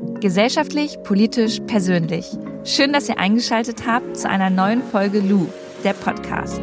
[0.00, 2.26] Gesellschaftlich, politisch, persönlich.
[2.64, 5.46] Schön, dass ihr eingeschaltet habt zu einer neuen Folge Lou,
[5.84, 6.62] der Podcast.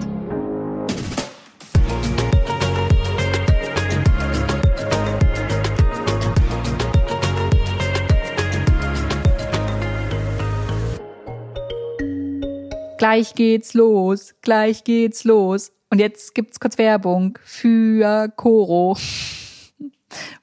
[12.97, 15.71] Gleich geht's los, gleich geht's los.
[15.91, 18.97] Und jetzt gibt's kurz Werbung für Coro.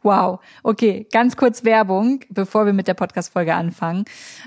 [0.02, 4.04] Wow, okay, ganz kurz Werbung, bevor wir mit der Podcast-Folge anfangen.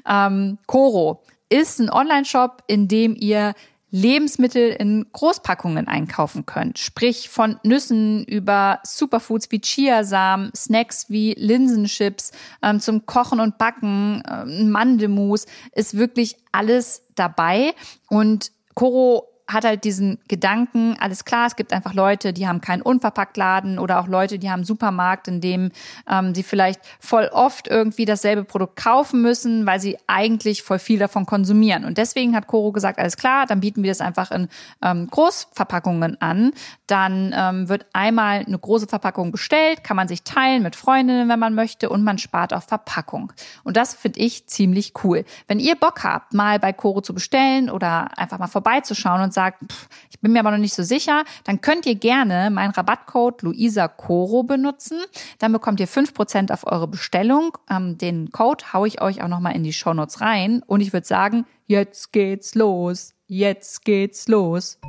[0.08, 3.54] Ähm, Coro ist ein Online-Shop, in dem ihr
[3.90, 6.78] Lebensmittel in Großpackungen einkaufen könnt.
[6.78, 14.24] Sprich von Nüssen über Superfoods wie Chiasamen, Snacks wie Linsenchips, ähm, zum Kochen und Backen,
[14.30, 17.74] ähm, Mandelmus, ist wirklich alles dabei.
[18.10, 22.82] Und Coro hat halt diesen Gedanken, alles klar, es gibt einfach Leute, die haben keinen
[22.82, 25.72] Unverpacktladen oder auch Leute, die haben einen Supermarkt, in dem
[26.10, 31.00] ähm, sie vielleicht voll oft irgendwie dasselbe Produkt kaufen müssen, weil sie eigentlich voll viel
[31.00, 31.86] davon konsumieren.
[31.86, 34.50] Und deswegen hat Coro gesagt, alles klar, dann bieten wir das einfach in
[34.82, 36.52] ähm, Großverpackungen an.
[36.88, 41.40] Dann ähm, wird einmal eine große Verpackung bestellt, kann man sich teilen mit Freundinnen, wenn
[41.40, 43.34] man möchte, und man spart auf Verpackung.
[43.64, 45.26] Und das finde ich ziemlich cool.
[45.48, 49.60] Wenn ihr Bock habt, mal bei Coro zu bestellen oder einfach mal vorbeizuschauen und sagt,
[49.70, 53.42] pff, ich bin mir aber noch nicht so sicher, dann könnt ihr gerne meinen Rabattcode
[53.42, 55.00] Luisa Coro benutzen.
[55.40, 57.58] Dann bekommt ihr fünf Prozent auf eure Bestellung.
[57.70, 60.64] Ähm, den Code haue ich euch auch nochmal in die Shownotes rein.
[60.66, 63.14] Und ich würde sagen, jetzt geht's los.
[63.28, 64.80] Jetzt geht's los.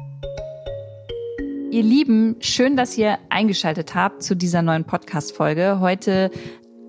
[1.70, 5.80] Ihr Lieben, schön, dass ihr eingeschaltet habt zu dieser neuen Podcast-Folge.
[5.80, 6.30] Heute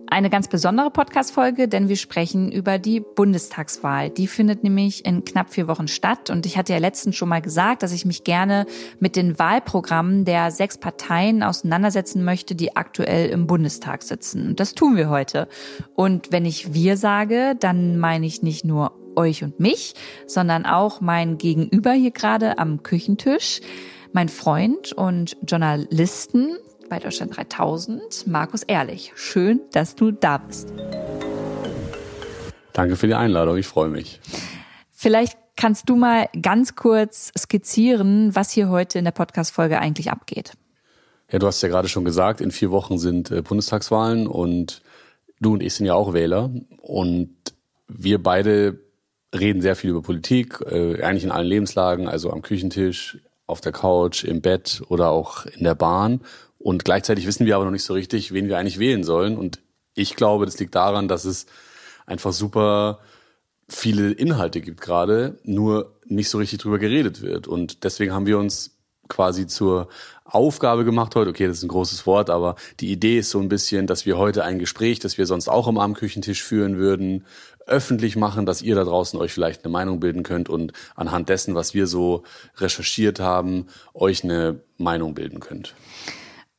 [0.08, 4.10] eine ganz besondere Podcast-Folge, denn wir sprechen über die Bundestagswahl.
[4.10, 6.30] Die findet nämlich in knapp vier Wochen statt.
[6.30, 8.66] Und ich hatte ja letztens schon mal gesagt, dass ich mich gerne
[9.02, 14.48] mit den Wahlprogrammen der sechs Parteien auseinandersetzen möchte, die aktuell im Bundestag sitzen.
[14.48, 15.50] Und das tun wir heute.
[15.94, 19.94] Und wenn ich wir sage, dann meine ich nicht nur euch und mich,
[20.26, 23.60] sondern auch mein Gegenüber hier gerade am Küchentisch,
[24.14, 26.58] mein Freund und Journalisten,
[26.90, 29.12] bei Deutschland 3000, Markus Ehrlich.
[29.16, 30.74] Schön, dass du da bist.
[32.74, 34.20] Danke für die Einladung, ich freue mich.
[34.90, 40.54] Vielleicht kannst du mal ganz kurz skizzieren, was hier heute in der Podcast-Folge eigentlich abgeht.
[41.32, 44.82] Ja, du hast ja gerade schon gesagt, in vier Wochen sind äh, Bundestagswahlen und
[45.40, 46.50] du und ich sind ja auch Wähler
[46.82, 47.36] und
[47.88, 48.80] wir beide
[49.38, 53.72] reden sehr viel über Politik, äh, eigentlich in allen Lebenslagen, also am Küchentisch, auf der
[53.72, 56.22] Couch, im Bett oder auch in der Bahn.
[56.58, 59.38] Und gleichzeitig wissen wir aber noch nicht so richtig, wen wir eigentlich wählen sollen.
[59.38, 59.60] Und
[59.96, 61.46] ich glaube, das liegt daran, dass es
[62.06, 63.00] einfach super
[63.68, 67.48] viele Inhalte gibt gerade, nur nicht so richtig drüber geredet wird.
[67.48, 68.78] Und deswegen haben wir uns
[69.08, 69.90] quasi zur
[70.26, 71.30] Aufgabe gemacht heute.
[71.30, 74.18] Okay, das ist ein großes Wort, aber die Idee ist so ein bisschen, dass wir
[74.18, 77.26] heute ein Gespräch, das wir sonst auch am Abendküchentisch führen würden,
[77.70, 81.56] öffentlich machen, dass ihr da draußen euch vielleicht eine Meinung bilden könnt und anhand dessen,
[81.56, 82.24] was wir so
[82.58, 85.76] recherchiert haben, euch eine Meinung bilden könnt.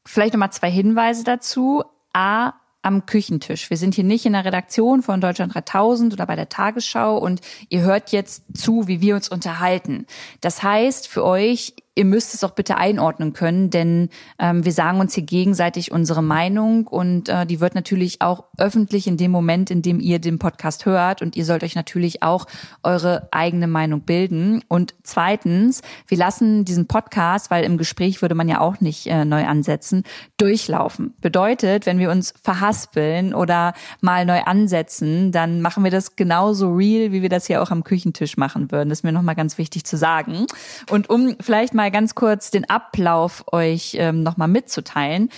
[0.06, 1.84] Vielleicht nochmal zwei Hinweise dazu.
[2.12, 3.70] A, am Küchentisch.
[3.70, 7.40] Wir sind hier nicht in der Redaktion von Deutschland 3000 oder bei der Tagesschau und
[7.68, 10.06] ihr hört jetzt zu, wie wir uns unterhalten.
[10.40, 15.00] Das heißt für euch, ihr müsst es auch bitte einordnen können, denn ähm, wir sagen
[15.00, 19.70] uns hier gegenseitig unsere Meinung und äh, die wird natürlich auch öffentlich in dem Moment,
[19.70, 22.46] in dem ihr den Podcast hört und ihr sollt euch natürlich auch
[22.82, 24.64] eure eigene Meinung bilden.
[24.66, 29.26] Und zweitens, wir lassen diesen Podcast, weil im Gespräch würde man ja auch nicht äh,
[29.26, 30.04] neu ansetzen,
[30.38, 31.12] durchlaufen.
[31.20, 37.12] Bedeutet, wenn wir uns verhaspeln oder mal neu ansetzen, dann machen wir das genauso real,
[37.12, 38.88] wie wir das hier auch am Küchentisch machen würden.
[38.88, 40.46] Das ist mir nochmal ganz wichtig zu sagen.
[40.88, 45.30] Und um vielleicht mal ganz kurz den Ablauf euch ähm, nochmal mitzuteilen.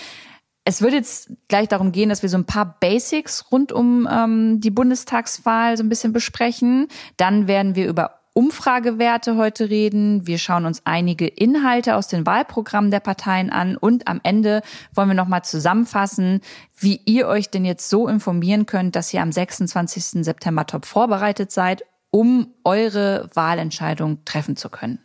[0.65, 4.61] Es wird jetzt gleich darum gehen, dass wir so ein paar Basics rund um ähm,
[4.61, 6.87] die Bundestagswahl so ein bisschen besprechen.
[7.17, 10.25] Dann werden wir über Umfragewerte heute reden.
[10.25, 14.63] Wir schauen uns einige Inhalte aus den Wahlprogrammen der Parteien an und am Ende
[14.95, 16.41] wollen wir nochmal zusammenfassen,
[16.79, 20.25] wie ihr euch denn jetzt so informieren könnt, dass ihr am 26.
[20.25, 25.02] September top vorbereitet seid, um eure Wahlentscheidung treffen zu können.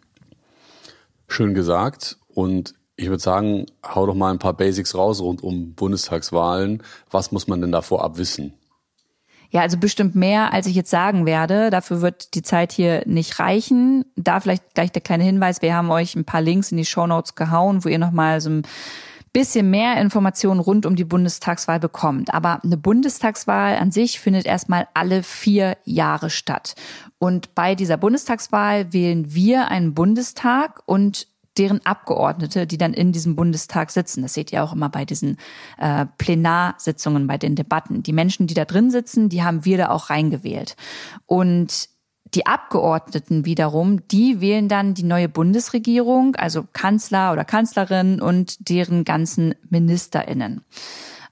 [1.28, 2.18] Schön gesagt.
[2.26, 6.82] Und ich würde sagen, hau doch mal ein paar Basics raus rund um Bundestagswahlen.
[7.10, 8.54] Was muss man denn da vorab wissen?
[9.50, 11.70] Ja, also bestimmt mehr, als ich jetzt sagen werde.
[11.70, 14.04] Dafür wird die Zeit hier nicht reichen.
[14.16, 15.62] Da vielleicht gleich der kleine Hinweis.
[15.62, 18.50] Wir haben euch ein paar Links in die Show Notes gehauen, wo ihr nochmal so
[18.50, 18.62] ein
[19.32, 22.32] bisschen mehr Informationen rund um die Bundestagswahl bekommt.
[22.32, 26.74] Aber eine Bundestagswahl an sich findet erstmal alle vier Jahre statt.
[27.18, 31.28] Und bei dieser Bundestagswahl wählen wir einen Bundestag und
[31.58, 34.22] deren Abgeordnete, die dann in diesem Bundestag sitzen.
[34.22, 35.36] Das seht ihr auch immer bei diesen
[35.78, 38.02] äh, Plenarsitzungen, bei den Debatten.
[38.02, 40.76] Die Menschen, die da drin sitzen, die haben wir da auch reingewählt.
[41.26, 41.88] Und
[42.34, 49.04] die Abgeordneten wiederum, die wählen dann die neue Bundesregierung, also Kanzler oder Kanzlerin und deren
[49.04, 50.64] ganzen Ministerinnen.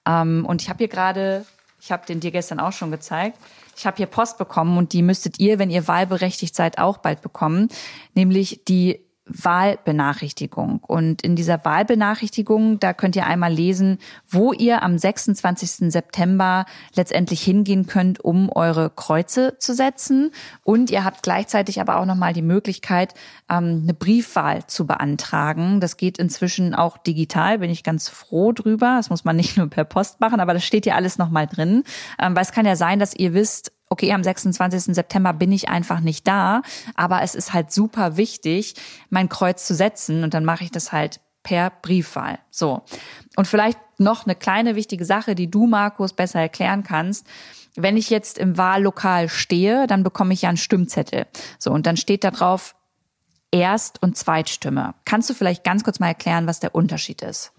[0.07, 1.45] Ähm, und ich habe hier gerade,
[1.81, 3.39] ich habe den dir gestern auch schon gezeigt,
[3.77, 7.21] ich habe hier Post bekommen und die müsstet ihr, wenn ihr wahlberechtigt seid, auch bald
[7.21, 7.69] bekommen,
[8.15, 10.81] nämlich die Wahlbenachrichtigung.
[10.87, 15.91] Und in dieser Wahlbenachrichtigung, da könnt ihr einmal lesen, wo ihr am 26.
[15.93, 16.65] September
[16.95, 20.31] letztendlich hingehen könnt, um eure Kreuze zu setzen.
[20.63, 23.15] Und ihr habt gleichzeitig aber auch nochmal die Möglichkeit,
[23.51, 25.81] ähm, eine Briefwahl zu beantragen.
[25.81, 28.95] Das geht inzwischen auch digital, bin ich ganz froh drüber.
[28.97, 31.83] Das muss man nicht nur per Post machen, aber das steht ja alles nochmal drin.
[32.21, 34.95] Ähm, weil es kann ja sein, dass ihr wisst, okay, am 26.
[34.95, 36.63] September bin ich einfach nicht da,
[36.95, 38.75] aber es ist halt super wichtig,
[39.11, 42.41] mein Kreuz zu setzen und dann mache ich das halt per Briefwahl.
[42.51, 42.83] So.
[43.37, 47.27] Und vielleicht noch eine kleine wichtige Sache, die du, Markus, besser erklären kannst.
[47.77, 51.27] Wenn ich jetzt im Wahllokal stehe, dann bekomme ich ja einen Stimmzettel.
[51.59, 52.75] So, und dann steht da drauf
[53.53, 54.95] Erst- und Zweitstimme.
[55.05, 57.53] Kannst du vielleicht ganz kurz mal erklären, was der Unterschied ist?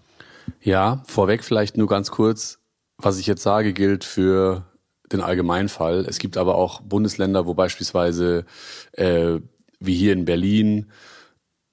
[0.60, 2.58] Ja, vorweg vielleicht nur ganz kurz.
[2.98, 4.66] Was ich jetzt sage, gilt für
[5.12, 6.04] den Allgemeinfall.
[6.08, 8.44] Es gibt aber auch Bundesländer, wo beispielsweise
[8.92, 9.38] äh,
[9.80, 10.90] wie hier in Berlin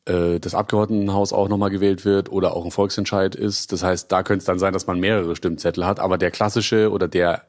[0.06, 3.72] äh, das Abgeordnetenhaus auch nochmal gewählt wird oder auch ein Volksentscheid ist.
[3.72, 6.00] Das heißt, da könnte es dann sein, dass man mehrere Stimmzettel hat.
[6.00, 7.44] Aber der klassische oder der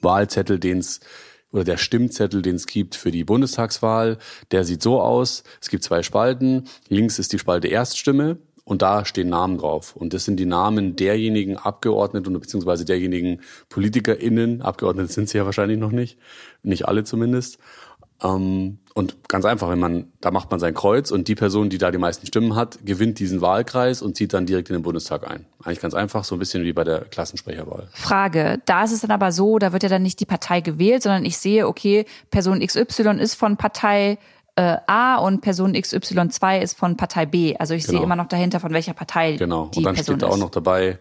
[0.00, 1.00] Wahlzettel, den es
[1.50, 4.18] oder der Stimmzettel, den es gibt für die Bundestagswahl,
[4.50, 5.44] der sieht so aus.
[5.62, 6.68] Es gibt zwei Spalten.
[6.88, 9.96] Links ist die Spalte Erststimme und da stehen Namen drauf.
[9.96, 15.46] Und das sind die Namen derjenigen Abgeordneten und beziehungsweise derjenigen PolitikerInnen, Abgeordnete sind sie ja
[15.46, 16.18] wahrscheinlich noch nicht,
[16.62, 17.58] nicht alle zumindest.
[18.22, 21.78] Ähm, und ganz einfach, wenn man, da macht man sein Kreuz und die Person, die
[21.78, 25.30] da die meisten Stimmen hat, gewinnt diesen Wahlkreis und zieht dann direkt in den Bundestag
[25.30, 25.46] ein.
[25.62, 27.88] Eigentlich ganz einfach, so ein bisschen wie bei der Klassensprecherwahl.
[27.92, 31.04] Frage, da ist es dann aber so, da wird ja dann nicht die Partei gewählt,
[31.04, 34.18] sondern ich sehe, okay, Person XY ist von Partei
[34.58, 37.56] äh, A und Person XY2 ist von Partei B.
[37.56, 37.98] Also ich genau.
[37.98, 39.66] sehe immer noch dahinter, von welcher Partei Genau.
[39.66, 40.98] Die und dann Person steht da auch noch dabei,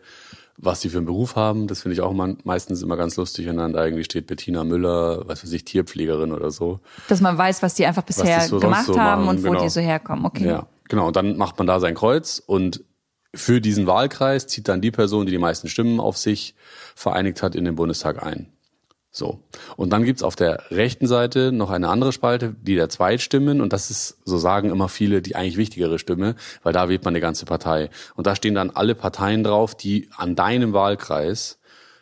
[0.57, 1.65] was die für einen Beruf haben.
[1.65, 4.63] Das finde ich auch immer, meistens immer ganz lustig, wenn dann da irgendwie steht Bettina
[4.63, 6.81] Müller, was weiß ich, Tierpflegerin oder so.
[7.07, 9.63] Dass man weiß, was die einfach bisher so gemacht so haben und wo genau.
[9.63, 10.25] die so herkommen.
[10.25, 10.47] Okay.
[10.47, 11.07] Ja, genau.
[11.07, 12.83] Und dann macht man da sein Kreuz und
[13.33, 16.53] für diesen Wahlkreis zieht dann die Person, die die meisten Stimmen auf sich
[16.95, 18.51] vereinigt hat, in den Bundestag ein.
[19.17, 19.39] So.
[19.77, 23.61] Und dann gibt's auf der rechten Seite noch eine andere Spalte, die der Zweitstimmen.
[23.61, 27.13] Und das ist, so sagen immer viele, die eigentlich wichtigere Stimme, weil da wählt man
[27.13, 27.89] eine ganze Partei.
[28.15, 31.57] Und da stehen dann alle Parteien drauf, die an deinem Wahlkreis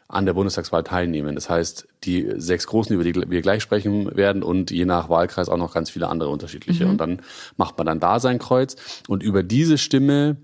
[0.08, 1.36] an der Bundestagswahl teilnehmen.
[1.36, 5.50] Das heißt, die sechs großen, über die wir gleich sprechen werden und je nach Wahlkreis
[5.50, 6.86] auch noch ganz viele andere unterschiedliche.
[6.86, 7.22] Und dann
[7.56, 8.76] macht man dann da sein Kreuz.
[9.08, 10.36] Und über diese Stimme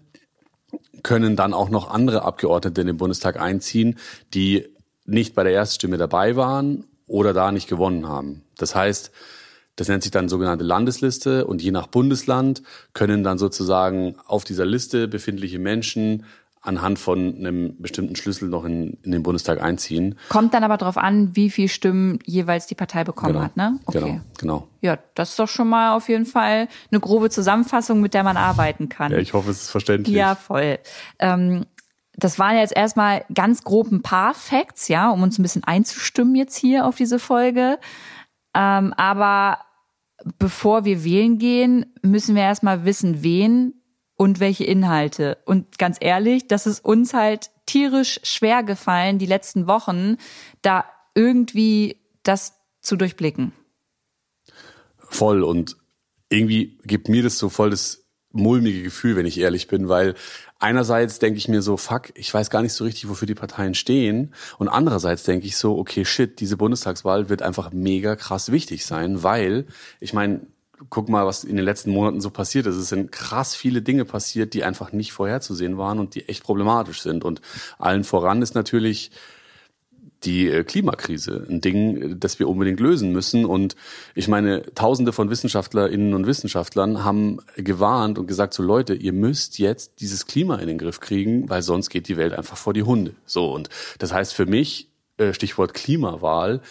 [1.04, 3.98] können dann auch noch andere Abgeordnete in den Bundestag einziehen,
[4.34, 4.68] die
[5.12, 8.44] nicht bei der Erststimme dabei waren oder da nicht gewonnen haben.
[8.58, 9.12] Das heißt,
[9.76, 12.62] das nennt sich dann sogenannte Landesliste und je nach Bundesland
[12.94, 16.26] können dann sozusagen auf dieser Liste befindliche Menschen
[16.64, 20.16] anhand von einem bestimmten Schlüssel noch in, in den Bundestag einziehen.
[20.30, 23.44] Kommt dann aber darauf an, wie viel Stimmen jeweils die Partei bekommen Genau.
[23.46, 23.80] hat, ne?
[23.92, 24.68] Genau, genau.
[24.82, 28.38] Ja, das ist doch schon mal auf jeden Fall eine grobe Zusammenfassung, mit der man
[28.38, 29.12] arbeiten kann.
[29.12, 30.16] Ja, ich hoffe, es ist verständlich.
[30.16, 30.78] Ja, voll.
[31.18, 31.66] Ähm,
[32.22, 36.36] das waren jetzt erstmal ganz grob ein paar Facts, ja, um uns ein bisschen einzustimmen
[36.36, 37.80] jetzt hier auf diese Folge.
[38.54, 39.58] Ähm, aber
[40.38, 43.74] bevor wir wählen gehen, müssen wir erstmal wissen, wen
[44.18, 45.40] und welche Inhalte.
[45.46, 50.18] Und ganz ehrlich, das ist uns halt tierisch schwer gefallen, die letzten Wochen,
[50.62, 50.86] da
[51.16, 53.52] irgendwie das zu durchblicken.
[55.00, 55.42] Voll.
[55.42, 55.76] Und
[56.30, 58.01] irgendwie gibt mir das so voll das
[58.34, 60.16] mulmige Gefühl, wenn ich ehrlich bin, weil
[60.60, 63.74] einerseits denke ich mir so, fuck, ich weiß gar nicht so richtig, wofür die Parteien
[63.74, 64.34] stehen.
[64.58, 69.24] Und andererseits denke ich so, okay, shit, diese Bundestagswahl wird einfach mega krass wichtig sein,
[69.24, 69.66] weil,
[70.00, 70.42] ich meine,
[70.90, 72.76] guck mal, was in den letzten Monaten so passiert ist.
[72.76, 77.02] Es sind krass viele Dinge passiert, die einfach nicht vorherzusehen waren und die echt problematisch
[77.02, 77.24] sind.
[77.24, 77.42] Und
[77.78, 79.12] allen voran ist natürlich
[80.24, 83.46] die äh, Klimakrise, ein Ding, das wir unbedingt lösen müssen.
[83.46, 83.76] Und
[84.16, 89.60] ich meine, Tausende von Wissenschaftlerinnen und Wissenschaftlern haben gewarnt und gesagt, so Leute, ihr müsst
[89.60, 92.84] jetzt dieses Klima in den Griff kriegen, weil sonst geht die Welt einfach vor die
[92.84, 93.16] Hunde.
[93.26, 96.62] So und das heißt für mich äh, Stichwort Klimawahl.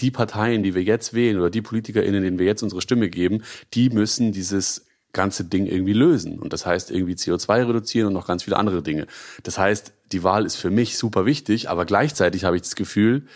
[0.00, 3.44] Die Parteien, die wir jetzt wählen oder die PolitikerInnen, denen wir jetzt unsere Stimme geben,
[3.74, 6.40] die müssen dieses ganze Ding irgendwie lösen.
[6.40, 9.06] Und das heißt irgendwie CO2 reduzieren und noch ganz viele andere Dinge.
[9.44, 13.26] Das heißt, die Wahl ist für mich super wichtig, aber gleichzeitig habe ich das Gefühl,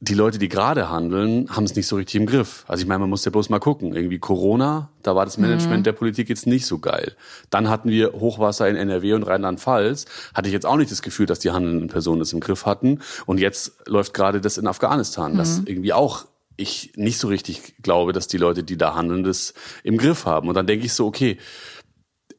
[0.00, 2.64] die Leute, die gerade handeln, haben es nicht so richtig im Griff.
[2.68, 3.94] Also ich meine, man muss ja bloß mal gucken.
[3.94, 5.84] Irgendwie Corona, da war das Management mhm.
[5.84, 7.16] der Politik jetzt nicht so geil.
[7.48, 10.04] Dann hatten wir Hochwasser in NRW und Rheinland-Pfalz.
[10.34, 13.00] Hatte ich jetzt auch nicht das Gefühl, dass die handelnden Personen das im Griff hatten.
[13.24, 15.38] Und jetzt läuft gerade das in Afghanistan, mhm.
[15.38, 19.54] das irgendwie auch ich nicht so richtig glaube, dass die Leute, die da handeln, das
[19.82, 20.48] im Griff haben.
[20.48, 21.38] Und dann denke ich so, okay,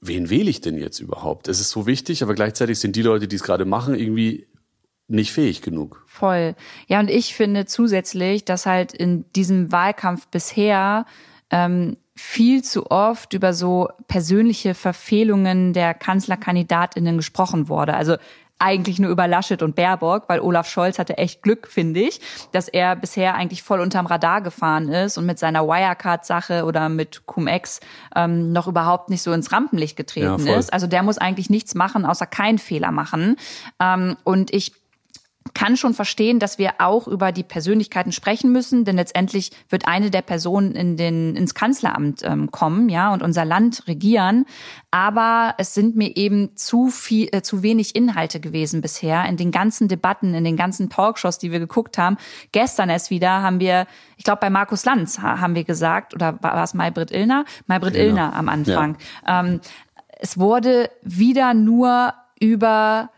[0.01, 1.47] wen wähle ich denn jetzt überhaupt?
[1.47, 4.47] Es ist so wichtig, aber gleichzeitig sind die Leute, die es gerade machen, irgendwie
[5.07, 6.03] nicht fähig genug.
[6.07, 6.55] Voll.
[6.87, 11.05] Ja, und ich finde zusätzlich, dass halt in diesem Wahlkampf bisher
[11.51, 17.93] ähm, viel zu oft über so persönliche Verfehlungen der Kanzlerkandidatinnen gesprochen wurde.
[17.93, 18.15] Also
[18.59, 22.21] eigentlich nur über Laschet und Baerbock, weil Olaf Scholz hatte echt Glück, finde ich,
[22.51, 27.25] dass er bisher eigentlich voll unterm Radar gefahren ist und mit seiner Wirecard-Sache oder mit
[27.25, 27.81] Cum-Ex
[28.15, 30.71] ähm, noch überhaupt nicht so ins Rampenlicht getreten ja, ist.
[30.71, 33.35] Also der muss eigentlich nichts machen, außer keinen Fehler machen.
[33.79, 34.71] Ähm, und ich
[35.55, 40.11] kann schon verstehen, dass wir auch über die Persönlichkeiten sprechen müssen, denn letztendlich wird eine
[40.11, 44.45] der Personen in den, ins Kanzleramt ähm, kommen, ja, und unser Land regieren.
[44.91, 49.51] Aber es sind mir eben zu viel, äh, zu wenig Inhalte gewesen bisher in den
[49.51, 52.17] ganzen Debatten, in den ganzen Talkshows, die wir geguckt haben.
[52.51, 56.63] Gestern erst wieder haben wir, ich glaube, bei Markus Lanz haben wir gesagt, oder war
[56.63, 57.45] es Maybrit Illner?
[57.67, 58.05] Maybrit genau.
[58.05, 58.97] Illner am Anfang.
[59.25, 59.39] Ja.
[59.39, 59.61] Ähm,
[60.19, 63.09] es wurde wieder nur über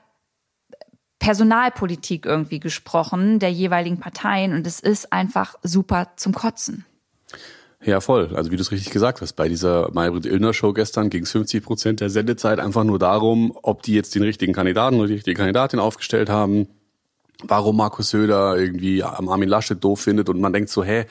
[1.19, 6.85] Personalpolitik irgendwie gesprochen der jeweiligen Parteien und es ist einfach super zum Kotzen.
[7.83, 8.35] Ja, voll.
[8.35, 11.31] Also wie du es richtig gesagt hast, bei dieser Maybrit Illner Show gestern ging es
[11.31, 15.13] 50 Prozent der Sendezeit einfach nur darum, ob die jetzt den richtigen Kandidaten oder die
[15.15, 16.67] richtige Kandidatin aufgestellt haben,
[17.43, 21.05] warum Markus Söder irgendwie Armin Laschet doof findet und man denkt so, hä,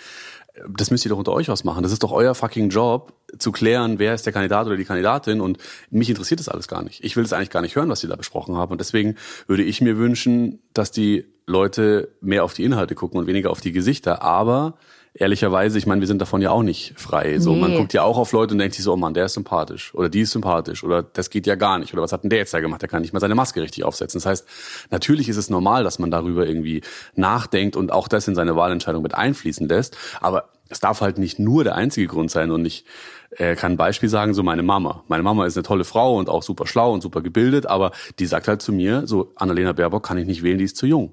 [0.68, 1.82] das müsst ihr doch unter euch ausmachen.
[1.82, 5.40] Das ist doch euer fucking Job, zu klären, wer ist der Kandidat oder die Kandidatin.
[5.40, 5.58] Und
[5.90, 7.04] mich interessiert das alles gar nicht.
[7.04, 8.72] Ich will es eigentlich gar nicht hören, was sie da besprochen haben.
[8.72, 13.26] Und deswegen würde ich mir wünschen, dass die Leute mehr auf die Inhalte gucken und
[13.26, 14.22] weniger auf die Gesichter.
[14.22, 14.78] Aber
[15.18, 17.38] ehrlicherweise, ich meine, wir sind davon ja auch nicht frei.
[17.38, 17.60] So, nee.
[17.60, 19.94] man guckt ja auch auf Leute und denkt sich so, oh Mann, der ist sympathisch
[19.94, 22.38] oder die ist sympathisch oder das geht ja gar nicht oder was hat denn der
[22.40, 22.82] jetzt da gemacht?
[22.82, 24.18] Der kann nicht mal seine Maske richtig aufsetzen.
[24.18, 24.46] Das heißt,
[24.90, 26.82] natürlich ist es normal, dass man darüber irgendwie
[27.14, 29.96] nachdenkt und auch das in seine Wahlentscheidung mit einfließen lässt.
[30.20, 32.84] Aber es darf halt nicht nur der einzige Grund sein und ich
[33.30, 35.04] äh, kann ein Beispiel sagen, so meine Mama.
[35.08, 38.26] Meine Mama ist eine tolle Frau und auch super schlau und super gebildet, aber die
[38.26, 41.12] sagt halt zu mir, so Annalena Baerbock kann ich nicht wählen, die ist zu jung.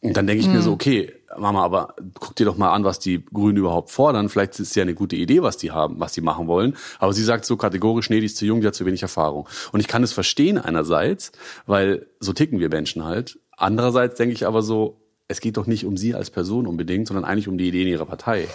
[0.00, 0.54] Und dann denke ich mhm.
[0.54, 0.74] mir so, hm.
[0.74, 4.28] okay, Mama, aber guck dir doch mal an, was die Grünen überhaupt fordern.
[4.28, 6.76] Vielleicht ist es ja eine gute Idee, was die haben, was die machen wollen.
[6.98, 9.48] Aber sie sagt so kategorisch, nee, die ist zu jung, die hat zu wenig Erfahrung.
[9.72, 11.32] Und ich kann es verstehen einerseits,
[11.66, 13.38] weil so ticken wir Menschen halt.
[13.56, 17.24] Andererseits denke ich aber so, es geht doch nicht um sie als Person unbedingt, sondern
[17.24, 18.48] eigentlich um die Ideen ihrer Partei.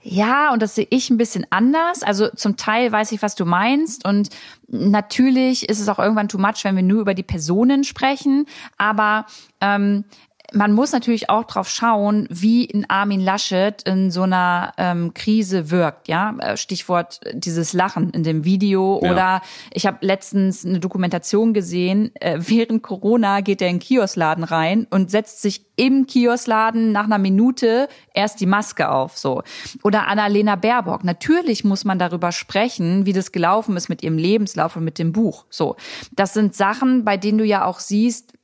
[0.00, 2.02] Ja, und das sehe ich ein bisschen anders.
[2.02, 4.04] Also zum Teil weiß ich, was du meinst.
[4.06, 4.28] Und
[4.68, 8.46] natürlich ist es auch irgendwann too much, wenn wir nur über die Personen sprechen.
[8.76, 9.26] Aber
[9.60, 10.04] ähm,
[10.52, 15.70] man muss natürlich auch drauf schauen, wie in Armin Laschet in so einer ähm, Krise
[15.70, 16.08] wirkt.
[16.08, 19.00] Ja, äh, Stichwort dieses Lachen in dem Video.
[19.02, 19.10] Ja.
[19.10, 22.12] Oder ich habe letztens eine Dokumentation gesehen.
[22.16, 27.04] Äh, während Corona geht er in den Kioskladen rein und setzt sich im Kioskladen nach
[27.04, 29.18] einer Minute erst die Maske auf.
[29.18, 29.42] So
[29.82, 31.04] oder Annalena Baerbock.
[31.04, 35.12] Natürlich muss man darüber sprechen, wie das gelaufen ist mit ihrem Lebenslauf und mit dem
[35.12, 35.44] Buch.
[35.50, 35.76] So,
[36.12, 38.37] das sind Sachen, bei denen du ja auch siehst,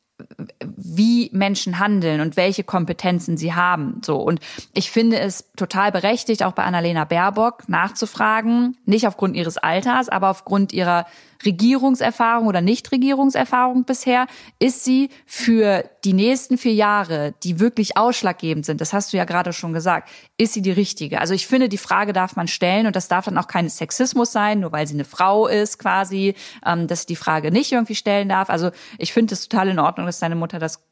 [0.76, 4.00] wie Menschen handeln und welche Kompetenzen sie haben.
[4.04, 4.16] So.
[4.16, 4.40] Und
[4.72, 10.30] ich finde es total berechtigt, auch bei Annalena Baerbock nachzufragen, nicht aufgrund ihres Alters, aber
[10.30, 11.06] aufgrund ihrer
[11.44, 14.26] Regierungserfahrung oder Nichtregierungserfahrung bisher,
[14.58, 19.24] ist sie für die nächsten vier Jahre, die wirklich ausschlaggebend sind, das hast du ja
[19.24, 21.20] gerade schon gesagt, ist sie die richtige?
[21.20, 24.32] Also ich finde, die Frage darf man stellen und das darf dann auch kein Sexismus
[24.32, 26.34] sein, nur weil sie eine Frau ist quasi,
[26.64, 28.50] ähm, dass sie die Frage nicht irgendwie stellen darf.
[28.50, 30.84] Also ich finde es total in Ordnung, dass deine Mutter das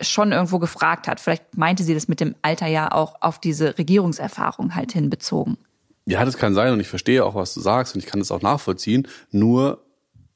[0.00, 1.20] schon irgendwo gefragt hat.
[1.20, 5.58] Vielleicht meinte sie das mit dem Alter ja auch auf diese Regierungserfahrung halt hinbezogen.
[6.06, 8.30] Ja, das kann sein und ich verstehe auch, was du sagst und ich kann das
[8.30, 9.06] auch nachvollziehen.
[9.30, 9.84] Nur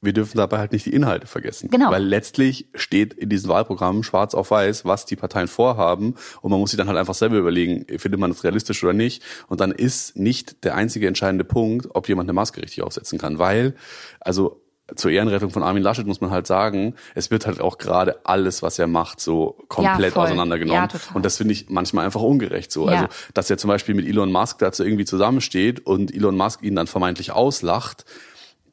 [0.03, 1.69] wir dürfen dabei halt nicht die Inhalte vergessen.
[1.69, 1.89] Genau.
[1.89, 6.15] Weil letztlich steht in diesen Wahlprogrammen schwarz auf weiß, was die Parteien vorhaben.
[6.41, 9.23] Und man muss sich dann halt einfach selber überlegen, findet man das realistisch oder nicht.
[9.47, 13.39] Und dann ist nicht der einzige entscheidende Punkt, ob jemand eine Maske richtig aufsetzen kann.
[13.39, 13.75] Weil,
[14.19, 14.63] also
[14.95, 18.61] zur Ehrenrettung von Armin Laschet muss man halt sagen, es wird halt auch gerade alles,
[18.61, 20.89] was er macht, so komplett ja, auseinandergenommen.
[20.91, 22.89] Ja, und das finde ich manchmal einfach ungerecht so.
[22.89, 22.93] Ja.
[22.93, 26.75] Also, dass er zum Beispiel mit Elon Musk dazu irgendwie zusammensteht und Elon Musk ihn
[26.75, 28.03] dann vermeintlich auslacht,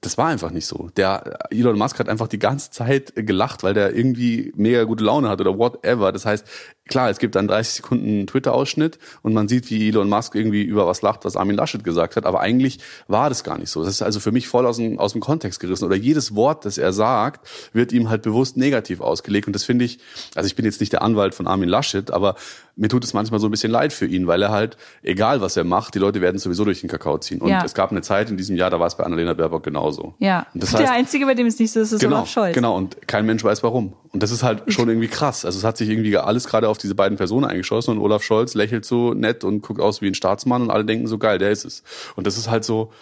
[0.01, 0.89] das war einfach nicht so.
[0.97, 5.29] Der Elon Musk hat einfach die ganze Zeit gelacht, weil der irgendwie mega gute Laune
[5.29, 6.11] hat oder whatever.
[6.13, 6.47] Das heißt,
[6.89, 10.87] klar, es gibt dann 30 Sekunden Twitter-Ausschnitt und man sieht, wie Elon Musk irgendwie über
[10.89, 12.27] was lacht, was Armin Laschet gesagt hat.
[12.27, 13.81] Aber eigentlich war das gar nicht so.
[13.85, 15.85] Das ist also für mich voll aus dem, aus dem Kontext gerissen.
[15.85, 19.47] Oder jedes Wort, das er sagt, wird ihm halt bewusst negativ ausgelegt.
[19.47, 20.01] Und das finde ich,
[20.35, 22.35] also ich bin jetzt nicht der Anwalt von Armin Laschet, aber
[22.75, 25.57] mir tut es manchmal so ein bisschen leid für ihn, weil er halt, egal was
[25.57, 27.41] er macht, die Leute werden sowieso durch den Kakao ziehen.
[27.41, 27.63] Und Ja.
[27.65, 30.15] es gab eine Zeit in diesem Jahr, da war es bei Annalena Baerbock genauso.
[30.19, 30.47] Ja.
[30.55, 32.55] Und das der heißt, Einzige, bei dem es nicht so ist, ist genau, Olaf Scholz.
[32.55, 32.75] genau.
[32.77, 33.93] Und kein Mensch weiß warum.
[34.13, 35.45] Und das ist halt schon irgendwie krass.
[35.45, 38.55] Also es hat sich irgendwie alles gerade auf diese beiden Personen eingeschossen und Olaf Scholz
[38.55, 41.51] lächelt so nett und guckt aus wie ein Staatsmann und alle denken so geil, der
[41.51, 41.83] ist es.
[42.17, 42.93] Und das ist halt so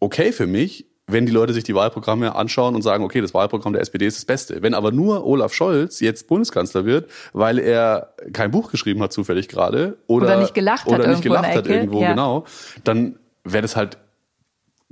[0.00, 3.74] okay für mich, wenn die Leute sich die Wahlprogramme anschauen und sagen, okay, das Wahlprogramm
[3.74, 4.62] der SPD ist das Beste.
[4.62, 9.48] Wenn aber nur Olaf Scholz jetzt Bundeskanzler wird, weil er kein Buch geschrieben hat zufällig
[9.48, 12.10] gerade oder, Oder nicht gelacht hat oder nicht irgendwo gelacht hat irgendwo ja.
[12.10, 12.44] genau,
[12.84, 13.98] dann wäre das halt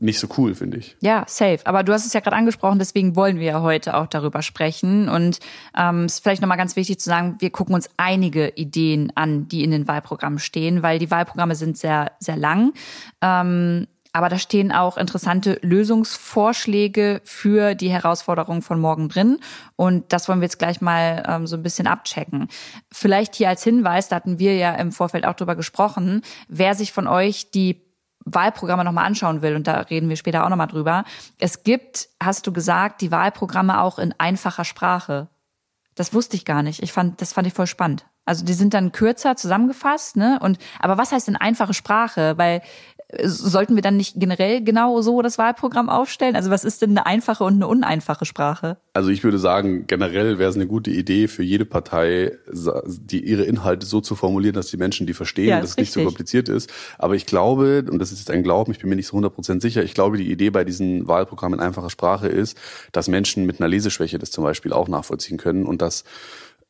[0.02, 0.96] nicht so cool, finde ich.
[1.00, 1.60] Ja, safe.
[1.64, 5.08] Aber du hast es ja gerade angesprochen, deswegen wollen wir ja heute auch darüber sprechen.
[5.08, 5.38] Und
[5.78, 9.62] ähm, ist vielleicht nochmal ganz wichtig zu sagen, wir gucken uns einige Ideen an, die
[9.62, 12.72] in den Wahlprogrammen stehen, weil die Wahlprogramme sind sehr, sehr lang.
[13.20, 19.38] Ähm, aber da stehen auch interessante Lösungsvorschläge für die Herausforderungen von morgen drin.
[19.76, 22.48] Und das wollen wir jetzt gleich mal ähm, so ein bisschen abchecken.
[22.90, 26.92] Vielleicht hier als Hinweis, da hatten wir ja im Vorfeld auch drüber gesprochen, wer sich
[26.92, 27.80] von euch die
[28.24, 31.04] Wahlprogramme nochmal anschauen will, und da reden wir später auch nochmal drüber.
[31.38, 35.28] Es gibt, hast du gesagt, die Wahlprogramme auch in einfacher Sprache.
[35.94, 36.82] Das wusste ich gar nicht.
[36.82, 38.06] Ich fand, das fand ich voll spannend.
[38.24, 40.38] Also die sind dann kürzer zusammengefasst, ne?
[40.40, 42.38] Und aber was heißt denn einfache Sprache?
[42.38, 42.62] Weil
[43.24, 46.36] sollten wir dann nicht generell genau so das Wahlprogramm aufstellen?
[46.36, 48.78] Also was ist denn eine einfache und eine uneinfache Sprache?
[48.94, 53.42] Also ich würde sagen, generell wäre es eine gute Idee für jede Partei, die ihre
[53.42, 56.48] Inhalte so zu formulieren, dass die Menschen die verstehen, Ja, dass es nicht so kompliziert
[56.48, 56.72] ist.
[56.98, 59.60] Aber ich glaube, und das ist jetzt ein Glauben, ich bin mir nicht so 100%
[59.60, 62.56] sicher, ich glaube, die Idee bei diesen Wahlprogrammen in einfacher Sprache ist,
[62.92, 66.04] dass Menschen mit einer Leseschwäche das zum Beispiel auch nachvollziehen können und dass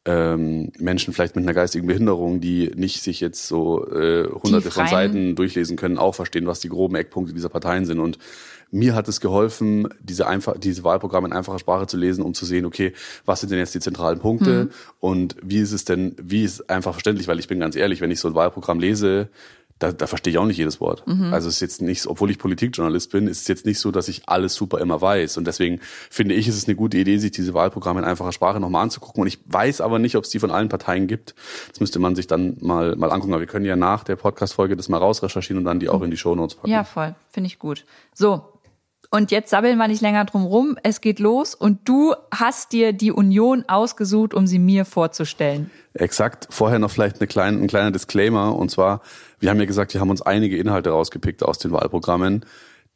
[0.05, 4.89] ähm, Menschen vielleicht mit einer geistigen Behinderung, die nicht sich jetzt so äh, hunderte von
[4.89, 8.01] Seiten durchlesen können, auch verstehen, was die groben Eckpunkte dieser Parteien sind.
[8.01, 8.19] Und
[8.73, 12.47] mir hat es geholfen, diese, einfach, diese Wahlprogramme in einfacher Sprache zu lesen, um zu
[12.47, 12.95] sehen, okay,
[13.27, 14.71] was sind denn jetzt die zentralen Punkte?
[14.99, 18.01] Und wie ist es denn, wie ist es einfach verständlich, weil ich bin ganz ehrlich,
[18.01, 19.29] wenn ich so ein Wahlprogramm lese,
[19.83, 21.05] da, da verstehe ich auch nicht jedes Wort.
[21.33, 24.09] Also es ist jetzt nicht, obwohl ich Politikjournalist bin, ist es jetzt nicht so, dass
[24.09, 25.37] ich alles super immer weiß.
[25.37, 28.61] Und deswegen finde ich, ist es eine gute Idee, sich diese Wahlprogramme in einfacher Sprache
[28.61, 29.23] nochmal anzugucken.
[29.23, 31.35] Und ich weiß aber nicht, ob es die von allen Parteien gibt.
[31.71, 33.33] Das müsste man sich dann mal, mal angucken.
[33.33, 36.11] Aber wir können ja nach der Podcast-Folge das mal rausrecherchieren und dann die auch in
[36.11, 36.71] die Shownotes packen.
[36.71, 37.14] Ja, voll.
[37.31, 37.85] Finde ich gut.
[38.14, 38.42] So.
[39.14, 40.79] Und jetzt sabbeln wir nicht länger drum rum.
[40.83, 45.71] Es geht los und du hast dir die Union ausgesucht, um sie mir vorzustellen.
[45.92, 46.49] Exakt.
[46.49, 48.57] Vorher noch vielleicht eine kleine, ein kleiner Disclaimer.
[48.57, 49.03] Und zwar,
[49.42, 52.46] wir haben ja gesagt, wir haben uns einige Inhalte rausgepickt aus den Wahlprogrammen.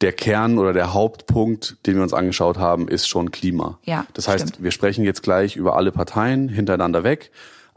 [0.01, 3.79] Der Kern oder der Hauptpunkt, den wir uns angeschaut haben, ist schon Klima.
[3.83, 4.63] Ja, Das heißt, stimmt.
[4.63, 7.31] wir sprechen jetzt gleich über alle Parteien hintereinander weg,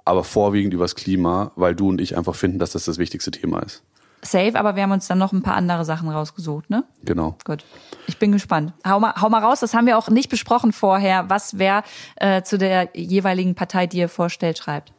[0.04, 3.60] aber vorwiegend übers Klima, weil du und ich einfach finden, dass das das wichtigste Thema
[3.60, 3.82] ist.
[4.22, 6.84] Safe, aber wir haben uns dann noch ein paar andere Sachen rausgesucht, ne?
[7.04, 7.36] Genau.
[7.46, 7.64] Gut.
[8.06, 8.74] Ich bin gespannt.
[8.86, 11.84] Hau mal, hau mal raus, das haben wir auch nicht besprochen vorher, was wer
[12.16, 14.92] äh, zu der jeweiligen Partei, die ihr vorstellt, schreibt.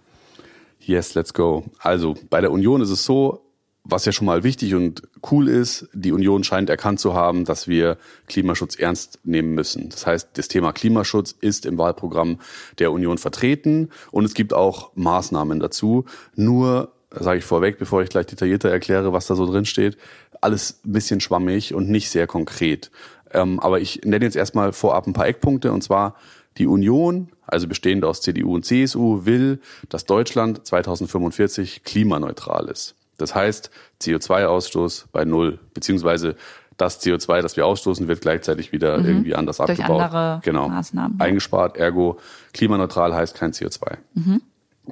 [0.79, 1.65] Yes, let's go.
[1.79, 3.45] Also bei der Union ist es so,
[3.91, 7.67] was ja schon mal wichtig und cool ist, die Union scheint erkannt zu haben, dass
[7.67, 9.89] wir Klimaschutz ernst nehmen müssen.
[9.89, 12.39] Das heißt, das Thema Klimaschutz ist im Wahlprogramm
[12.80, 16.06] der Union vertreten und es gibt auch Maßnahmen dazu.
[16.36, 19.97] Nur, sage ich vorweg, bevor ich gleich detaillierter erkläre, was da so drin steht,
[20.39, 22.91] alles ein bisschen schwammig und nicht sehr konkret.
[23.34, 26.15] Ähm, aber ich nenne jetzt erstmal vorab ein paar Eckpunkte und zwar
[26.58, 32.95] die Union, also bestehend aus CDU und CSU, will, dass Deutschland 2045 klimaneutral ist.
[33.21, 33.69] Das heißt,
[34.01, 36.36] CO2-Ausstoß bei Null, beziehungsweise
[36.77, 39.65] das CO2, das wir ausstoßen, wird gleichzeitig wieder irgendwie anders Mhm.
[39.67, 40.01] Durch abgebaut.
[40.01, 40.67] andere genau.
[40.69, 41.19] Maßnahmen.
[41.19, 42.17] Eingespart, ergo
[42.53, 43.97] klimaneutral heißt kein CO2.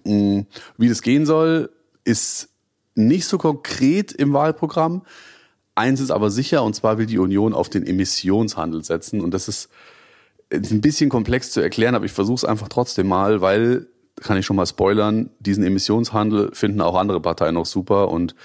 [0.03, 0.41] Mm,
[0.77, 1.71] Wie das gehen soll,
[2.03, 2.49] ist
[2.95, 5.01] nicht so konkret im Wahlprogramm.
[5.75, 9.21] Eins ist aber sicher, und zwar will die Union auf den Emissionshandel setzen.
[9.21, 9.69] Und das ist
[10.51, 13.87] ein bisschen komplex zu erklären, aber ich versuche es einfach trotzdem mal, weil,
[14.21, 18.35] kann ich schon mal spoilern, diesen Emissionshandel finden auch andere Parteien noch super und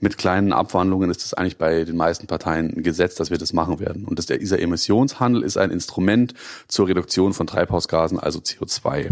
[0.00, 3.52] mit kleinen Abwandlungen ist es eigentlich bei den meisten Parteien ein Gesetz, dass wir das
[3.52, 4.04] machen werden.
[4.04, 6.34] Und das, der, dieser Emissionshandel ist ein Instrument
[6.68, 9.10] zur Reduktion von Treibhausgasen, also CO2.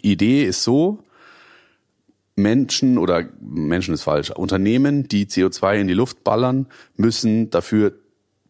[0.00, 1.00] Idee ist so,
[2.34, 7.92] Menschen oder Menschen ist falsch, Unternehmen, die CO2 in die Luft ballern, müssen dafür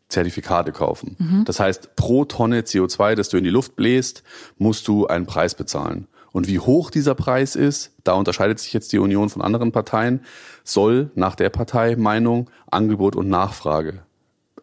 [0.09, 1.17] Zertifikate kaufen.
[1.47, 4.23] Das heißt, pro Tonne CO2, das du in die Luft bläst,
[4.59, 6.07] musst du einen Preis bezahlen.
[6.33, 10.25] Und wie hoch dieser Preis ist, da unterscheidet sich jetzt die Union von anderen Parteien,
[10.65, 14.03] soll nach der Parteimeinung Angebot und Nachfrage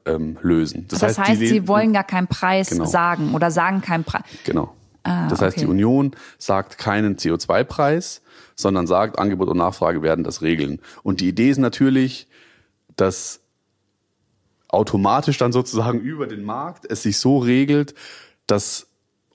[0.06, 0.88] ähm, lösen.
[0.90, 2.86] Das, heißt, die- sie wollen gar keinen Preis Genau.
[2.86, 4.24] sagen oder sagen keinen Preis.
[4.46, 4.74] Genau.
[5.04, 5.66] Ah, das heißt, okay.
[5.66, 8.22] die Union sagt keinen CO2-Preis,
[8.56, 10.82] sondern sagt, Angebot und Nachfrage werden das regeln.
[11.04, 12.28] Und die Idee ist natürlich,
[12.98, 13.40] dass
[14.68, 17.96] automatisch dann sozusagen über den Markt es sich so regelt,
[18.46, 18.88] dass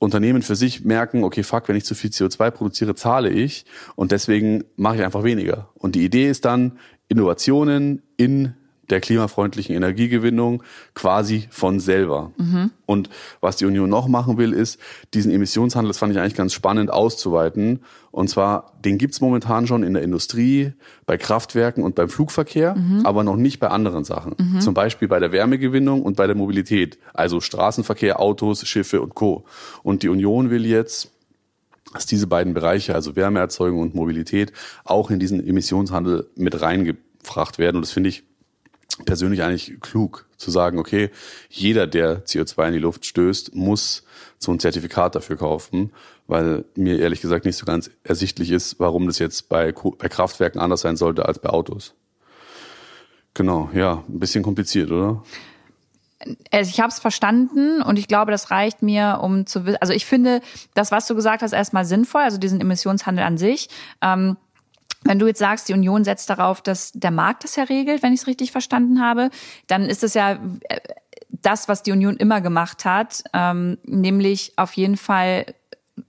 [0.05, 3.65] Unternehmen für sich merken, okay, fuck, wenn ich zu viel CO2 produziere, zahle ich
[3.97, 5.71] und deswegen mache ich einfach weniger.
[5.75, 8.55] Und die Idee ist dann, Innovationen in
[8.91, 10.63] der klimafreundlichen Energiegewinnung
[10.95, 12.33] quasi von selber.
[12.87, 14.79] Und was die Union noch machen will, ist,
[15.15, 17.81] diesen Emissionshandel, das fand ich eigentlich ganz spannend, auszuweiten.
[18.11, 20.73] Und zwar, den gibt's momentan schon in der Industrie,
[21.07, 24.37] bei Kraftwerken und beim Flugverkehr, aber noch nicht bei anderen Sachen.
[24.61, 29.45] Zum Beispiel bei der Wärmegewinnung und bei der Mobilität, also Straßenverkehr, Autos, Schiffe und Co.
[29.83, 31.11] Und die Union will jetzt
[31.93, 34.53] dass diese beiden Bereiche, also Wärmeerzeugung und Mobilität,
[34.85, 37.77] auch in diesen Emissionshandel mit reingebracht werden.
[37.77, 38.25] Und das finde ich
[39.05, 41.11] persönlich eigentlich klug, zu sagen, okay,
[41.49, 44.05] jeder, der CO2 in die Luft stößt, muss
[44.39, 45.93] so ein Zertifikat dafür kaufen,
[46.27, 50.61] weil mir ehrlich gesagt nicht so ganz ersichtlich ist, warum das jetzt bei, bei Kraftwerken
[50.61, 51.95] anders sein sollte als bei Autos.
[53.35, 55.25] Genau, ja, ein bisschen kompliziert, oder?
[56.51, 59.79] Also ich habe es verstanden und ich glaube, das reicht mir, um zu wissen.
[59.81, 60.41] Also ich finde
[60.75, 63.69] das, was du gesagt hast, erstmal sinnvoll, also diesen Emissionshandel an sich.
[64.01, 64.37] Ähm,
[65.05, 68.13] wenn du jetzt sagst, die Union setzt darauf, dass der Markt das ja regelt, wenn
[68.13, 69.31] ich es richtig verstanden habe,
[69.67, 70.33] dann ist es ja
[70.69, 70.81] äh,
[71.29, 75.47] das, was die Union immer gemacht hat, ähm, nämlich auf jeden Fall,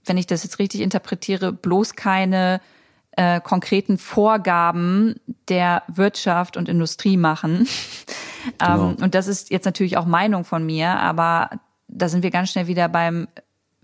[0.04, 2.60] wenn ich das jetzt richtig interpretiere, bloß keine
[3.12, 7.68] äh, konkreten Vorgaben der Wirtschaft und Industrie machen.
[8.60, 8.90] Genau.
[8.90, 11.50] Ähm, und das ist jetzt natürlich auch Meinung von mir, aber
[11.88, 13.26] da sind wir ganz schnell wieder beim,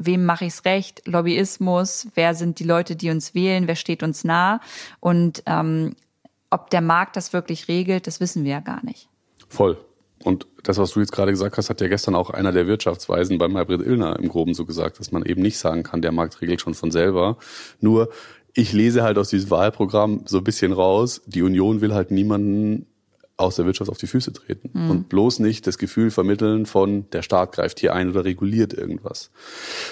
[0.07, 4.25] wem mache ich's recht, Lobbyismus, wer sind die Leute, die uns wählen, wer steht uns
[4.25, 4.61] nah
[5.01, 5.95] und ähm,
[6.51, 9.09] ob der Markt das wirklich regelt, das wissen wir ja gar nicht.
[9.49, 9.79] Voll.
[10.23, 13.38] Und das, was du jetzt gerade gesagt hast, hat ja gestern auch einer der Wirtschaftsweisen
[13.38, 16.41] beim Maybrit Illner im Groben so gesagt, dass man eben nicht sagen kann, der Markt
[16.41, 17.38] regelt schon von selber.
[17.81, 18.11] Nur,
[18.55, 22.87] ich lese halt aus diesem Wahlprogramm so ein bisschen raus, die Union will halt niemanden
[23.37, 27.23] aus der Wirtschaft auf die Füße treten und bloß nicht das Gefühl vermitteln von, der
[27.23, 29.31] Staat greift hier ein oder reguliert irgendwas.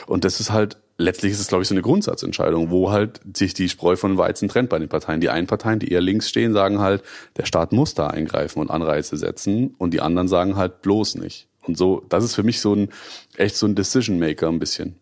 [0.07, 3.55] Und das ist halt, letztlich ist es, glaube ich, so eine Grundsatzentscheidung, wo halt sich
[3.55, 5.21] die Spreu von Weizen trennt bei den Parteien.
[5.21, 7.03] Die einen Parteien, die eher links stehen, sagen halt,
[7.37, 11.49] der Staat muss da eingreifen und Anreize setzen und die anderen sagen halt bloß nicht.
[11.67, 12.89] Und so, das ist für mich so ein,
[13.37, 14.97] echt so ein Decision Maker ein bisschen.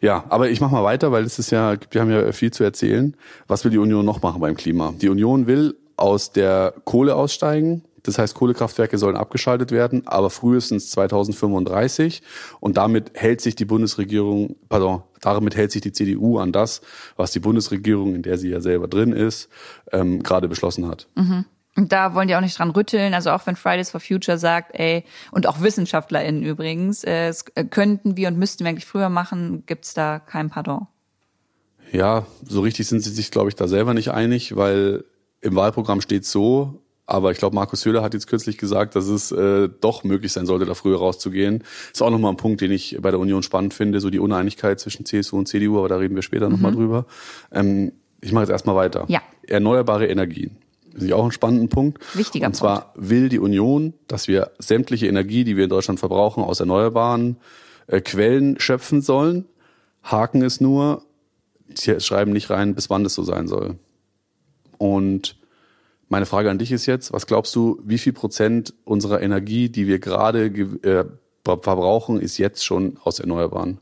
[0.00, 2.64] Ja, aber ich mache mal weiter, weil es ist ja, wir haben ja viel zu
[2.64, 3.16] erzählen.
[3.46, 4.94] Was will die Union noch machen beim Klima?
[5.00, 7.84] Die Union will aus der Kohle aussteigen.
[8.02, 12.22] Das heißt, Kohlekraftwerke sollen abgeschaltet werden, aber frühestens 2035.
[12.60, 16.82] Und damit hält sich die Bundesregierung, pardon, damit hält sich die CDU an das,
[17.16, 19.48] was die Bundesregierung, in der sie ja selber drin ist,
[19.90, 21.08] ähm, gerade beschlossen hat.
[21.76, 23.12] Und da wollen die auch nicht dran rütteln.
[23.12, 28.16] Also auch wenn Fridays for Future sagt, ey, und auch WissenschaftlerInnen übrigens, äh, es könnten
[28.16, 30.86] wir und müssten wir eigentlich früher machen, gibt's da kein Pardon.
[31.92, 35.04] Ja, so richtig sind sie sich, glaube ich, da selber nicht einig, weil
[35.40, 39.30] im Wahlprogramm steht so, aber ich glaube, Markus Söder hat jetzt kürzlich gesagt, dass es
[39.30, 41.62] äh, doch möglich sein sollte, da früher rauszugehen.
[41.92, 44.80] Ist auch nochmal ein Punkt, den ich bei der Union spannend finde, so die Uneinigkeit
[44.80, 47.06] zwischen CSU und CDU, aber da reden wir später nochmal drüber.
[47.52, 49.04] Ähm, ich mache jetzt erstmal weiter.
[49.08, 49.22] Ja.
[49.46, 50.56] Erneuerbare Energien.
[50.92, 52.02] Das ist auch ein spannender Punkt.
[52.16, 56.42] Wichtiger Und zwar will die Union, dass wir sämtliche Energie, die wir in Deutschland verbrauchen,
[56.42, 57.36] aus erneuerbaren
[57.86, 59.44] äh, Quellen schöpfen sollen.
[60.02, 61.02] Haken ist nur,
[61.72, 63.76] sie schreiben nicht rein, bis wann das so sein soll.
[64.78, 65.36] Und
[66.08, 69.86] meine Frage an dich ist jetzt, was glaubst du, wie viel Prozent unserer Energie, die
[69.86, 71.04] wir gerade ge- äh,
[71.44, 73.78] ver- verbrauchen, ist jetzt schon aus Erneuerbaren?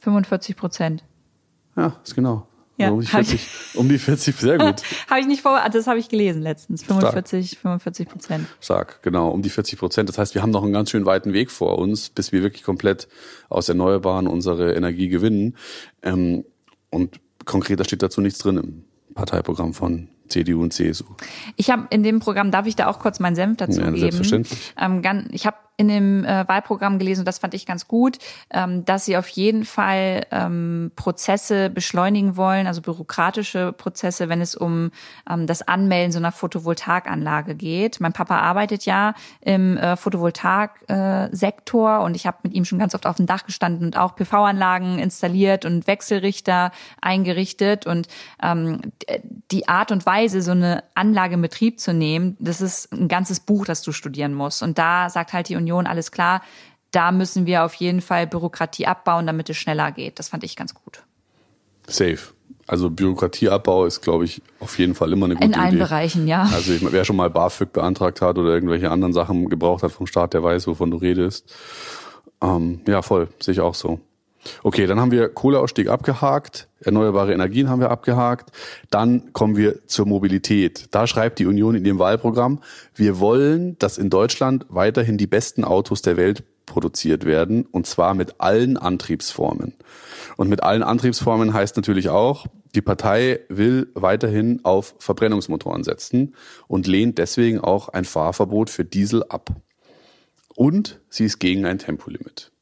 [0.00, 1.04] 45 Prozent.
[1.76, 2.46] Ja, ist genau.
[2.76, 4.82] Ja, um, die hab ich- 40, um die 40, sehr gut.
[5.10, 6.84] Habe ich nicht vor, das habe ich gelesen letztens.
[6.84, 8.46] 45, 45 Prozent.
[8.60, 10.08] Stark, genau, um die 40 Prozent.
[10.08, 12.62] Das heißt, wir haben noch einen ganz schön weiten Weg vor uns, bis wir wirklich
[12.62, 13.08] komplett
[13.48, 15.56] aus Erneuerbaren unsere Energie gewinnen.
[16.02, 16.44] Ähm,
[16.90, 18.84] und konkreter steht dazu nichts drin im
[19.18, 21.04] Parteiprogramm von CDU und CSU.
[21.56, 23.98] Ich habe in dem Programm, darf ich da auch kurz meinen Senf dazu Ja, geben?
[23.98, 24.74] selbstverständlich.
[24.78, 25.02] Ähm,
[25.32, 28.18] ich habe in dem äh, Wahlprogramm gelesen, und das fand ich ganz gut,
[28.50, 34.56] ähm, dass sie auf jeden Fall ähm, Prozesse beschleunigen wollen, also bürokratische Prozesse, wenn es
[34.56, 34.90] um
[35.30, 38.00] ähm, das Anmelden so einer Photovoltaikanlage geht.
[38.00, 43.06] Mein Papa arbeitet ja im äh, Photovoltaik-Sektor und ich habe mit ihm schon ganz oft
[43.06, 48.08] auf dem Dach gestanden und auch PV-Anlagen installiert und Wechselrichter eingerichtet und
[48.42, 48.80] ähm,
[49.52, 53.38] die Art und Weise, so eine Anlage in Betrieb zu nehmen, das ist ein ganzes
[53.38, 54.64] Buch, das du studieren musst.
[54.64, 56.42] Und da sagt halt die Union, alles klar,
[56.90, 60.18] da müssen wir auf jeden Fall Bürokratie abbauen, damit es schneller geht.
[60.18, 61.02] Das fand ich ganz gut.
[61.86, 62.18] Safe.
[62.66, 65.78] Also Bürokratieabbau ist, glaube ich, auf jeden Fall immer eine gute In allen Idee.
[65.78, 66.42] Bereichen, ja.
[66.52, 70.06] Also ich, wer schon mal BAföG beantragt hat oder irgendwelche anderen Sachen gebraucht hat vom
[70.06, 71.54] Staat, der weiß, wovon du redest.
[72.42, 74.00] Ähm, ja, voll, sehe ich auch so.
[74.62, 78.50] Okay, dann haben wir Kohleausstieg abgehakt, erneuerbare Energien haben wir abgehakt.
[78.90, 80.88] Dann kommen wir zur Mobilität.
[80.92, 82.60] Da schreibt die Union in ihrem Wahlprogramm,
[82.94, 88.14] wir wollen, dass in Deutschland weiterhin die besten Autos der Welt produziert werden, und zwar
[88.14, 89.74] mit allen Antriebsformen.
[90.36, 96.34] Und mit allen Antriebsformen heißt natürlich auch, die Partei will weiterhin auf Verbrennungsmotoren setzen
[96.68, 99.50] und lehnt deswegen auch ein Fahrverbot für Diesel ab.
[100.54, 102.52] Und sie ist gegen ein Tempolimit.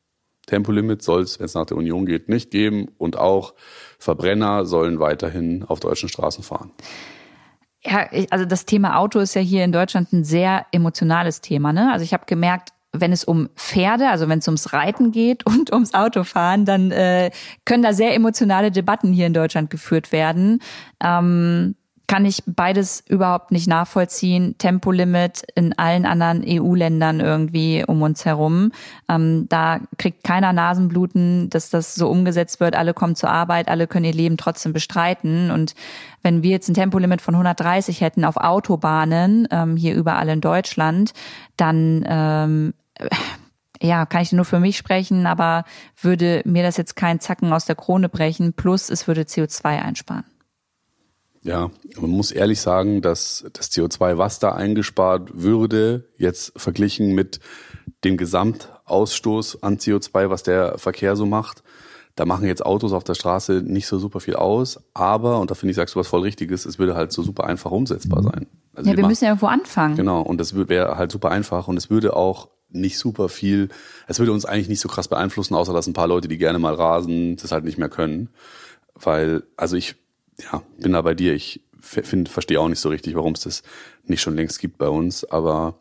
[0.46, 3.54] Tempolimit soll es, wenn es nach der Union geht, nicht geben und auch
[3.98, 6.70] Verbrenner sollen weiterhin auf deutschen Straßen fahren.
[7.85, 11.72] Ja, also das Thema Auto ist ja hier in Deutschland ein sehr emotionales Thema.
[11.72, 11.92] Ne?
[11.92, 15.72] Also ich habe gemerkt, wenn es um Pferde, also wenn es ums Reiten geht und
[15.72, 17.30] ums Autofahren, dann äh,
[17.64, 20.61] können da sehr emotionale Debatten hier in Deutschland geführt werden.
[21.02, 21.76] Ähm,
[22.07, 24.57] kann ich beides überhaupt nicht nachvollziehen.
[24.59, 28.71] Tempolimit in allen anderen EU-Ländern irgendwie um uns herum.
[29.09, 32.77] Ähm, da kriegt keiner Nasenbluten, dass das so umgesetzt wird.
[32.77, 35.51] Alle kommen zur Arbeit, alle können ihr Leben trotzdem bestreiten.
[35.51, 35.75] Und
[36.23, 41.12] wenn wir jetzt ein Tempolimit von 130 hätten auf Autobahnen, ähm, hier überall in Deutschland,
[41.57, 42.75] dann ähm,
[43.83, 45.64] ja, kann ich nur für mich sprechen, aber
[46.01, 50.25] würde mir das jetzt keinen Zacken aus der Krone brechen, plus es würde CO2 einsparen.
[51.46, 57.38] Ja, man muss ehrlich sagen, dass das CO2, was da eingespart würde, jetzt verglichen mit
[58.04, 61.62] dem Gesamtausstoß an CO2, was der Verkehr so macht,
[62.16, 65.54] da machen jetzt Autos auf der Straße nicht so super viel aus, aber, und da
[65.54, 68.46] finde ich, sagst du was voll Richtiges, es würde halt so super einfach umsetzbar sein.
[68.74, 69.94] Also ja, wir, wir müssen ja irgendwo anfangen.
[69.96, 73.68] Genau, und das wäre halt super einfach und es würde auch nicht super viel,
[74.09, 76.59] es würde uns eigentlich nicht so krass beeinflussen, außer dass ein paar Leute, die gerne
[76.59, 78.30] mal rasen, das halt nicht mehr können.
[78.94, 79.94] Weil, also ich
[80.38, 81.35] ja, bin da bei dir.
[81.35, 83.62] Ich finde, verstehe auch nicht so richtig, warum es das
[84.05, 85.79] nicht schon längst gibt bei uns, aber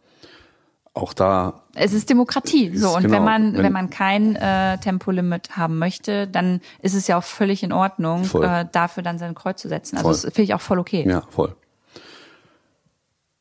[0.94, 1.64] auch da.
[1.74, 2.68] Es ist Demokratie.
[2.68, 6.62] Ist, so, und genau, wenn man, wenn, wenn man kein äh, Tempolimit haben möchte, dann
[6.82, 9.98] ist es ja auch völlig in Ordnung, äh, dafür dann sein Kreuz zu setzen.
[9.98, 10.14] Also voll.
[10.14, 11.06] das finde ich auch voll okay.
[11.08, 11.56] Ja, voll.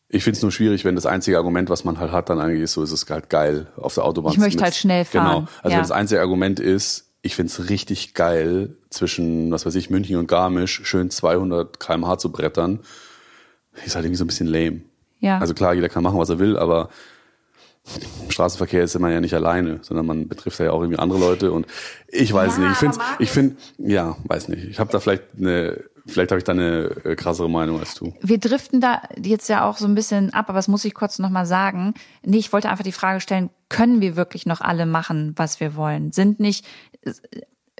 [0.08, 2.62] Ich finde es nur schwierig, wenn das einzige Argument, was man halt hat, dann eigentlich
[2.62, 4.32] ist, so ist es halt geil auf der Autobahn.
[4.32, 5.24] Ich möchte halt schnell fahren.
[5.24, 5.38] Genau.
[5.62, 5.70] Also ja.
[5.70, 10.28] wenn das einzige Argument ist, ich find's richtig geil, zwischen, was weiß ich, München und
[10.28, 12.80] Garmisch schön 200 kmh zu brettern,
[13.84, 14.82] ist halt irgendwie so ein bisschen lame.
[15.20, 15.38] Ja.
[15.38, 16.90] Also klar, jeder kann machen, was er will, aber
[18.22, 21.50] im Straßenverkehr ist man ja nicht alleine, sondern man betrifft ja auch irgendwie andere Leute
[21.50, 21.66] und
[22.08, 22.72] ich weiß ja, nicht.
[22.72, 24.64] Ich finde, ich finde, ja, weiß nicht.
[24.64, 28.12] Ich habe da vielleicht eine Vielleicht habe ich da eine äh, krassere Meinung als du.
[28.20, 31.18] Wir driften da jetzt ja auch so ein bisschen ab, aber das muss ich kurz
[31.18, 31.94] nochmal sagen.
[32.22, 35.76] Nee, ich wollte einfach die Frage stellen, können wir wirklich noch alle machen, was wir
[35.76, 36.12] wollen?
[36.12, 36.66] Sind nicht,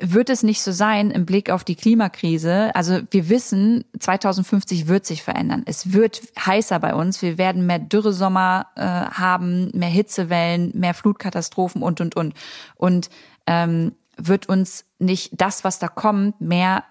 [0.01, 2.75] wird es nicht so sein im Blick auf die Klimakrise?
[2.75, 5.63] Also wir wissen, 2050 wird sich verändern.
[5.67, 7.21] Es wird heißer bei uns.
[7.21, 12.35] Wir werden mehr Dürresommer äh, haben, mehr Hitzewellen, mehr Flutkatastrophen und, und, und.
[12.77, 13.11] Und
[13.47, 16.85] ähm, wird uns nicht das, was da kommt, mehr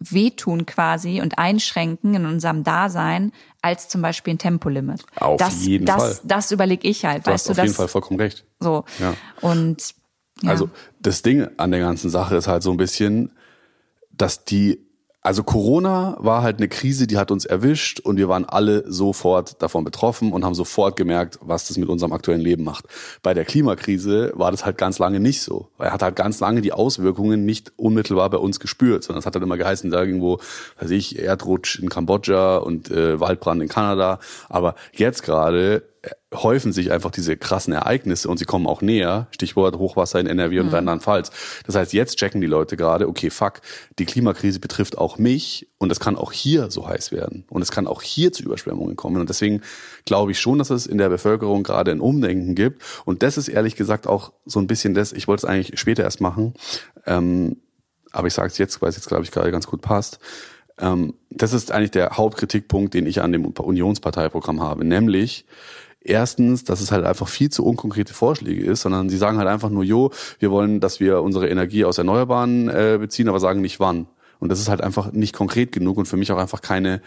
[0.00, 5.04] wehtun quasi und einschränken in unserem Dasein als zum Beispiel ein Tempolimit.
[5.16, 6.20] Auf das, jeden das, Fall.
[6.24, 7.26] Das überlege ich halt.
[7.26, 8.44] Du weißt hast du, auf das, jeden Fall vollkommen recht.
[8.58, 8.84] So.
[8.98, 9.14] Ja.
[9.42, 9.94] Und
[10.42, 10.50] ja.
[10.50, 13.32] also das Ding an der ganzen Sache ist halt so ein bisschen,
[14.10, 14.89] dass die
[15.22, 19.60] also Corona war halt eine Krise, die hat uns erwischt und wir waren alle sofort
[19.60, 22.86] davon betroffen und haben sofort gemerkt, was das mit unserem aktuellen Leben macht.
[23.22, 25.68] Bei der Klimakrise war das halt ganz lange nicht so.
[25.78, 29.34] Er hat halt ganz lange die Auswirkungen nicht unmittelbar bei uns gespürt, sondern es hat
[29.34, 30.40] halt immer geheißen, da irgendwo,
[30.80, 34.20] weiß ich, Erdrutsch in Kambodscha und äh, Waldbrand in Kanada.
[34.48, 35.82] Aber jetzt gerade
[36.32, 39.26] häufen sich einfach diese krassen Ereignisse und sie kommen auch näher.
[39.32, 40.74] Stichwort Hochwasser in NRW und mhm.
[40.74, 41.30] Rheinland-Pfalz.
[41.66, 43.60] Das heißt, jetzt checken die Leute gerade, okay, fuck,
[43.98, 47.72] die Klimakrise betrifft auch mich und es kann auch hier so heiß werden und es
[47.72, 49.20] kann auch hier zu Überschwemmungen kommen.
[49.20, 49.62] Und deswegen
[50.04, 52.82] glaube ich schon, dass es in der Bevölkerung gerade ein Umdenken gibt.
[53.04, 56.04] Und das ist ehrlich gesagt auch so ein bisschen das, ich wollte es eigentlich später
[56.04, 56.54] erst machen,
[57.06, 57.56] ähm,
[58.12, 60.18] aber ich sage es jetzt, weil es jetzt, glaube ich, gerade ganz gut passt.
[60.78, 65.46] Ähm, das ist eigentlich der Hauptkritikpunkt, den ich an dem Unionsparteiprogramm habe, nämlich
[66.02, 69.68] Erstens, dass es halt einfach viel zu unkonkrete Vorschläge ist, sondern sie sagen halt einfach
[69.68, 73.80] nur, jo, wir wollen, dass wir unsere Energie aus Erneuerbaren äh, beziehen, aber sagen nicht
[73.80, 74.06] wann.
[74.38, 77.02] Und das ist halt einfach nicht konkret genug und für mich auch einfach keine,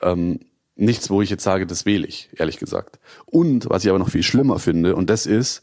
[0.00, 0.40] ähm,
[0.76, 2.98] nichts, wo ich jetzt sage, das wähle ich, ehrlich gesagt.
[3.26, 5.62] Und was ich aber noch viel schlimmer finde, und das ist,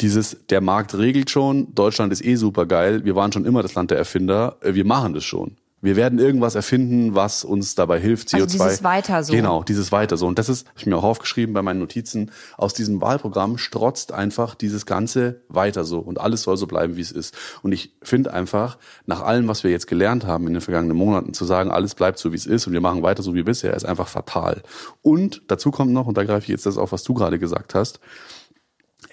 [0.00, 3.74] dieses, der Markt regelt schon, Deutschland ist eh super geil, wir waren schon immer das
[3.74, 7.98] Land der Erfinder, äh, wir machen das schon wir werden irgendwas erfinden, was uns dabei
[7.98, 8.34] hilft, CO2.
[8.34, 9.32] Also dieses weiter so.
[9.32, 10.28] Genau, dieses weiter so.
[10.28, 14.12] Und das ist, habe ich mir auch aufgeschrieben bei meinen Notizen, aus diesem Wahlprogramm strotzt
[14.12, 15.98] einfach dieses Ganze weiter so.
[15.98, 17.34] Und alles soll so bleiben, wie es ist.
[17.62, 21.34] Und ich finde einfach, nach allem, was wir jetzt gelernt haben in den vergangenen Monaten,
[21.34, 23.74] zu sagen, alles bleibt so, wie es ist und wir machen weiter so wie bisher,
[23.74, 24.62] ist einfach fatal.
[25.02, 27.74] Und dazu kommt noch, und da greife ich jetzt das auf, was du gerade gesagt
[27.74, 27.98] hast,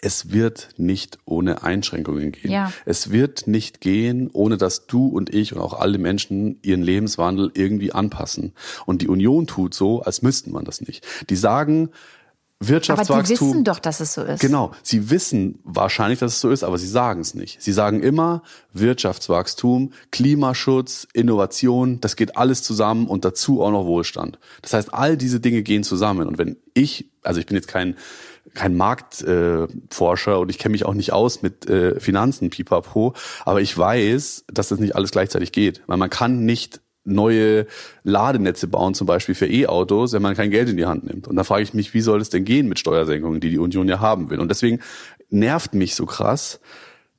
[0.01, 2.51] es wird nicht ohne Einschränkungen gehen.
[2.51, 2.71] Ja.
[2.85, 7.51] Es wird nicht gehen, ohne dass du und ich und auch alle Menschen ihren Lebenswandel
[7.53, 8.53] irgendwie anpassen.
[8.85, 11.05] Und die Union tut so, als müssten man das nicht.
[11.29, 11.89] Die sagen,
[12.61, 13.17] Wirtschaftswachstum.
[13.17, 14.41] Aber die wissen doch, dass es so ist.
[14.41, 17.61] Genau, sie wissen wahrscheinlich, dass es so ist, aber sie sagen es nicht.
[17.61, 24.39] Sie sagen immer Wirtschaftswachstum, Klimaschutz, Innovation, das geht alles zusammen und dazu auch noch Wohlstand.
[24.61, 26.27] Das heißt, all diese Dinge gehen zusammen.
[26.27, 27.95] Und wenn ich, also ich bin jetzt kein
[28.53, 33.13] kein Marktforscher äh, und ich kenne mich auch nicht aus mit äh, Finanzen, pipapo,
[33.45, 37.65] aber ich weiß, dass das nicht alles gleichzeitig geht, weil man kann nicht neue
[38.03, 41.27] Ladenetze bauen, zum Beispiel für E-Autos, wenn man kein Geld in die Hand nimmt.
[41.27, 43.87] Und da frage ich mich, wie soll es denn gehen mit Steuersenkungen, die die Union
[43.87, 44.39] ja haben will?
[44.39, 44.79] Und deswegen
[45.29, 46.59] nervt mich so krass,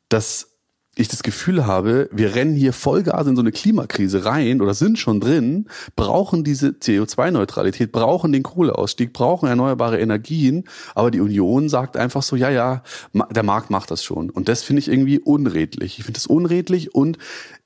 [0.09, 0.50] dass
[0.97, 4.99] ich das Gefühl habe, wir rennen hier Vollgas in so eine Klimakrise rein oder sind
[4.99, 11.97] schon drin, brauchen diese CO2-Neutralität, brauchen den Kohleausstieg, brauchen erneuerbare Energien, aber die Union sagt
[11.97, 14.31] einfach so, ja, ja, der Markt macht das schon.
[14.31, 15.99] Und das finde ich irgendwie unredlich.
[15.99, 17.19] Ich finde das unredlich und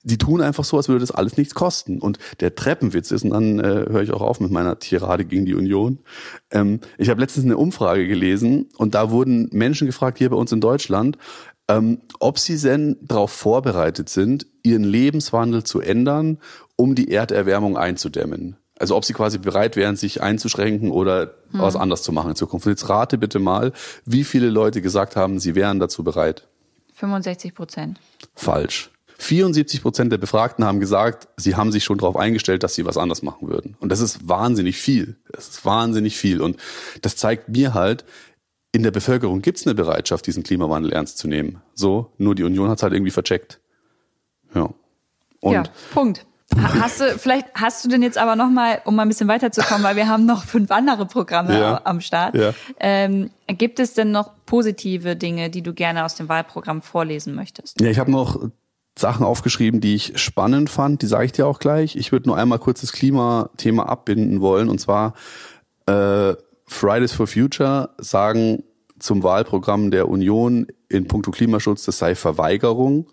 [0.04, 1.98] die tun einfach so, als würde das alles nichts kosten.
[1.98, 5.46] Und der Treppenwitz ist, und dann äh, höre ich auch auf mit meiner Tirade gegen
[5.46, 5.98] die Union.
[6.50, 10.52] Ähm, ich habe letztens eine Umfrage gelesen und da wurden Menschen gefragt, hier bei uns
[10.52, 11.16] in Deutschland,
[11.68, 16.38] ähm, ob sie denn darauf vorbereitet sind, ihren Lebenswandel zu ändern,
[16.76, 18.56] um die Erderwärmung einzudämmen.
[18.78, 21.60] Also ob sie quasi bereit wären, sich einzuschränken oder hm.
[21.60, 22.66] was anders zu machen in Zukunft.
[22.66, 23.72] Und jetzt rate bitte mal,
[24.04, 26.48] wie viele Leute gesagt haben, sie wären dazu bereit.
[26.94, 28.00] 65 Prozent.
[28.34, 28.90] Falsch.
[29.18, 32.96] 74 Prozent der Befragten haben gesagt, sie haben sich schon darauf eingestellt, dass sie was
[32.96, 33.76] anders machen würden.
[33.78, 35.16] Und das ist wahnsinnig viel.
[35.30, 36.40] Das ist wahnsinnig viel.
[36.40, 36.58] Und
[37.02, 38.04] das zeigt mir halt,
[38.74, 41.60] in der Bevölkerung gibt es eine Bereitschaft, diesen Klimawandel ernst zu nehmen.
[41.74, 43.60] So, nur die Union hat es halt irgendwie vercheckt.
[44.52, 44.70] Ja.
[45.40, 46.26] Und ja, Punkt.
[46.56, 49.94] Hast du, vielleicht hast du denn jetzt aber nochmal, um mal ein bisschen weiterzukommen, weil
[49.94, 52.34] wir haben noch fünf andere Programme ja, am Start.
[52.34, 52.52] Ja.
[52.80, 57.80] Ähm, gibt es denn noch positive Dinge, die du gerne aus dem Wahlprogramm vorlesen möchtest?
[57.80, 58.40] Ja, ich habe noch
[58.98, 61.94] Sachen aufgeschrieben, die ich spannend fand, die sage ich dir auch gleich.
[61.94, 64.68] Ich würde nur einmal kurz das Klimathema abbinden wollen.
[64.68, 65.14] Und zwar
[65.86, 66.34] äh,
[66.66, 68.64] Fridays for Future sagen
[68.98, 73.10] zum Wahlprogramm der Union in puncto Klimaschutz, das sei Verweigerung.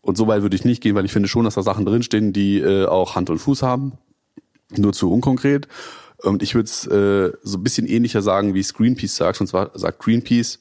[0.00, 2.32] Und so weit würde ich nicht gehen, weil ich finde schon, dass da Sachen drinstehen,
[2.32, 3.92] die äh, auch Hand und Fuß haben.
[4.76, 5.66] Nur zu unkonkret.
[6.18, 9.40] Und ich würde es äh, so ein bisschen ähnlicher sagen, wie es Greenpeace sagt.
[9.40, 10.58] Und zwar sagt Greenpeace,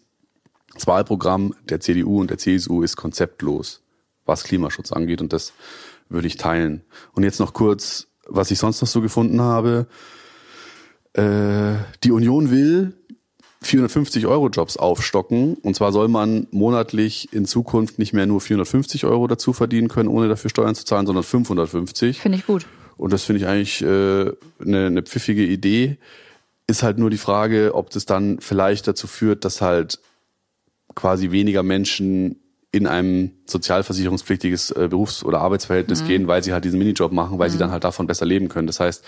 [0.73, 3.81] das Wahlprogramm der CDU und der CSU ist konzeptlos,
[4.25, 5.21] was Klimaschutz angeht.
[5.21, 5.53] Und das
[6.09, 6.83] würde ich teilen.
[7.13, 9.87] Und jetzt noch kurz, was ich sonst noch so gefunden habe.
[11.13, 12.93] Äh, die Union will
[13.61, 15.55] 450 Euro Jobs aufstocken.
[15.55, 20.09] Und zwar soll man monatlich in Zukunft nicht mehr nur 450 Euro dazu verdienen können,
[20.09, 22.19] ohne dafür Steuern zu zahlen, sondern 550.
[22.19, 22.65] Finde ich gut.
[22.97, 25.97] Und das finde ich eigentlich äh, eine, eine pfiffige Idee.
[26.67, 29.99] Ist halt nur die Frage, ob das dann vielleicht dazu führt, dass halt
[30.95, 32.39] quasi weniger Menschen
[32.71, 36.07] in einem sozialversicherungspflichtiges äh, Berufs- oder Arbeitsverhältnis mhm.
[36.07, 37.53] gehen, weil sie halt diesen Minijob machen, weil mhm.
[37.53, 38.67] sie dann halt davon besser leben können.
[38.67, 39.03] Das heißt,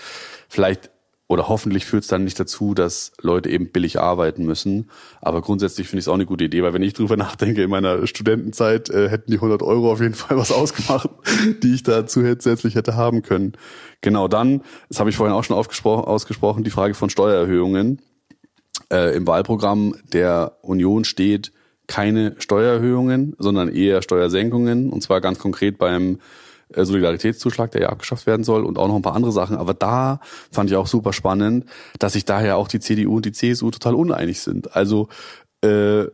[0.48, 0.90] vielleicht
[1.28, 4.90] oder hoffentlich führt es dann nicht dazu, dass Leute eben billig arbeiten müssen.
[5.20, 7.70] Aber grundsätzlich finde ich es auch eine gute Idee, weil wenn ich drüber nachdenke, in
[7.70, 11.10] meiner Studentenzeit äh, hätten die 100 Euro auf jeden Fall was ausgemacht,
[11.62, 13.52] die ich da zusätzlich hätte haben können.
[14.02, 18.02] Genau dann, das habe ich vorhin auch schon ausgesprochen, die Frage von Steuererhöhungen.
[18.92, 21.52] Äh, Im Wahlprogramm der Union steht
[21.88, 24.90] keine Steuererhöhungen, sondern eher Steuersenkungen.
[24.90, 26.18] Und zwar ganz konkret beim
[26.74, 29.56] Solidaritätszuschlag, der ja abgeschafft werden soll und auch noch ein paar andere Sachen.
[29.56, 31.66] Aber da fand ich auch super spannend,
[31.98, 34.74] dass sich daher auch die CDU und die CSU total uneinig sind.
[34.74, 35.08] Also
[35.62, 36.04] äh,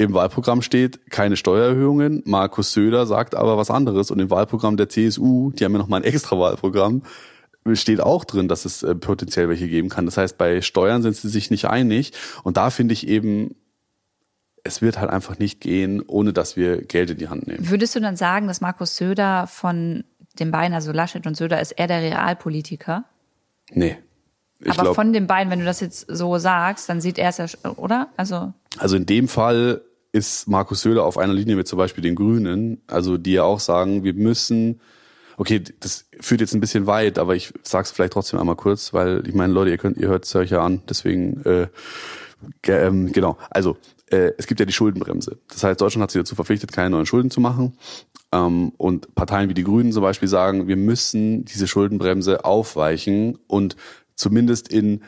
[0.00, 2.22] im Wahlprogramm steht keine Steuererhöhungen.
[2.24, 4.12] Markus Söder sagt aber was anderes.
[4.12, 7.02] Und im Wahlprogramm der CSU, die haben ja noch mal ein extra Wahlprogramm,
[7.72, 10.06] steht auch drin, dass es äh, potenziell welche geben kann.
[10.06, 12.12] Das heißt, bei Steuern sind sie sich nicht einig.
[12.44, 13.56] Und da finde ich eben,
[14.68, 17.68] es wird halt einfach nicht gehen, ohne dass wir Geld in die Hand nehmen.
[17.68, 20.04] Würdest du dann sagen, dass Markus Söder von
[20.38, 23.04] den beiden, also Laschet und Söder, ist er der Realpolitiker?
[23.72, 23.96] Nee.
[24.60, 27.30] Ich Aber glaub, von den beiden, wenn du das jetzt so sagst, dann sieht er
[27.30, 28.08] es ja, oder?
[28.16, 32.14] Also, also in dem Fall ist Markus Söder auf einer Linie mit zum Beispiel den
[32.14, 34.80] Grünen, also die ja auch sagen, wir müssen,
[35.36, 39.26] okay, das führt jetzt ein bisschen weit, aber ich sag's vielleicht trotzdem einmal kurz, weil
[39.26, 41.68] ich meine, Leute, ihr könnt, ihr hört es euch ja an, deswegen äh,
[42.66, 43.38] ähm, genau.
[43.50, 43.76] Also
[44.12, 45.38] äh, es gibt ja die Schuldenbremse.
[45.48, 47.76] Das heißt, Deutschland hat sich dazu verpflichtet, keine neuen Schulden zu machen.
[48.32, 53.76] Ähm, und Parteien wie die Grünen zum Beispiel sagen, wir müssen diese Schuldenbremse aufweichen und
[54.14, 55.02] zumindest in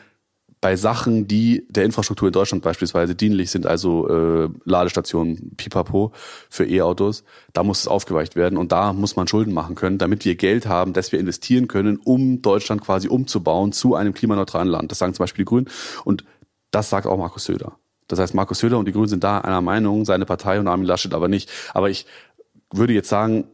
[0.61, 6.11] bei Sachen, die der Infrastruktur in Deutschland beispielsweise dienlich sind, also äh, Ladestationen, Pipapo
[6.51, 10.23] für E-Autos, da muss es aufgeweicht werden und da muss man Schulden machen können, damit
[10.23, 14.91] wir Geld haben, das wir investieren können, um Deutschland quasi umzubauen zu einem klimaneutralen Land.
[14.91, 15.69] Das sagen zum Beispiel die Grünen
[16.05, 16.25] und
[16.69, 17.75] das sagt auch Markus Söder.
[18.11, 20.85] Das heißt, Markus Söder und die Grünen sind da einer Meinung, seine Partei und Armin
[20.85, 21.49] Laschet aber nicht.
[21.73, 22.05] Aber ich
[22.71, 23.45] würde jetzt sagen,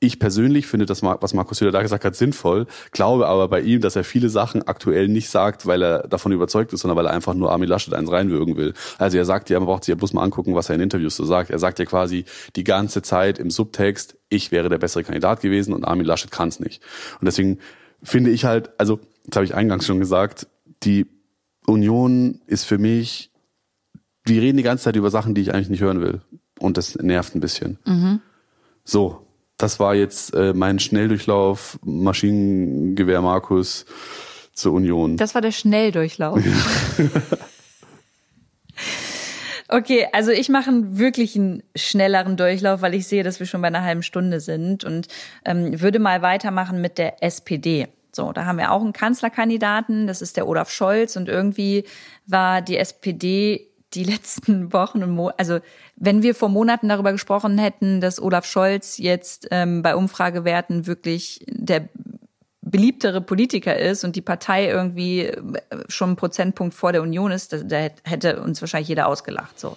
[0.00, 3.80] ich persönlich finde das, was Markus Söder da gesagt hat, sinnvoll, glaube aber bei ihm,
[3.80, 7.12] dass er viele Sachen aktuell nicht sagt, weil er davon überzeugt ist, sondern weil er
[7.12, 8.74] einfach nur Armin Laschet eins reinwürgen will.
[8.98, 11.16] Also er sagt ja, man braucht sich ja bloß mal angucken, was er in Interviews
[11.16, 11.50] so sagt.
[11.50, 15.74] Er sagt ja quasi die ganze Zeit im Subtext, ich wäre der bessere Kandidat gewesen
[15.74, 16.80] und Armin Laschet kann es nicht.
[17.20, 17.58] Und deswegen
[18.02, 20.46] finde ich halt, also, das habe ich eingangs schon gesagt,
[20.84, 21.06] die
[21.66, 23.32] Union ist für mich,
[24.28, 26.20] die reden die ganze Zeit über Sachen, die ich eigentlich nicht hören will.
[26.58, 27.78] Und das nervt ein bisschen.
[27.84, 28.20] Mhm.
[28.84, 29.26] So,
[29.56, 33.86] das war jetzt äh, mein Schnelldurchlauf, Maschinengewehr Markus
[34.52, 35.16] zur Union.
[35.16, 36.40] Das war der Schnelldurchlauf.
[39.70, 43.60] Okay, also ich mache einen wirklich einen schnelleren Durchlauf, weil ich sehe, dass wir schon
[43.60, 45.08] bei einer halben Stunde sind und
[45.44, 47.86] ähm, würde mal weitermachen mit der SPD.
[48.10, 51.84] So, da haben wir auch einen Kanzlerkandidaten, das ist der Olaf Scholz und irgendwie
[52.26, 55.60] war die SPD die letzten Wochen und Mo also
[55.96, 61.44] wenn wir vor Monaten darüber gesprochen hätten, dass Olaf Scholz jetzt ähm, bei Umfragewerten wirklich
[61.48, 61.88] der
[62.70, 65.42] beliebtere Politiker ist und die Partei irgendwie äh,
[65.88, 69.76] schon einen Prozentpunkt vor der Union ist, da, da hätte uns wahrscheinlich jeder ausgelacht so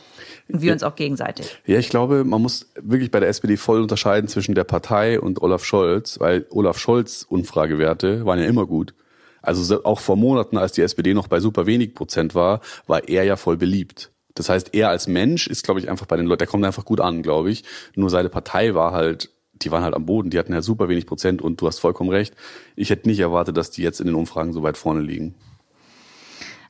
[0.49, 0.74] und wir ja.
[0.74, 1.57] uns auch gegenseitig.
[1.66, 5.41] Ja, ich glaube, man muss wirklich bei der SPD voll unterscheiden zwischen der Partei und
[5.41, 8.93] Olaf Scholz, weil Olaf Scholz Umfragewerte waren ja immer gut.
[9.42, 13.24] Also auch vor Monaten, als die SPD noch bei super wenig Prozent war, war er
[13.24, 14.12] ja voll beliebt.
[14.36, 16.86] Das heißt, er als Mensch ist, glaube ich, einfach bei den Leuten, der kommt einfach
[16.86, 17.64] gut an, glaube ich.
[17.96, 21.06] Nur seine Partei war halt, die waren halt am Boden, die hatten ja super wenig
[21.06, 22.34] Prozent und du hast vollkommen recht.
[22.76, 25.36] Ich hätte nicht erwartet, dass die jetzt in den Umfragen so weit vorne liegen.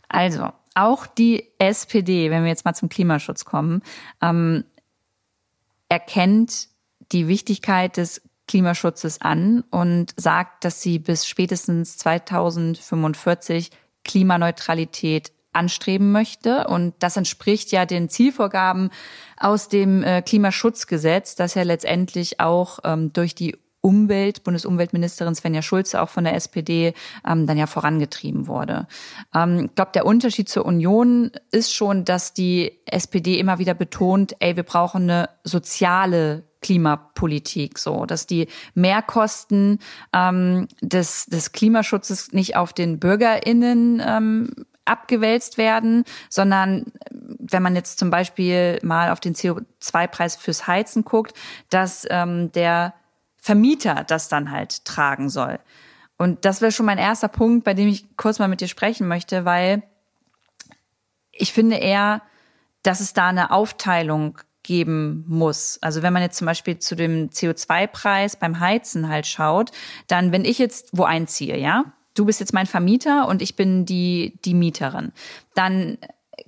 [0.07, 3.81] Also, auch die SPD, wenn wir jetzt mal zum Klimaschutz kommen,
[4.21, 4.63] ähm,
[5.89, 6.69] erkennt
[7.11, 8.21] die Wichtigkeit des
[8.51, 13.71] Klimaschutzes an und sagt, dass sie bis spätestens 2045
[14.03, 16.67] Klimaneutralität anstreben möchte.
[16.67, 18.89] Und das entspricht ja den Zielvorgaben
[19.37, 26.01] aus dem äh, Klimaschutzgesetz, das ja letztendlich auch ähm, durch die Umwelt, Bundesumweltministerin Svenja Schulze
[26.01, 26.93] auch von der SPD
[27.25, 28.85] ähm, dann ja vorangetrieben wurde.
[29.33, 34.35] Ähm, ich glaube, der Unterschied zur Union ist schon, dass die SPD immer wieder betont,
[34.39, 39.79] ey, wir brauchen eine soziale Klimapolitik, so dass die Mehrkosten
[40.13, 44.51] ähm, des, des Klimaschutzes nicht auf den BürgerInnen ähm,
[44.85, 51.33] abgewälzt werden, sondern wenn man jetzt zum Beispiel mal auf den CO2-Preis fürs Heizen guckt,
[51.69, 52.93] dass ähm, der
[53.37, 55.59] Vermieter das dann halt tragen soll.
[56.17, 59.07] Und das wäre schon mein erster Punkt, bei dem ich kurz mal mit dir sprechen
[59.07, 59.81] möchte, weil
[61.31, 62.21] ich finde eher,
[62.83, 64.37] dass es da eine Aufteilung
[64.71, 65.79] geben muss.
[65.81, 69.71] Also wenn man jetzt zum Beispiel zu dem CO2-Preis beim Heizen halt schaut,
[70.07, 73.85] dann wenn ich jetzt wo einziehe, ja, du bist jetzt mein Vermieter und ich bin
[73.85, 75.11] die die Mieterin,
[75.55, 75.97] dann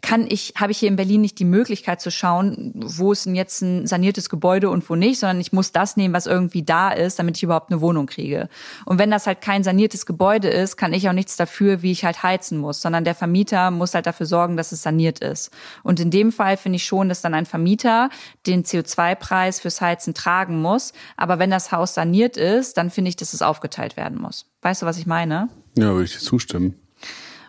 [0.01, 3.35] kann ich, habe ich hier in Berlin nicht die Möglichkeit zu schauen, wo ist denn
[3.35, 6.91] jetzt ein saniertes Gebäude und wo nicht, sondern ich muss das nehmen, was irgendwie da
[6.91, 8.47] ist, damit ich überhaupt eine Wohnung kriege.
[8.85, 12.05] Und wenn das halt kein saniertes Gebäude ist, kann ich auch nichts dafür, wie ich
[12.05, 15.51] halt heizen muss, sondern der Vermieter muss halt dafür sorgen, dass es saniert ist.
[15.83, 18.09] Und in dem Fall finde ich schon, dass dann ein Vermieter
[18.47, 20.93] den CO2-Preis fürs Heizen tragen muss.
[21.17, 24.49] Aber wenn das Haus saniert ist, dann finde ich, dass es aufgeteilt werden muss.
[24.61, 25.49] Weißt du, was ich meine?
[25.77, 26.75] Ja, würde ich dir zustimmen.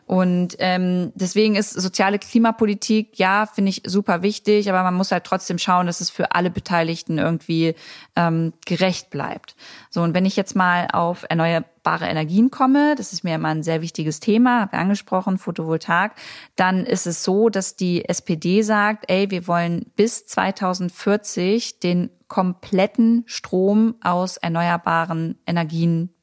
[0.06, 5.24] Und ähm, deswegen ist soziale Klimapolitik, ja, finde ich super wichtig, aber man muss halt
[5.24, 7.74] trotzdem schauen, dass es für alle Beteiligten irgendwie
[8.14, 9.56] ähm, gerecht bleibt.
[9.88, 13.62] So, und wenn ich jetzt mal auf erneuerbare Energien komme, das ist mir immer ein
[13.62, 16.12] sehr wichtiges Thema, habe angesprochen, Photovoltaik,
[16.54, 23.22] dann ist es so, dass die SPD sagt, ey, wir wollen bis 2040 den kompletten
[23.26, 26.13] Strom aus erneuerbaren Energien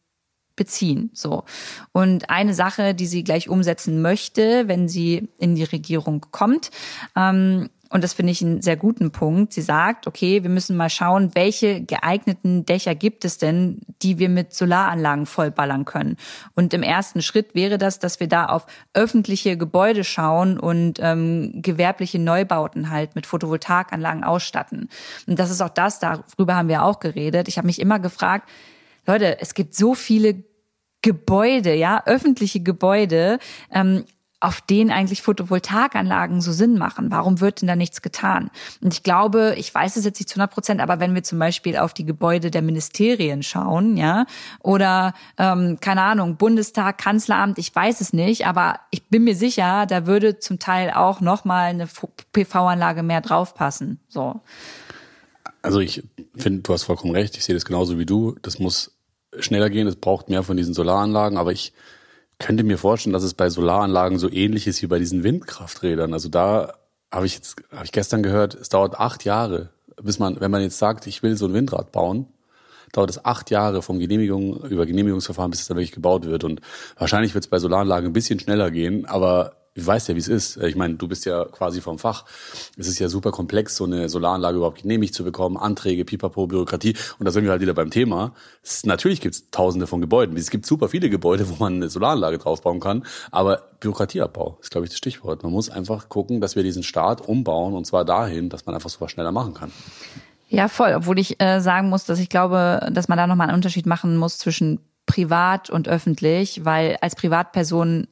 [0.56, 1.10] beziehen.
[1.14, 1.43] So.
[1.91, 6.72] Und eine Sache, die sie gleich umsetzen möchte, wenn sie in die Regierung kommt,
[7.16, 9.52] ähm, und das finde ich einen sehr guten Punkt.
[9.52, 14.30] Sie sagt, okay, wir müssen mal schauen, welche geeigneten Dächer gibt es denn, die wir
[14.30, 16.16] mit Solaranlagen vollballern können.
[16.56, 21.62] Und im ersten Schritt wäre das, dass wir da auf öffentliche Gebäude schauen und ähm,
[21.62, 24.88] gewerbliche Neubauten halt mit Photovoltaikanlagen ausstatten.
[25.28, 27.49] Und das ist auch das, darüber haben wir auch geredet.
[27.49, 28.47] Ich habe mich immer gefragt,
[29.12, 30.43] Leute, es gibt so viele
[31.01, 33.39] Gebäude, ja, öffentliche Gebäude,
[33.72, 34.05] ähm,
[34.39, 37.12] auf denen eigentlich Photovoltaikanlagen so Sinn machen.
[37.12, 38.49] Warum wird denn da nichts getan?
[38.82, 41.38] Und ich glaube, ich weiß es jetzt nicht zu 100 Prozent, aber wenn wir zum
[41.38, 44.26] Beispiel auf die Gebäude der Ministerien schauen, ja,
[44.59, 49.86] oder ähm, keine Ahnung, Bundestag, Kanzleramt, ich weiß es nicht, aber ich bin mir sicher,
[49.86, 51.88] da würde zum Teil auch noch mal eine
[52.34, 53.99] PV-Anlage mehr draufpassen.
[54.07, 54.41] So.
[55.62, 56.03] Also ich
[56.36, 57.38] finde, du hast vollkommen recht.
[57.38, 58.36] Ich sehe das genauso wie du.
[58.41, 58.91] Das muss
[59.40, 59.88] schneller gehen.
[59.88, 61.38] Es braucht mehr von diesen Solaranlagen.
[61.38, 61.74] Aber ich
[62.40, 66.14] könnte mir vorstellen, dass es bei Solaranlagen so ähnlich ist wie bei diesen Windkrafträdern.
[66.14, 66.74] Also da
[67.12, 69.70] habe ich jetzt, habe ich gestern gehört, es dauert acht Jahre,
[70.02, 72.28] bis man, wenn man jetzt sagt, ich will so ein Windrad bauen,
[72.94, 76.44] dauert es acht Jahre vom Genehmigung über Genehmigungsverfahren, bis es dann wirklich gebaut wird.
[76.44, 76.62] Und
[76.98, 80.28] wahrscheinlich wird es bei Solaranlagen ein bisschen schneller gehen, aber ich weiß ja, wie es
[80.28, 80.57] ist.
[80.57, 82.26] Ich meine, du bist ja quasi vom Fach.
[82.78, 86.95] Es ist ja super komplex, so eine Solaranlage überhaupt genehmigt zu bekommen, Anträge, Pipapo, Bürokratie.
[87.19, 88.34] Und da sind wir halt wieder beim Thema.
[88.61, 90.36] Es, natürlich gibt es tausende von Gebäuden.
[90.36, 93.05] Es gibt super viele Gebäude, wo man eine Solaranlage draufbauen kann.
[93.32, 95.43] Aber Bürokratieabbau ist, glaube ich, das Stichwort.
[95.43, 98.89] Man muss einfach gucken, dass wir diesen Staat umbauen und zwar dahin, dass man einfach
[98.89, 99.72] sowas schneller machen kann.
[100.49, 100.93] Ja, voll.
[100.95, 104.17] Obwohl ich äh, sagen muss, dass ich glaube, dass man da nochmal einen Unterschied machen
[104.17, 108.07] muss zwischen privat und öffentlich, weil als Privatperson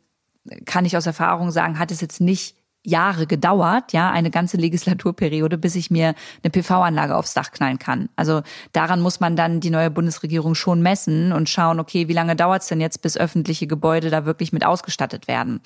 [0.65, 5.57] kann ich aus Erfahrung sagen, hat es jetzt nicht Jahre gedauert, ja, eine ganze Legislaturperiode,
[5.57, 8.07] bis ich mir eine PV-Anlage aufs Dach knallen kann.
[8.15, 12.37] Also daran muss man dann die neue Bundesregierung schon messen und schauen, okay, wie lange
[12.37, 15.59] dauert es denn jetzt, bis öffentliche Gebäude da wirklich mit ausgestattet werden.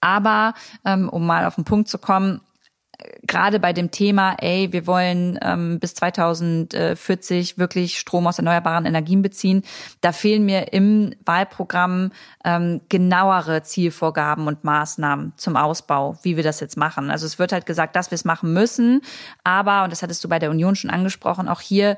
[0.00, 0.54] Aber
[0.84, 2.40] ähm, um mal auf den Punkt zu kommen,
[3.26, 9.22] gerade bei dem Thema, ey, wir wollen ähm, bis 2040 wirklich Strom aus erneuerbaren Energien
[9.22, 9.62] beziehen,
[10.00, 12.12] da fehlen mir im Wahlprogramm
[12.44, 17.10] ähm, genauere Zielvorgaben und Maßnahmen zum Ausbau, wie wir das jetzt machen.
[17.10, 19.02] Also es wird halt gesagt, dass wir es machen müssen,
[19.44, 21.96] aber, und das hattest du bei der Union schon angesprochen, auch hier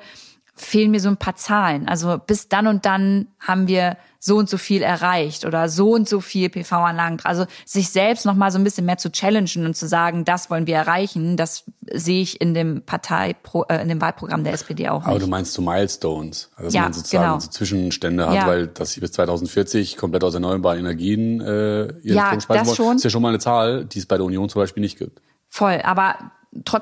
[0.57, 1.89] fehlen mir so ein paar Zahlen.
[1.89, 6.09] Also bis dann und dann haben wir so und so viel erreicht oder so und
[6.09, 7.19] so viel PV-Anlagen.
[7.25, 10.49] Also sich selbst noch mal so ein bisschen mehr zu challengen und zu sagen, das
[10.49, 13.37] wollen wir erreichen, das sehe ich in dem Partei,
[13.69, 15.09] äh, in dem Wahlprogramm der SPD auch nicht.
[15.09, 17.39] Aber du meinst so Milestones, also dass ja, man sozusagen genau.
[17.41, 18.47] so Zwischenstände hat, ja.
[18.47, 22.77] weil dass sie bis 2040 komplett aus erneuerbaren Energien äh, ihren ja, Strom speisen wollen,
[22.77, 22.97] schon.
[22.97, 25.21] ist ja schon mal eine Zahl, die es bei der Union zum Beispiel nicht gibt.
[25.51, 26.17] Voll, aber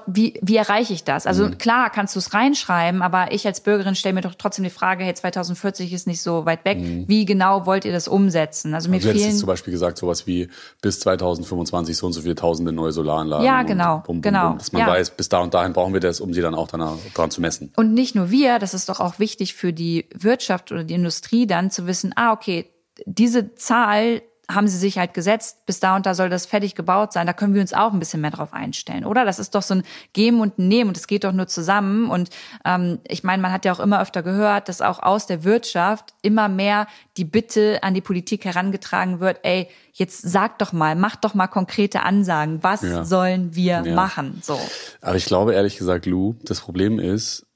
[0.06, 1.26] wie, wie erreiche ich das?
[1.26, 1.58] Also mhm.
[1.58, 5.04] klar kannst du es reinschreiben, aber ich als Bürgerin stelle mir doch trotzdem die Frage,
[5.04, 6.78] hey, 2040 ist nicht so weit weg.
[6.78, 7.08] Mhm.
[7.08, 8.74] Wie genau wollt ihr das umsetzen?
[8.74, 9.36] Also mir also fehlen...
[9.36, 10.48] zum Beispiel gesagt, sowas wie
[10.82, 13.46] bis 2025 so und so viele tausende neue Solaranlagen.
[13.46, 14.50] Ja, genau, bum, bum, genau.
[14.50, 14.88] Bum, dass man ja.
[14.88, 17.40] weiß, bis da und dahin brauchen wir das, um sie dann auch danach, dran zu
[17.40, 17.72] messen.
[17.76, 21.46] Und nicht nur wir, das ist doch auch wichtig für die Wirtschaft oder die Industrie
[21.46, 22.66] dann zu wissen, ah, okay,
[23.06, 24.22] diese Zahl
[24.54, 27.26] haben sie sich halt gesetzt, bis da und da soll das fertig gebaut sein.
[27.26, 29.24] Da können wir uns auch ein bisschen mehr drauf einstellen, oder?
[29.24, 29.82] Das ist doch so ein
[30.12, 32.10] Geben und Nehmen und es geht doch nur zusammen.
[32.10, 32.30] Und
[32.64, 36.14] ähm, ich meine, man hat ja auch immer öfter gehört, dass auch aus der Wirtschaft
[36.22, 36.86] immer mehr
[37.16, 41.48] die Bitte an die Politik herangetragen wird, ey, jetzt sag doch mal, mach doch mal
[41.48, 42.62] konkrete Ansagen.
[42.62, 43.04] Was ja.
[43.04, 43.94] sollen wir ja.
[43.94, 44.40] machen?
[44.42, 44.58] So.
[45.00, 47.46] Aber ich glaube ehrlich gesagt, Lou, das Problem ist,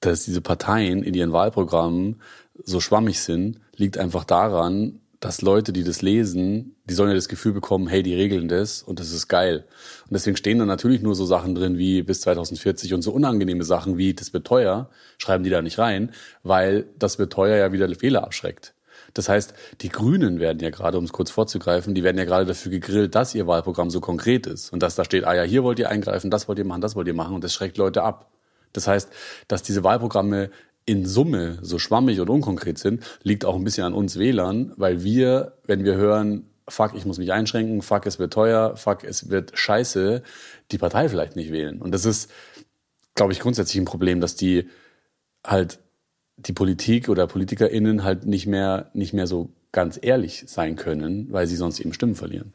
[0.00, 2.20] dass diese Parteien in ihren Wahlprogrammen
[2.64, 7.28] so schwammig sind, liegt einfach daran, dass Leute, die das lesen, die sollen ja das
[7.28, 9.66] Gefühl bekommen, hey, die regeln das und das ist geil.
[10.04, 13.64] Und deswegen stehen da natürlich nur so Sachen drin wie bis 2040 und so unangenehme
[13.64, 16.12] Sachen wie das wird teuer, schreiben die da nicht rein,
[16.42, 18.74] weil das wird teuer ja wieder Fehler abschreckt.
[19.12, 22.46] Das heißt, die Grünen werden ja gerade, um es kurz vorzugreifen, die werden ja gerade
[22.46, 25.64] dafür gegrillt, dass ihr Wahlprogramm so konkret ist und dass da steht, ah ja, hier
[25.64, 28.02] wollt ihr eingreifen, das wollt ihr machen, das wollt ihr machen und das schreckt Leute
[28.02, 28.30] ab.
[28.72, 29.10] Das heißt,
[29.48, 30.50] dass diese Wahlprogramme
[30.90, 35.04] in Summe so schwammig und unkonkret sind, liegt auch ein bisschen an uns Wählern, weil
[35.04, 39.30] wir, wenn wir hören, fuck, ich muss mich einschränken, fuck, es wird teuer, fuck, es
[39.30, 40.24] wird scheiße,
[40.72, 41.80] die Partei vielleicht nicht wählen.
[41.80, 42.28] Und das ist,
[43.14, 44.68] glaube ich, grundsätzlich ein Problem, dass die
[45.46, 45.78] halt
[46.36, 51.46] die Politik oder PolitikerInnen halt nicht mehr, nicht mehr so ganz ehrlich sein können, weil
[51.46, 52.52] sie sonst eben Stimmen verlieren.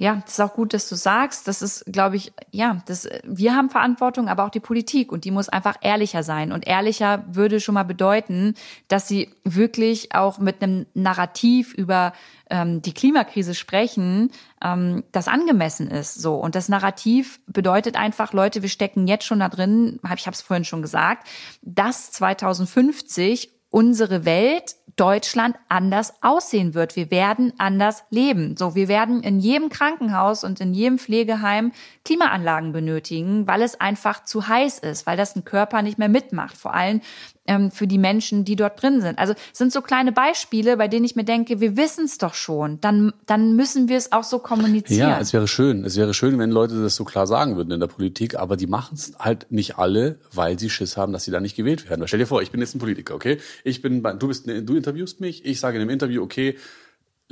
[0.00, 1.46] Ja, das ist auch gut, dass du sagst.
[1.46, 5.30] Das ist, glaube ich, ja, das, wir haben Verantwortung, aber auch die Politik und die
[5.30, 6.52] muss einfach ehrlicher sein.
[6.52, 8.54] Und ehrlicher würde schon mal bedeuten,
[8.88, 12.14] dass sie wirklich auch mit einem Narrativ über
[12.48, 14.30] ähm, die Klimakrise sprechen,
[14.64, 16.14] ähm, das angemessen ist.
[16.14, 20.00] So und das Narrativ bedeutet einfach, Leute, wir stecken jetzt schon da drin.
[20.02, 21.28] Hab, ich habe es vorhin schon gesagt,
[21.60, 26.94] dass 2050 unsere Welt Deutschland anders aussehen wird.
[26.94, 28.56] Wir werden anders leben.
[28.56, 31.72] So, wir werden in jedem Krankenhaus und in jedem Pflegeheim
[32.04, 36.56] Klimaanlagen benötigen, weil es einfach zu heiß ist, weil das ein Körper nicht mehr mitmacht.
[36.56, 37.00] Vor allem
[37.46, 39.18] ähm, für die Menschen, die dort drin sind.
[39.18, 42.80] Also sind so kleine Beispiele, bei denen ich mir denke, wir wissen es doch schon.
[42.80, 45.10] Dann, dann müssen wir es auch so kommunizieren.
[45.10, 45.84] Ja, es wäre schön.
[45.84, 48.66] Es wäre schön, wenn Leute das so klar sagen würden in der Politik, aber die
[48.66, 52.06] machen es halt nicht alle, weil sie Schiss haben, dass sie da nicht gewählt werden.
[52.06, 53.38] Stell dir vor, ich bin jetzt ein Politiker, okay?
[53.64, 56.56] Ich bin, du bist, du interviewst mich, ich sage in einem Interview, okay,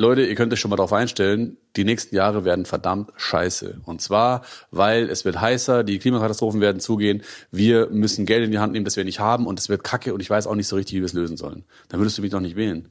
[0.01, 3.81] Leute, ihr könnt euch schon mal darauf einstellen, die nächsten Jahre werden verdammt scheiße.
[3.85, 8.61] Und zwar, weil es wird heißer, die Klimakatastrophen werden zugehen, wir müssen Geld in die
[8.61, 10.69] Hand nehmen, das wir nicht haben und es wird kacke und ich weiß auch nicht
[10.69, 11.65] so richtig, wie wir es lösen sollen.
[11.89, 12.89] Dann würdest du mich doch nicht wählen.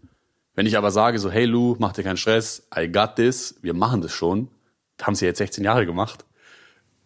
[0.54, 3.74] Wenn ich aber sage so, hey Lou, mach dir keinen Stress, I got this, wir
[3.74, 4.50] machen das schon,
[5.02, 6.26] haben sie jetzt 16 Jahre gemacht,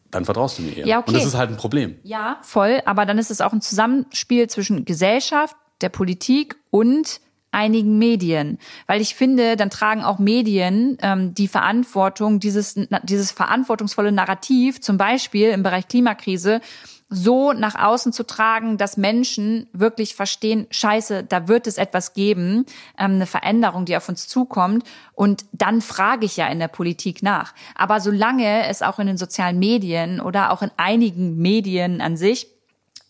[0.10, 0.88] dann vertraust du mir eher.
[0.88, 1.10] Ja, okay.
[1.10, 1.99] Und das ist halt ein Problem.
[2.02, 7.22] Ja, voll, aber dann ist es auch ein Zusammenspiel zwischen Gesellschaft, der Politik und
[7.52, 14.12] einigen Medien, weil ich finde, dann tragen auch Medien ähm, die Verantwortung, dieses, dieses verantwortungsvolle
[14.12, 16.62] Narrativ, zum Beispiel im Bereich Klimakrise,
[17.14, 22.66] so nach außen zu tragen, dass Menschen wirklich verstehen, scheiße, da wird es etwas geben,
[22.97, 24.86] ähm, eine Veränderung, die auf uns zukommt.
[25.14, 27.54] Und dann frage ich ja in der Politik nach.
[27.76, 32.47] Aber solange es auch in den sozialen Medien oder auch in einigen Medien an sich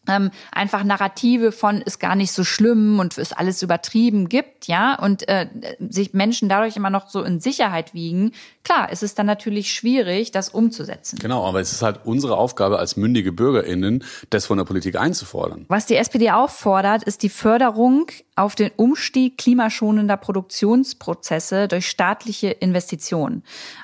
[0.08, 4.96] ähm, einfach Narrative von ist gar nicht so schlimm und ist alles übertrieben gibt, ja,
[4.96, 5.48] und äh,
[5.80, 8.32] sich Menschen dadurch immer noch so in Sicherheit wiegen,
[8.64, 11.20] klar, ist es dann natürlich schwierig, das umzusetzen.
[11.20, 15.66] Genau, aber es ist halt unsere Aufgabe als mündige BürgerInnen, das von der Politik einzufordern.
[15.68, 23.44] Was die SPD auffordert, ist die Förderung auf den Umstieg klimaschonender Produktionsprozesse durch staatliche Investitionen.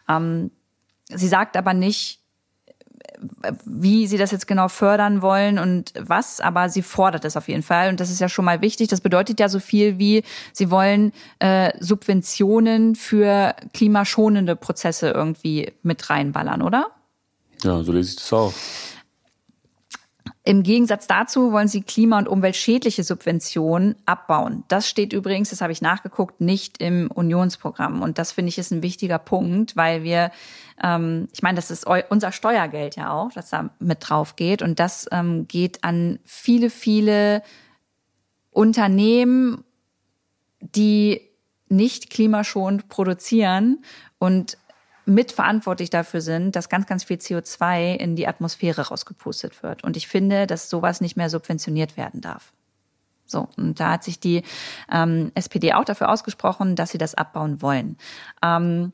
[0.09, 0.49] Ähm,
[1.09, 2.21] sie sagt aber nicht,
[3.65, 7.63] wie sie das jetzt genau fördern wollen und was, aber sie fordert es auf jeden
[7.63, 7.89] Fall.
[7.89, 8.87] Und das ist ja schon mal wichtig.
[8.87, 10.23] Das bedeutet ja so viel wie,
[10.53, 16.87] sie wollen äh, Subventionen für klimaschonende Prozesse irgendwie mit reinballern, oder?
[17.63, 18.53] Ja, so lese ich das auch.
[20.47, 24.63] Im Gegensatz dazu wollen sie klima- und umweltschädliche Subventionen abbauen.
[24.69, 28.01] Das steht übrigens, das habe ich nachgeguckt, nicht im Unionsprogramm.
[28.01, 30.31] Und das finde ich ist ein wichtiger Punkt, weil wir,
[30.81, 34.61] ähm, ich meine, das ist unser Steuergeld ja auch, das da mit drauf geht.
[34.61, 37.43] Und das ähm, geht an viele, viele
[38.49, 39.65] Unternehmen,
[40.61, 41.19] die
[41.67, 43.83] nicht klimaschonend produzieren
[44.17, 44.57] und
[45.07, 49.83] mitverantwortlich dafür sind, dass ganz, ganz viel CO2 in die Atmosphäre rausgepustet wird.
[49.83, 52.53] Und ich finde, dass sowas nicht mehr subventioniert werden darf.
[53.25, 54.43] So, und da hat sich die
[54.91, 57.97] ähm, SPD auch dafür ausgesprochen, dass sie das abbauen wollen.
[58.41, 58.93] Ähm,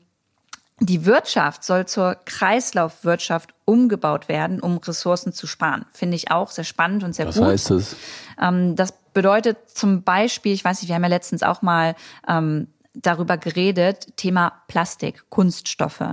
[0.80, 5.86] die Wirtschaft soll zur Kreislaufwirtschaft umgebaut werden, um Ressourcen zu sparen.
[5.92, 7.44] Finde ich auch sehr spannend und sehr Was gut.
[7.44, 7.96] Was heißt das?
[8.40, 11.94] Ähm, das bedeutet zum Beispiel, ich weiß nicht, wir haben ja letztens auch mal
[12.28, 16.04] ähm, darüber geredet, Thema Plastik, Kunststoffe.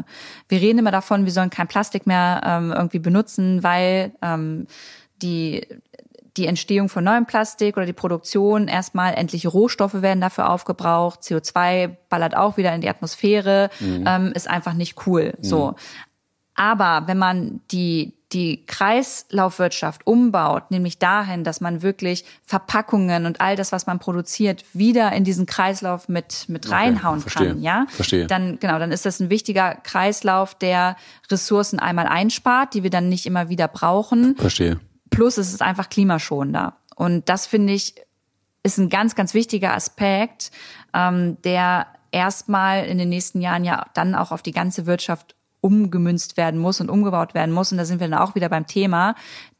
[0.50, 4.68] Wir reden immer davon, wir sollen kein Plastik mehr ähm, irgendwie benutzen, weil ähm,
[5.22, 5.68] die
[6.38, 11.90] die Entstehung von neuem Plastik oder die Produktion erstmal endliche Rohstoffe werden dafür aufgebraucht, CO2
[12.10, 14.06] ballert auch wieder in die Atmosphäre, mhm.
[14.08, 15.34] ähm, ist einfach nicht cool.
[15.38, 15.44] Mhm.
[15.44, 15.76] So,
[16.56, 23.56] aber wenn man die die Kreislaufwirtschaft umbaut, nämlich dahin, dass man wirklich Verpackungen und all
[23.56, 27.86] das, was man produziert, wieder in diesen Kreislauf mit, mit okay, reinhauen verstehe, kann, ja?
[27.90, 28.28] Verstehe.
[28.28, 30.96] Dann, genau, dann ist das ein wichtiger Kreislauf, der
[31.30, 34.36] Ressourcen einmal einspart, die wir dann nicht immer wieder brauchen.
[34.38, 34.80] Verstehe.
[35.10, 36.78] Plus es ist einfach klimaschonender.
[36.96, 37.96] Und das finde ich,
[38.64, 40.52] ist ein ganz, ganz wichtiger Aspekt,
[40.94, 46.38] ähm, der erstmal in den nächsten Jahren ja dann auch auf die ganze Wirtschaft umgemünzt
[46.38, 47.72] werden muss und umgebaut werden muss.
[47.72, 49.16] Und da sind wir dann auch wieder beim Thema.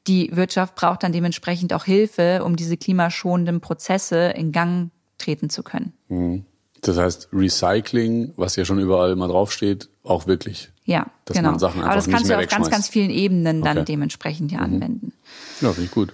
[0.08, 4.90] Die Wirtschaft braucht dann dementsprechend auch Hilfe, um diese klimaschonenden Prozesse in Gang
[5.20, 5.94] treten zu können.
[6.10, 6.46] Mhm.
[6.82, 10.72] Das heißt, Recycling, was ja schon überall immer draufsteht, auch wirklich.
[10.86, 11.52] Ja, dass genau.
[11.52, 13.86] Man Sachen einfach Aber das kannst du auf ganz, ganz vielen Ebenen dann Okay.
[13.86, 14.64] dementsprechend ja Mhm.
[14.64, 15.14] anwenden.
[15.62, 16.14] Ja, finde ich gut.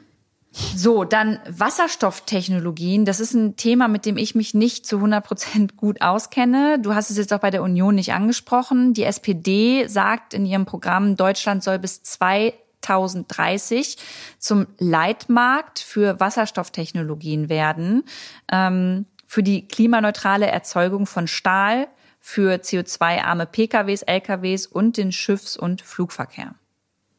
[0.51, 3.05] So, dann Wasserstofftechnologien.
[3.05, 6.79] Das ist ein Thema, mit dem ich mich nicht zu 100 Prozent gut auskenne.
[6.79, 8.93] Du hast es jetzt auch bei der Union nicht angesprochen.
[8.93, 13.97] Die SPD sagt in ihrem Programm, Deutschland soll bis 2030
[14.39, 18.03] zum Leitmarkt für Wasserstofftechnologien werden,
[18.51, 21.87] ähm, für die klimaneutrale Erzeugung von Stahl,
[22.19, 26.55] für CO2-arme PKWs, LKWs und den Schiffs- und Flugverkehr.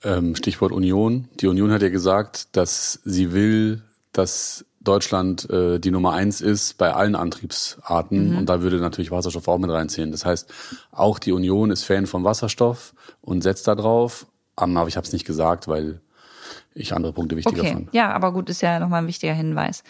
[0.04, 1.28] Ähm, Stichwort Union.
[1.40, 3.82] Die Union hat ja gesagt, dass sie will,
[4.12, 9.48] dass Deutschland äh, die Nummer eins ist bei allen Antriebsarten und da würde natürlich Wasserstoff
[9.48, 10.12] auch mit reinziehen.
[10.12, 10.52] Das heißt,
[10.92, 14.26] auch die Union ist Fan von Wasserstoff und setzt da drauf.
[14.60, 16.00] Ähm, Aber ich habe es nicht gesagt, weil
[16.74, 17.92] ich andere Punkte wichtiger Okay, fand.
[17.92, 19.82] ja, aber gut, ist ja nochmal ein wichtiger Hinweis.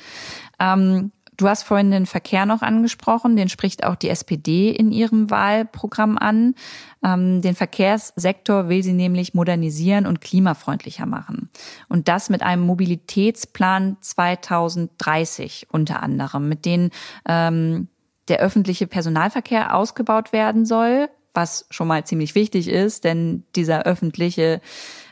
[0.59, 5.30] Ähm, du hast vorhin den Verkehr noch angesprochen, den spricht auch die SPD in ihrem
[5.30, 6.55] Wahlprogramm an.
[7.03, 11.49] Ähm, den Verkehrssektor will sie nämlich modernisieren und klimafreundlicher machen.
[11.89, 16.91] Und das mit einem Mobilitätsplan 2030 unter anderem, mit dem
[17.26, 17.89] ähm,
[18.26, 24.61] der öffentliche Personalverkehr ausgebaut werden soll, was schon mal ziemlich wichtig ist, denn dieser öffentliche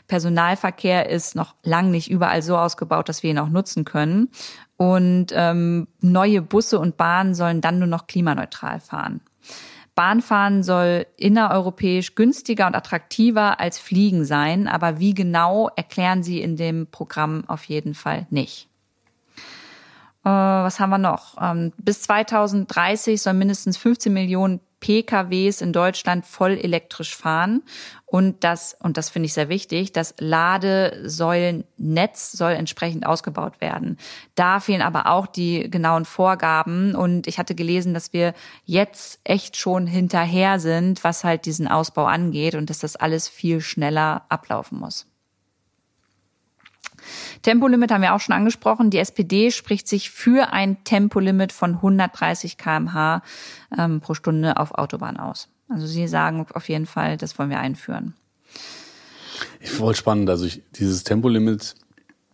[0.07, 4.29] Personalverkehr ist noch lang nicht überall so ausgebaut, dass wir ihn auch nutzen können.
[4.77, 9.21] Und ähm, neue Busse und Bahnen sollen dann nur noch klimaneutral fahren.
[9.95, 16.55] Bahnfahren soll innereuropäisch günstiger und attraktiver als Fliegen sein, aber wie genau erklären sie in
[16.55, 18.69] dem Programm auf jeden Fall nicht.
[20.23, 21.35] Äh, was haben wir noch?
[21.41, 27.63] Ähm, bis 2030 soll mindestens 15 Millionen PKWs in Deutschland voll elektrisch fahren
[28.05, 33.97] und das, und das finde ich sehr wichtig, das Ladesäulennetz soll entsprechend ausgebaut werden.
[34.35, 38.33] Da fehlen aber auch die genauen Vorgaben und ich hatte gelesen, dass wir
[38.65, 43.61] jetzt echt schon hinterher sind, was halt diesen Ausbau angeht und dass das alles viel
[43.61, 45.06] schneller ablaufen muss.
[47.41, 48.89] Tempolimit haben wir auch schon angesprochen.
[48.89, 53.21] Die SPD spricht sich für ein Tempolimit von 130 kmh
[53.77, 55.49] ähm, pro Stunde auf Autobahn aus.
[55.69, 58.13] Also Sie sagen auf jeden Fall, das wollen wir einführen.
[59.59, 60.29] Ich voll spannend.
[60.29, 61.75] Also ich, dieses Tempolimit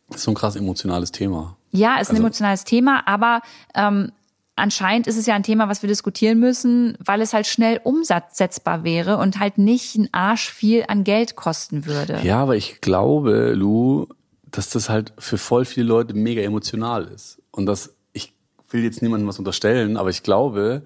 [0.10, 1.58] ist so ein krass emotionales Thema.
[1.72, 3.42] Ja, ist ein also, emotionales Thema, aber
[3.74, 4.12] ähm,
[4.56, 8.84] anscheinend ist es ja ein Thema, was wir diskutieren müssen, weil es halt schnell umsetzbar
[8.84, 12.20] wäre und halt nicht ein Arsch viel an Geld kosten würde.
[12.24, 14.08] Ja, aber ich glaube, Lou,
[14.54, 17.42] dass das halt für voll viele Leute mega emotional ist.
[17.52, 18.34] Und das, ich
[18.70, 20.84] will jetzt niemandem was unterstellen, aber ich glaube,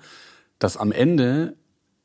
[0.58, 1.54] dass am Ende,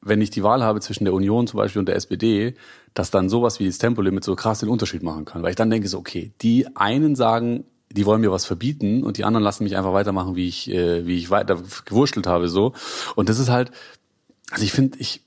[0.00, 2.56] wenn ich die Wahl habe zwischen der Union zum Beispiel und der SPD,
[2.94, 5.44] dass dann sowas wie das Tempolimit so krass den Unterschied machen kann.
[5.44, 9.16] Weil ich dann denke so, okay, die einen sagen, die wollen mir was verbieten und
[9.16, 12.72] die anderen lassen mich einfach weitermachen, wie ich, äh, wie ich weiter gewurschtelt habe, so.
[13.14, 13.70] Und das ist halt,
[14.50, 15.22] also ich finde, ich,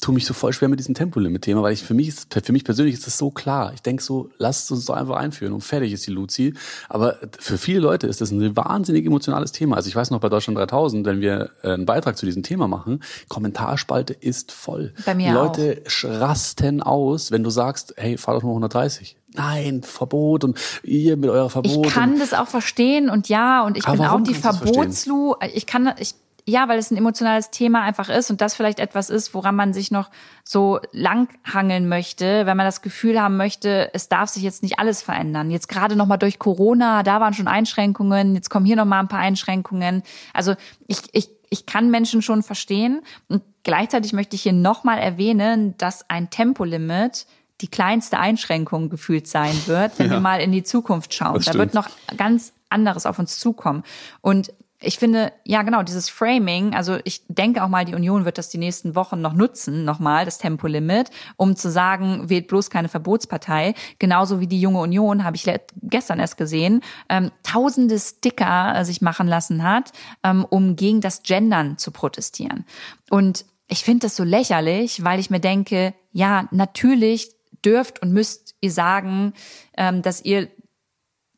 [0.00, 2.64] tue mich so voll schwer mit diesem Tempolimit-Thema, weil ich für mich ist, für mich
[2.64, 3.72] persönlich ist das so klar.
[3.74, 6.54] Ich denke so, lasst uns doch einfach einführen und fertig ist die Luzi.
[6.88, 9.76] Aber für viele Leute ist das ein wahnsinnig emotionales Thema.
[9.76, 12.68] Also ich weiß noch bei Deutschland 3000, wenn wir äh, einen Beitrag zu diesem Thema
[12.68, 14.94] machen, Kommentarspalte ist voll.
[15.04, 16.04] Bei mir die Leute auch.
[16.04, 21.30] rasten aus, wenn du sagst, hey, fahr doch nur 130 nein, Verbot und ihr mit
[21.30, 21.86] eurer Verbot.
[21.86, 25.34] Ich kann das auch verstehen und ja, und ich bin auch die Verbotslu.
[25.54, 26.14] Ich kann, ich
[26.48, 29.74] ja, weil es ein emotionales Thema einfach ist und das vielleicht etwas ist, woran man
[29.74, 30.10] sich noch
[30.44, 35.02] so langhangeln möchte, wenn man das Gefühl haben möchte, es darf sich jetzt nicht alles
[35.02, 35.50] verändern.
[35.50, 39.00] Jetzt gerade noch mal durch Corona, da waren schon Einschränkungen, jetzt kommen hier noch mal
[39.00, 40.02] ein paar Einschränkungen.
[40.32, 40.54] Also
[40.86, 45.76] ich, ich, ich kann Menschen schon verstehen und gleichzeitig möchte ich hier noch mal erwähnen,
[45.76, 47.26] dass ein Tempolimit
[47.60, 50.12] die kleinste Einschränkung gefühlt sein wird, wenn ja.
[50.12, 51.42] wir mal in die Zukunft schauen.
[51.44, 53.82] Da wird noch ganz anderes auf uns zukommen.
[54.22, 54.50] Und
[54.80, 58.48] ich finde, ja genau, dieses Framing, also ich denke auch mal, die Union wird das
[58.48, 63.74] die nächsten Wochen noch nutzen, nochmal, das Tempolimit, um zu sagen, wählt bloß keine Verbotspartei.
[63.98, 65.50] Genauso wie die junge Union, habe ich
[65.82, 71.24] gestern erst gesehen, ähm, tausende Sticker äh, sich machen lassen hat, ähm, um gegen das
[71.24, 72.64] Gendern zu protestieren.
[73.10, 77.32] Und ich finde das so lächerlich, weil ich mir denke, ja, natürlich
[77.64, 79.32] dürft und müsst ihr sagen,
[79.76, 80.48] ähm, dass ihr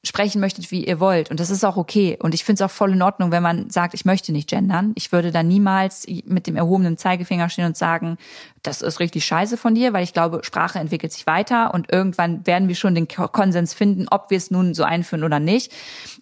[0.03, 1.31] sprechen möchtet, wie ihr wollt.
[1.31, 2.17] Und das ist auch okay.
[2.21, 4.93] Und ich finde es auch voll in Ordnung, wenn man sagt, ich möchte nicht gendern.
[4.95, 8.17] Ich würde da niemals mit dem erhobenen Zeigefinger stehen und sagen,
[8.63, 12.47] das ist richtig scheiße von dir, weil ich glaube, Sprache entwickelt sich weiter und irgendwann
[12.47, 15.73] werden wir schon den Konsens finden, ob wir es nun so einführen oder nicht.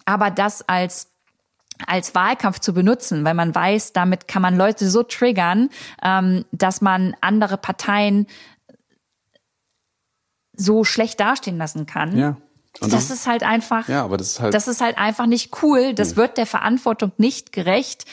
[0.05, 1.07] Aber das als
[1.87, 5.69] als Wahlkampf zu benutzen, weil man weiß, damit kann man Leute so triggern,
[6.03, 8.27] ähm, dass man andere Parteien
[10.51, 12.17] so schlecht dastehen lassen kann.
[12.17, 12.35] Ja
[12.81, 15.63] und das ist halt einfach, ja, aber das ist halt, das ist halt einfach nicht
[15.63, 15.93] cool.
[15.93, 18.05] Das wird der Verantwortung nicht gerecht,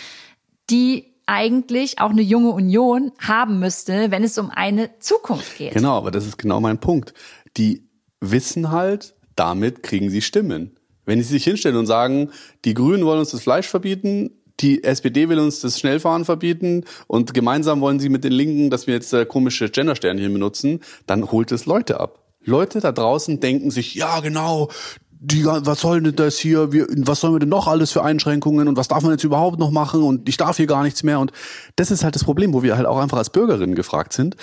[0.70, 5.74] die eigentlich auch eine junge Union haben müsste, wenn es um eine Zukunft geht.
[5.74, 7.14] Genau, aber das ist genau mein Punkt.
[7.56, 7.88] Die
[8.20, 10.76] wissen halt, damit kriegen sie Stimmen.
[11.04, 12.30] Wenn sie sich hinstellen und sagen,
[12.64, 17.34] die Grünen wollen uns das Fleisch verbieten, die SPD will uns das Schnellfahren verbieten und
[17.34, 21.52] gemeinsam wollen sie mit den Linken, dass wir jetzt äh, komische Gendersternchen benutzen, dann holt
[21.52, 22.25] es Leute ab.
[22.46, 24.70] Leute da draußen denken sich, ja genau,
[25.18, 28.68] die, was soll denn das hier, wir, was sollen wir denn noch alles für Einschränkungen
[28.68, 31.20] und was darf man jetzt überhaupt noch machen und ich darf hier gar nichts mehr
[31.20, 31.32] und
[31.76, 34.36] das ist halt das Problem, wo wir halt auch einfach als Bürgerinnen gefragt sind.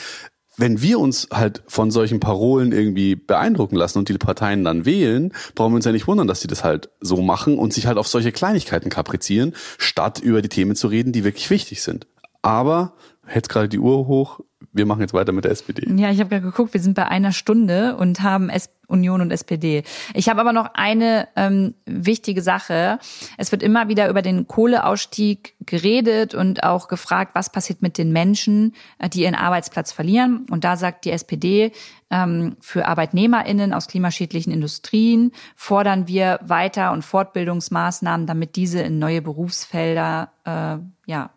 [0.56, 5.34] Wenn wir uns halt von solchen Parolen irgendwie beeindrucken lassen und die Parteien dann wählen,
[5.56, 7.98] brauchen wir uns ja nicht wundern, dass sie das halt so machen und sich halt
[7.98, 12.06] auf solche Kleinigkeiten kaprizieren, statt über die Themen zu reden, die wirklich wichtig sind.
[12.44, 12.94] Aber,
[13.26, 14.42] hält gerade die Uhr hoch,
[14.74, 15.88] wir machen jetzt weiter mit der SPD.
[15.96, 19.32] Ja, ich habe gerade geguckt, wir sind bei einer Stunde und haben S Union und
[19.32, 19.84] SPD.
[20.14, 23.00] Ich habe aber noch eine ähm, wichtige Sache.
[23.38, 28.12] Es wird immer wieder über den Kohleausstieg geredet und auch gefragt, was passiert mit den
[28.12, 30.46] Menschen, äh, die ihren Arbeitsplatz verlieren.
[30.52, 31.72] Und da sagt die SPD,
[32.12, 39.22] ähm, für ArbeitnehmerInnen aus klimaschädlichen Industrien fordern wir Weiter- und Fortbildungsmaßnahmen, damit diese in neue
[39.22, 41.32] Berufsfelder äh, ja,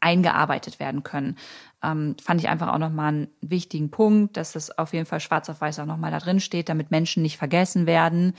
[0.00, 1.36] eingearbeitet werden können
[1.82, 5.48] ähm, fand ich einfach auch nochmal einen wichtigen Punkt, dass das auf jeden Fall schwarz
[5.48, 8.34] auf weiß auch nochmal da drin steht, damit Menschen nicht vergessen werden,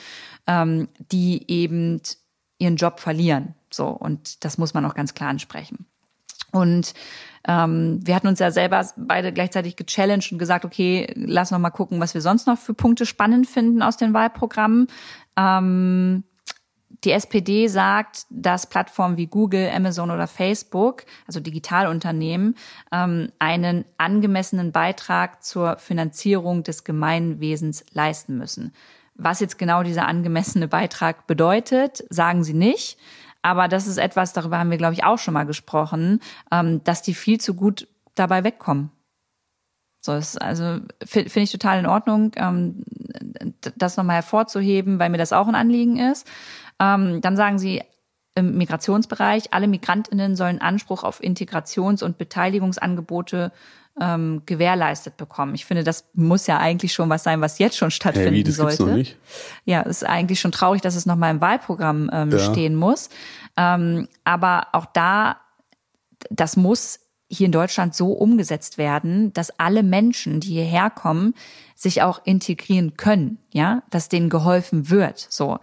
[0.47, 2.01] ähm, die eben
[2.59, 3.55] ihren Job verlieren.
[3.71, 5.85] So, und das muss man auch ganz klar ansprechen.
[6.51, 6.93] Und
[7.47, 11.69] ähm, wir hatten uns ja selber beide gleichzeitig gechallenged und gesagt, okay, lass noch mal
[11.69, 14.87] gucken, was wir sonst noch für Punkte spannend finden aus den Wahlprogrammen.
[15.37, 16.23] Ähm,
[17.03, 22.55] die SPD sagt, dass Plattformen wie Google, Amazon oder Facebook, also Digitalunternehmen,
[22.91, 28.73] ähm, einen angemessenen Beitrag zur Finanzierung des Gemeinwesens leisten müssen.
[29.15, 32.97] Was jetzt genau dieser angemessene Beitrag bedeutet, sagen sie nicht.
[33.41, 36.19] Aber das ist etwas, darüber haben wir, glaube ich, auch schon mal gesprochen,
[36.51, 38.91] ähm, dass die viel zu gut dabei wegkommen.
[40.03, 42.83] So ist also finde ich total in Ordnung, ähm,
[43.77, 46.27] das nochmal hervorzuheben, weil mir das auch ein Anliegen ist.
[46.81, 47.83] Ähm, dann sagen sie
[48.33, 53.51] im Migrationsbereich, alle Migrantinnen sollen Anspruch auf Integrations- und Beteiligungsangebote
[53.99, 55.53] ähm, gewährleistet bekommen.
[55.53, 58.43] Ich finde, das muss ja eigentlich schon was sein, was jetzt schon stattfinden hey, wie,
[58.43, 58.85] das sollte.
[58.85, 59.17] Noch nicht?
[59.65, 62.39] Ja, ist eigentlich schon traurig, dass es noch mal im Wahlprogramm ähm, ja.
[62.39, 63.09] stehen muss.
[63.57, 65.37] Ähm, aber auch da,
[66.29, 67.00] das muss
[67.31, 71.33] hier in Deutschland so umgesetzt werden, dass alle Menschen, die hierher kommen,
[71.75, 75.59] sich auch integrieren können, ja, dass denen geholfen wird, so.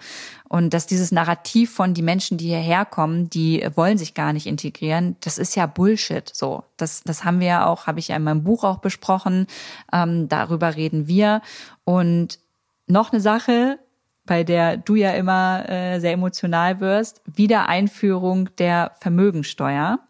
[0.49, 4.47] Und dass dieses Narrativ von die Menschen, die hierher kommen, die wollen sich gar nicht
[4.47, 6.65] integrieren, das ist ja Bullshit, so.
[6.77, 9.47] Das, das haben wir ja auch, habe ich ja in meinem Buch auch besprochen,
[9.93, 11.43] ähm, darüber reden wir.
[11.85, 12.41] Und
[12.87, 13.79] noch eine Sache,
[14.25, 20.01] bei der du ja immer äh, sehr emotional wirst, Wiedereinführung der Vermögensteuer.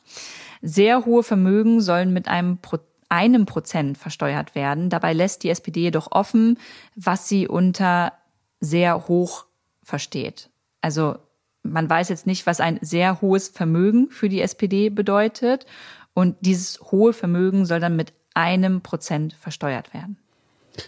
[0.62, 2.78] Sehr hohe Vermögen sollen mit einem Pro
[3.10, 4.90] einem Prozent versteuert werden.
[4.90, 6.58] Dabei lässt die SPD jedoch offen,
[6.94, 8.12] was sie unter
[8.60, 9.46] sehr hoch
[9.82, 10.50] versteht.
[10.82, 11.16] Also
[11.62, 15.66] man weiß jetzt nicht, was ein sehr hohes Vermögen für die SPD bedeutet.
[16.14, 20.18] Und dieses hohe Vermögen soll dann mit einem Prozent versteuert werden.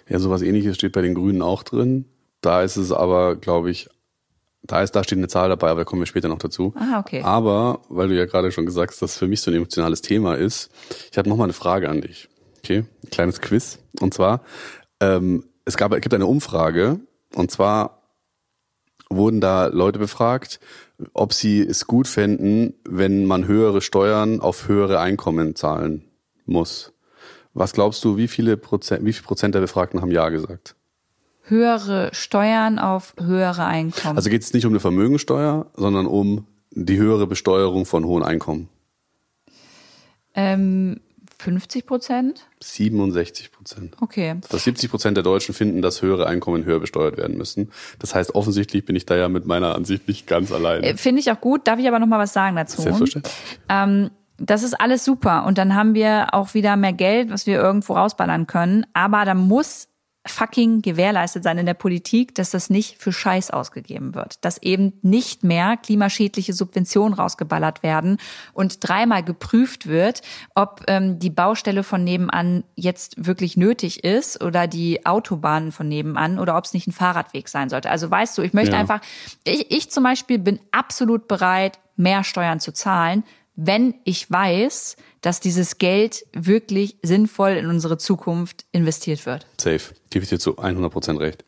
[0.08, 2.04] Ja, sowas ähnliches steht bei den Grünen auch drin.
[2.40, 3.88] Da ist es aber, glaube ich,
[4.62, 6.74] da ist, da steht eine Zahl dabei, aber da kommen wir später noch dazu.
[6.76, 7.22] Ah, okay.
[7.22, 10.02] Aber, weil du ja gerade schon gesagt hast, dass das für mich so ein emotionales
[10.02, 10.70] Thema ist,
[11.10, 12.28] ich habe noch mal eine Frage an dich.
[12.58, 13.78] Okay, ein kleines Quiz.
[14.00, 14.42] Und zwar,
[15.00, 17.00] ähm, es gab, es gibt eine Umfrage,
[17.34, 18.02] und zwar
[19.08, 20.60] wurden da Leute befragt,
[21.14, 26.04] ob sie es gut fänden, wenn man höhere Steuern auf höhere Einkommen zahlen
[26.44, 26.92] muss.
[27.54, 30.76] Was glaubst du, wie viele Prozent, wie viel Prozent der Befragten haben Ja gesagt?
[31.50, 34.16] Höhere Steuern auf höhere Einkommen.
[34.16, 38.68] Also geht es nicht um eine Vermögensteuer, sondern um die höhere Besteuerung von hohen Einkommen.
[40.34, 41.00] Ähm,
[41.38, 42.46] 50 Prozent?
[42.60, 43.96] 67 Prozent.
[44.00, 44.36] Okay.
[44.46, 47.70] Fast 70 Prozent der Deutschen finden, dass höhere Einkommen höher besteuert werden müssen.
[47.98, 50.82] Das heißt, offensichtlich bin ich da ja mit meiner Ansicht nicht ganz allein.
[50.82, 51.66] Äh, Finde ich auch gut.
[51.66, 52.82] Darf ich aber noch mal was sagen dazu?
[52.82, 53.34] Selbstverständlich.
[53.68, 55.44] Ähm, das ist alles super.
[55.46, 58.86] Und dann haben wir auch wieder mehr Geld, was wir irgendwo rausballern können.
[58.92, 59.88] Aber da muss
[60.26, 64.92] fucking gewährleistet sein in der Politik, dass das nicht für Scheiß ausgegeben wird, dass eben
[65.00, 68.18] nicht mehr klimaschädliche Subventionen rausgeballert werden
[68.52, 70.20] und dreimal geprüft wird,
[70.54, 76.38] ob ähm, die Baustelle von nebenan jetzt wirklich nötig ist oder die Autobahnen von nebenan
[76.38, 77.90] oder ob es nicht ein Fahrradweg sein sollte.
[77.90, 78.78] Also weißt du, ich möchte ja.
[78.78, 79.00] einfach,
[79.44, 83.24] ich, ich zum Beispiel bin absolut bereit, mehr Steuern zu zahlen,
[83.56, 89.46] wenn ich weiß, dass dieses Geld wirklich sinnvoll in unsere Zukunft investiert wird.
[89.58, 89.94] Safe.
[90.10, 91.44] Gebe ich dir zu 100 Prozent recht.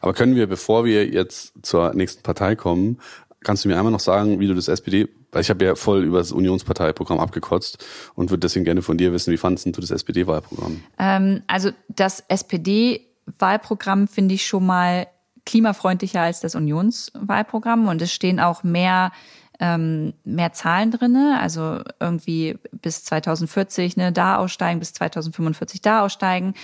[0.00, 3.00] Aber können wir, bevor wir jetzt zur nächsten Partei kommen,
[3.42, 6.04] kannst du mir einmal noch sagen, wie du das SPD, weil ich habe ja voll
[6.04, 9.90] über das Unionsparteiprogramm abgekotzt und würde deswegen gerne von dir wissen, wie fandest du das
[9.90, 10.82] SPD-Wahlprogramm?
[10.98, 15.06] Ähm, also das SPD-Wahlprogramm finde ich schon mal
[15.44, 19.12] klimafreundlicher als das Unionswahlprogramm und es stehen auch mehr
[19.60, 26.54] ähm, mehr Zahlen drinne, also irgendwie bis 2040 ne, da aussteigen, bis 2045 da aussteigen.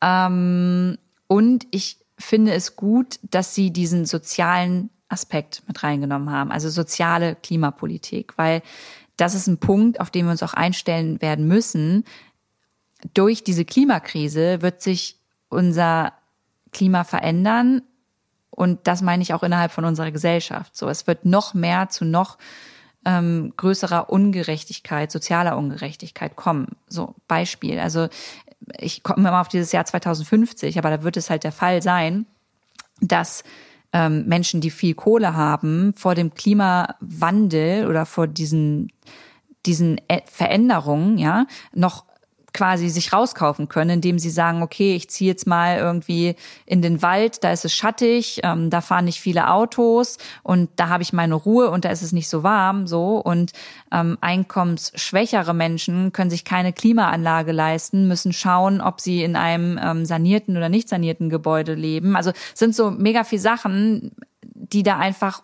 [0.00, 6.68] Ähm, und ich finde es gut, dass sie diesen sozialen Aspekt mit reingenommen haben, also
[6.68, 8.62] soziale Klimapolitik, weil
[9.16, 12.04] das ist ein Punkt, auf den wir uns auch einstellen werden müssen.
[13.14, 15.16] Durch diese Klimakrise wird sich
[15.48, 16.12] unser
[16.72, 17.82] Klima verändern,
[18.58, 20.76] und das meine ich auch innerhalb von unserer Gesellschaft.
[20.76, 22.38] So, es wird noch mehr zu noch
[23.04, 26.76] ähm, größerer Ungerechtigkeit, sozialer Ungerechtigkeit kommen.
[26.88, 27.78] So Beispiel.
[27.78, 28.08] Also
[28.76, 32.26] ich komme immer auf dieses Jahr 2050, aber da wird es halt der Fall sein,
[33.00, 33.44] dass
[33.92, 38.90] ähm, Menschen, die viel Kohle haben, vor dem Klimawandel oder vor diesen
[39.66, 42.06] diesen Veränderungen, ja, noch
[42.54, 46.34] quasi sich rauskaufen können, indem sie sagen, okay, ich ziehe jetzt mal irgendwie
[46.66, 50.88] in den Wald, da ist es schattig, ähm, da fahren nicht viele Autos und da
[50.88, 53.52] habe ich meine Ruhe und da ist es nicht so warm so und
[53.92, 60.04] ähm, einkommensschwächere Menschen können sich keine Klimaanlage leisten, müssen schauen, ob sie in einem ähm,
[60.04, 62.16] sanierten oder nicht sanierten Gebäude leben.
[62.16, 65.42] Also sind so mega viel Sachen, die da einfach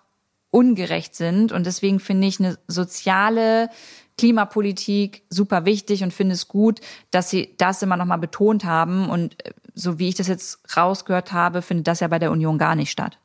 [0.50, 3.68] ungerecht sind und deswegen finde ich eine soziale
[4.16, 9.08] Klimapolitik super wichtig und finde es gut, dass sie das immer noch mal betont haben.
[9.08, 12.58] Und äh, so wie ich das jetzt rausgehört habe, findet das ja bei der Union
[12.58, 13.18] gar nicht statt.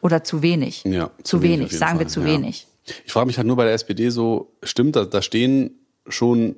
[0.00, 0.84] Oder zu wenig.
[0.84, 2.00] Ja, zu, wenig, wenig sagen Fall.
[2.00, 2.26] wir zu ja.
[2.26, 2.66] wenig.
[3.04, 6.56] Ich frage mich halt nur bei der SPD so, stimmt, da, da stehen schon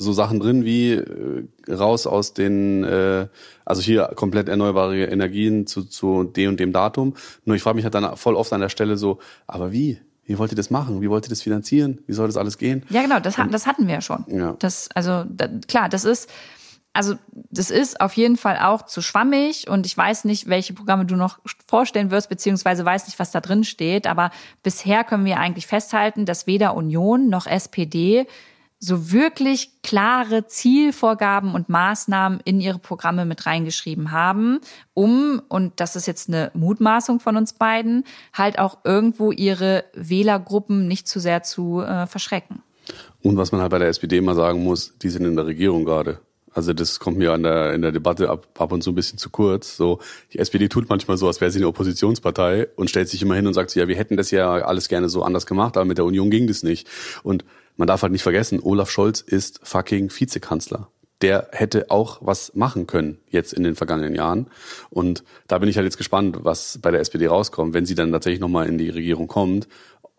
[0.00, 3.26] so Sachen drin wie äh, raus aus den, äh,
[3.64, 7.14] also hier komplett erneuerbare Energien zu, zu dem und dem Datum.
[7.44, 9.98] Nur ich frage mich halt dann voll oft an der Stelle so, aber wie?
[10.30, 11.00] Wie wollt ihr das machen?
[11.00, 11.98] Wie wollt ihr das finanzieren?
[12.06, 12.84] Wie soll das alles gehen?
[12.88, 14.24] Ja, genau, das, das hatten wir ja schon.
[14.28, 14.54] Ja.
[14.60, 16.30] Das, also da, klar, das ist,
[16.92, 17.16] also
[17.50, 21.16] das ist auf jeden Fall auch zu schwammig und ich weiß nicht, welche Programme du
[21.16, 24.06] noch vorstellen wirst, beziehungsweise weiß nicht, was da drin steht.
[24.06, 24.30] Aber
[24.62, 28.28] bisher können wir eigentlich festhalten, dass weder Union noch SPD
[28.82, 34.60] so wirklich klare Zielvorgaben und Maßnahmen in ihre Programme mit reingeschrieben haben,
[34.94, 40.88] um, und das ist jetzt eine Mutmaßung von uns beiden, halt auch irgendwo ihre Wählergruppen
[40.88, 42.62] nicht zu sehr zu äh, verschrecken.
[43.22, 45.84] Und was man halt bei der SPD mal sagen muss, die sind in der Regierung
[45.84, 46.20] gerade.
[46.52, 49.18] Also das kommt mir an der, in der Debatte ab, ab und zu ein bisschen
[49.18, 49.76] zu kurz.
[49.76, 50.00] So,
[50.32, 53.46] die SPD tut manchmal so, als wäre sie eine Oppositionspartei und stellt sich immer hin
[53.46, 55.98] und sagt so, ja, wir hätten das ja alles gerne so anders gemacht, aber mit
[55.98, 56.88] der Union ging das nicht.
[57.22, 57.44] Und
[57.80, 60.88] man darf halt nicht vergessen, Olaf Scholz ist fucking Vizekanzler.
[61.22, 64.46] Der hätte auch was machen können jetzt in den vergangenen Jahren.
[64.88, 68.12] Und da bin ich halt jetzt gespannt, was bei der SPD rauskommt, wenn sie dann
[68.12, 69.66] tatsächlich nochmal in die Regierung kommt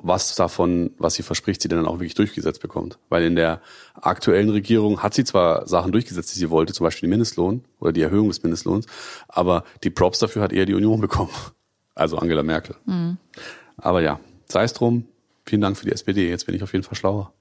[0.03, 2.97] was davon, was sie verspricht, sie dann auch wirklich durchgesetzt bekommt.
[3.09, 3.62] Weil in der
[3.93, 7.91] aktuellen Regierung hat sie zwar Sachen durchgesetzt, die sie wollte, zum Beispiel den Mindestlohn oder
[7.91, 8.86] die Erhöhung des Mindestlohns,
[9.28, 11.32] aber die Props dafür hat eher die Union bekommen.
[11.93, 12.78] Also Angela Merkel.
[12.86, 13.18] Mhm.
[13.76, 15.07] Aber ja, sei es drum.
[15.45, 16.30] Vielen Dank für die SPD.
[16.30, 17.34] Jetzt bin ich auf jeden Fall schlauer.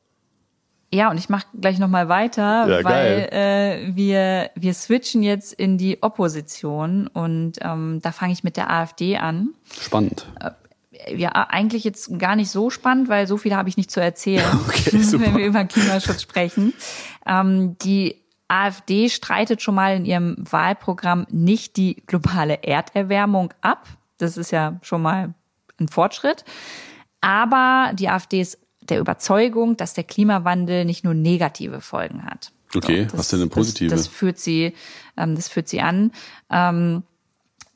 [0.93, 5.79] Ja, und ich mache gleich nochmal weiter, ja, weil äh, wir, wir switchen jetzt in
[5.79, 9.51] die Opposition und ähm, da fange ich mit der AfD an.
[9.81, 10.27] Spannend.
[10.41, 10.51] Äh,
[11.15, 14.45] ja eigentlich jetzt gar nicht so spannend, weil so viel habe ich nicht zu erzählen,
[14.69, 16.75] okay, wenn wir über Klimaschutz sprechen.
[17.25, 18.17] Ähm, die
[18.49, 23.87] AfD streitet schon mal in ihrem Wahlprogramm nicht die globale Erderwärmung ab.
[24.19, 25.35] Das ist ja schon mal
[25.79, 26.45] ein Fortschritt.
[27.21, 32.53] Aber die AfD ist der Überzeugung, dass der Klimawandel nicht nur negative Folgen hat.
[32.75, 33.91] Okay, so, das, was denn eine positive?
[33.91, 34.75] Das, das führt sie,
[35.17, 36.13] ähm, das führt sie an.
[36.51, 37.03] Ähm,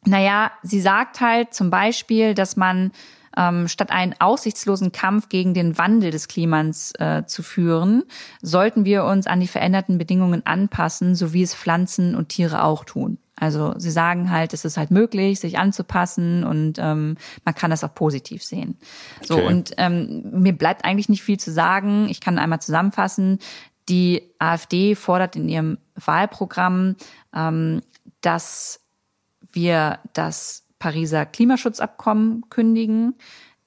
[0.05, 2.93] naja, sie sagt halt zum Beispiel, dass man
[3.37, 8.05] ähm, statt einen aussichtslosen Kampf gegen den Wandel des Klimas äh, zu führen,
[8.43, 12.85] sollten wir uns an die veränderten Bedingungen anpassen, so wie es Pflanzen und Tiere auch
[12.85, 13.19] tun.
[13.37, 17.83] Also sie sagen halt, es ist halt möglich, sich anzupassen und ähm, man kann das
[17.83, 18.79] auch positiv sehen.
[19.23, 19.47] So okay.
[19.47, 22.09] und ähm, mir bleibt eigentlich nicht viel zu sagen.
[22.09, 23.39] Ich kann einmal zusammenfassen.
[23.89, 26.97] Die AfD fordert in ihrem Wahlprogramm,
[27.35, 27.83] ähm,
[28.21, 28.81] dass
[29.53, 33.15] wir das Pariser Klimaschutzabkommen kündigen,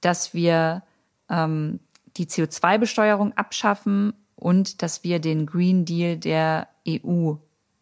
[0.02, 0.84] dass wir
[1.30, 1.80] ähm,
[2.16, 7.34] die CO2-Besteuerung abschaffen und dass wir den Green Deal der EU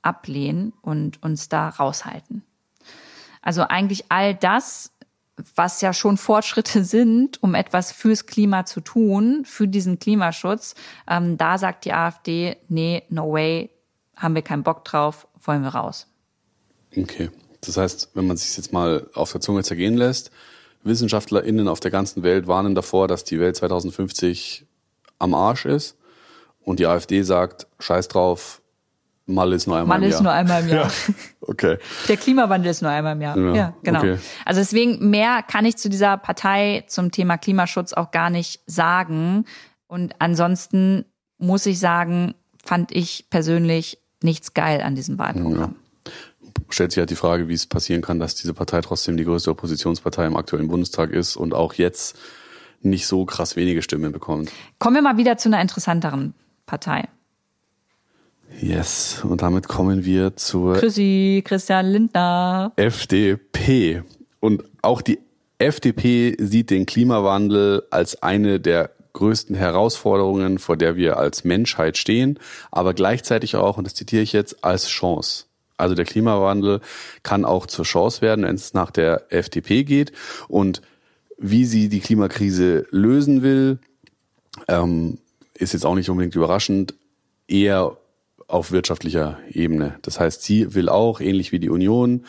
[0.06, 2.44] ablehnen und uns da raushalten.
[3.42, 4.92] Also eigentlich all das,
[5.56, 10.76] was ja schon Fortschritte sind, um etwas fürs Klima zu tun, für diesen Klimaschutz,
[11.08, 13.70] ähm, da sagt die AfD, nee, no way,
[14.16, 16.08] haben wir keinen Bock drauf, wollen wir raus.
[16.96, 17.30] Okay.
[17.62, 20.32] Das heißt, wenn man sich jetzt mal auf der Zunge zergehen lässt,
[20.84, 24.66] WissenschaftlerInnen auf der ganzen Welt warnen davor, dass die Welt 2050
[25.18, 25.98] am Arsch ist.
[26.62, 28.62] Und die AfD sagt, scheiß drauf,
[29.28, 30.12] Mal ist nur einmal Mal im Jahr.
[30.12, 30.86] Mal ist nur einmal im Jahr.
[30.86, 31.78] Ja, okay.
[32.08, 33.38] Der Klimawandel ist nur einmal im Jahr.
[33.38, 34.00] Ja, ja genau.
[34.00, 34.20] Okay.
[34.46, 39.46] Also deswegen mehr kann ich zu dieser Partei zum Thema Klimaschutz auch gar nicht sagen.
[39.88, 41.06] Und ansonsten
[41.40, 45.76] muss ich sagen, fand ich persönlich nichts geil an diesem Wahlprogramm.
[46.06, 46.12] Ja.
[46.70, 49.52] Stellt sich halt die Frage, wie es passieren kann, dass diese Partei trotzdem die größte
[49.52, 52.18] Oppositionspartei im aktuellen Bundestag ist und auch jetzt
[52.82, 54.52] nicht so krass wenige Stimmen bekommt.
[54.80, 56.34] Kommen wir mal wieder zu einer interessanteren
[56.66, 57.08] Partei.
[58.62, 62.72] Yes, und damit kommen wir zur Chrissy, Christian Lindner.
[62.78, 64.04] FDP.
[64.40, 65.20] Und auch die
[65.58, 72.38] FDP sieht den Klimawandel als eine der größten Herausforderungen, vor der wir als Menschheit stehen,
[72.72, 75.46] aber gleichzeitig auch, und das zitiere ich jetzt, als Chance.
[75.78, 76.82] Also der Klimawandel
[77.24, 80.14] kann auch zur Chance werden, wenn es nach der FDP geht.
[80.48, 80.82] Und
[81.38, 83.80] wie sie die Klimakrise lösen will,
[84.68, 85.18] ähm,
[85.54, 86.94] ist jetzt auch nicht unbedingt überraschend,
[87.48, 87.98] eher
[88.48, 89.98] auf wirtschaftlicher Ebene.
[90.02, 92.26] Das heißt, sie will auch, ähnlich wie die Union,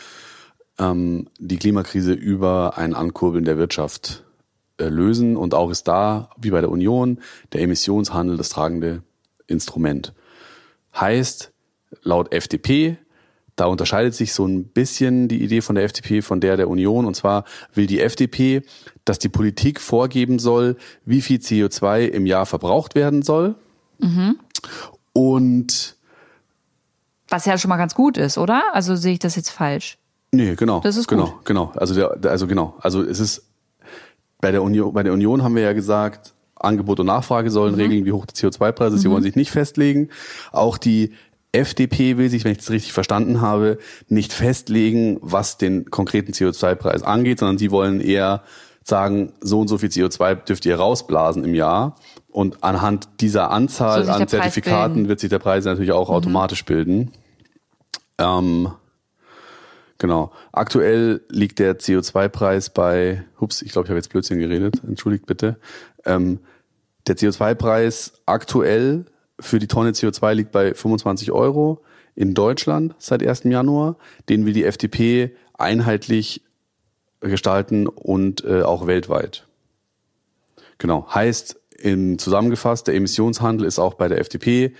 [0.78, 4.24] ähm, die Klimakrise über ein Ankurbeln der Wirtschaft
[4.78, 5.36] äh, lösen.
[5.36, 7.20] Und auch ist da, wie bei der Union,
[7.52, 9.02] der Emissionshandel das tragende
[9.46, 10.14] Instrument.
[10.94, 11.52] Heißt,
[12.02, 12.96] laut FDP,
[13.56, 17.06] da unterscheidet sich so ein bisschen die Idee von der FDP von der der Union.
[17.06, 18.62] Und zwar will die FDP,
[19.06, 23.54] dass die Politik vorgeben soll, wie viel CO2 im Jahr verbraucht werden soll.
[23.98, 24.38] Mhm.
[25.14, 25.95] Und
[27.29, 28.62] was ja schon mal ganz gut ist, oder?
[28.72, 29.99] Also sehe ich das jetzt falsch?
[30.33, 30.81] Nee, genau.
[30.81, 31.45] Das ist genau, gut.
[31.45, 32.74] Genau, Also der, also genau.
[32.81, 33.47] Also es ist
[34.41, 37.81] bei der Union, bei der Union haben wir ja gesagt, Angebot und Nachfrage sollen mhm.
[37.81, 39.03] regeln, wie hoch der CO2-Preis ist.
[39.03, 39.12] Sie mhm.
[39.12, 40.11] wollen sich nicht festlegen.
[40.53, 41.12] Auch die
[41.53, 47.03] FDP will sich, wenn ich das richtig verstanden habe, nicht festlegen, was den konkreten CO2-Preis
[47.03, 48.43] angeht, sondern sie wollen eher
[48.85, 51.97] sagen, so und so viel CO2 dürft ihr rausblasen im Jahr.
[52.37, 56.16] Und anhand dieser Anzahl so an Zertifikaten wird sich der Preis natürlich auch mhm.
[56.16, 57.11] automatisch bilden.
[58.18, 58.72] Ähm,
[59.97, 60.32] genau.
[60.53, 65.57] Aktuell liegt der CO2-Preis bei, hups, ich glaube, ich habe jetzt Blödsinn geredet, entschuldigt bitte.
[66.05, 66.41] Ähm,
[67.07, 69.07] der CO2-Preis aktuell
[69.41, 71.82] für die Tonne CO2 liegt bei 25 Euro
[72.14, 73.45] in Deutschland seit 1.
[73.45, 73.97] Januar.
[74.28, 76.43] Den will die FDP einheitlich
[77.20, 79.47] gestalten und äh, auch weltweit.
[80.76, 81.07] Genau.
[81.14, 84.74] Heißt, in, zusammengefasst, der Emissionshandel ist auch bei der FDP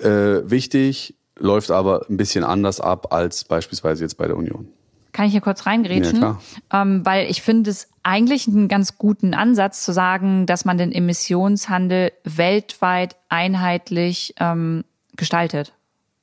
[0.00, 0.08] äh,
[0.44, 4.68] wichtig, läuft aber ein bisschen anders ab als beispielsweise jetzt bei der Union.
[5.12, 6.20] Kann ich hier kurz reingrätschen?
[6.20, 6.40] Ja,
[6.72, 10.92] ähm, weil ich finde es eigentlich einen ganz guten Ansatz zu sagen, dass man den
[10.92, 14.84] Emissionshandel weltweit einheitlich ähm,
[15.16, 15.72] gestaltet.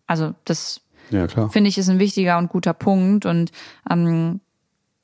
[0.08, 3.52] Also das ja, finde ich ist ein wichtiger und guter Punkt und
[3.90, 4.40] ähm,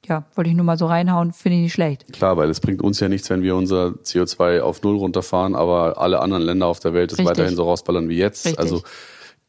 [0.08, 2.12] ja, wollte ich nur mal so reinhauen, finde ich nicht schlecht.
[2.12, 6.00] Klar, weil es bringt uns ja nichts, wenn wir unser CO2 auf Null runterfahren, aber
[6.00, 8.46] alle anderen Länder auf der Welt es weiterhin so rausballern wie jetzt.
[8.46, 8.60] Richtig.
[8.60, 8.82] Also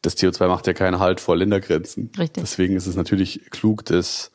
[0.01, 2.11] das CO2 macht ja keinen Halt vor Ländergrenzen.
[2.17, 2.43] Richtig.
[2.43, 4.31] Deswegen ist es natürlich klug, das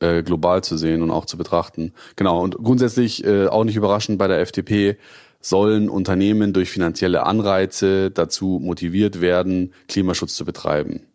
[0.00, 1.94] äh, global zu sehen und auch zu betrachten.
[2.16, 4.98] Genau, und grundsätzlich äh, auch nicht überraschend bei der FDP
[5.40, 11.06] sollen Unternehmen durch finanzielle Anreize dazu motiviert werden, Klimaschutz zu betreiben.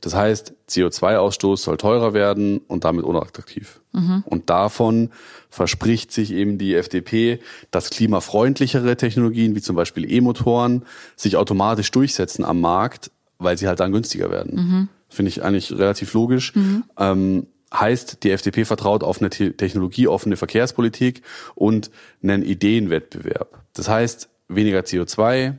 [0.00, 3.80] Das heißt, CO2-Ausstoß soll teurer werden und damit unattraktiv.
[3.92, 4.22] Mhm.
[4.24, 5.10] Und davon
[5.50, 7.40] verspricht sich eben die FDP,
[7.70, 10.84] dass klimafreundlichere Technologien wie zum Beispiel E-Motoren
[11.16, 14.54] sich automatisch durchsetzen am Markt, weil sie halt dann günstiger werden.
[14.54, 14.88] Mhm.
[15.08, 16.54] Finde ich eigentlich relativ logisch.
[16.54, 16.84] Mhm.
[16.98, 21.22] Ähm, heißt, die FDP vertraut auf eine technologieoffene Verkehrspolitik
[21.54, 21.90] und
[22.22, 23.62] einen Ideenwettbewerb.
[23.74, 25.54] Das heißt, weniger CO2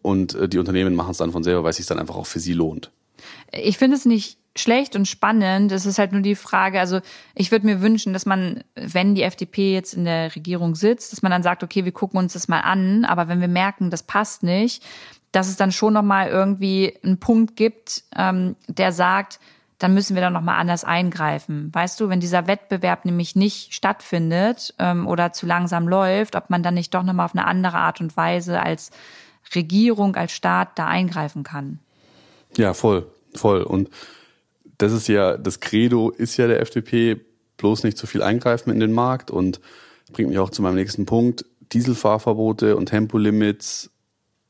[0.00, 2.26] und äh, die Unternehmen machen es dann von selber, weil es sich dann einfach auch
[2.26, 2.90] für sie lohnt.
[3.52, 5.72] Ich finde es nicht schlecht und spannend.
[5.72, 7.00] Es ist halt nur die Frage, also
[7.34, 11.22] ich würde mir wünschen, dass man, wenn die FDP jetzt in der Regierung sitzt, dass
[11.22, 14.02] man dann sagt, okay, wir gucken uns das mal an, aber wenn wir merken, das
[14.02, 14.84] passt nicht,
[15.32, 19.40] dass es dann schon nochmal irgendwie einen Punkt gibt, ähm, der sagt,
[19.78, 21.70] dann müssen wir da nochmal anders eingreifen.
[21.72, 26.62] Weißt du, wenn dieser Wettbewerb nämlich nicht stattfindet ähm, oder zu langsam läuft, ob man
[26.62, 28.90] dann nicht doch nochmal auf eine andere Art und Weise als
[29.54, 31.80] Regierung, als Staat da eingreifen kann.
[32.56, 33.62] Ja, voll, voll.
[33.62, 33.90] Und
[34.78, 37.20] das ist ja, das Credo ist ja der FDP,
[37.56, 39.60] bloß nicht zu viel eingreifen in den Markt und
[40.12, 41.44] bringt mich auch zu meinem nächsten Punkt.
[41.72, 43.90] Dieselfahrverbote und Tempolimits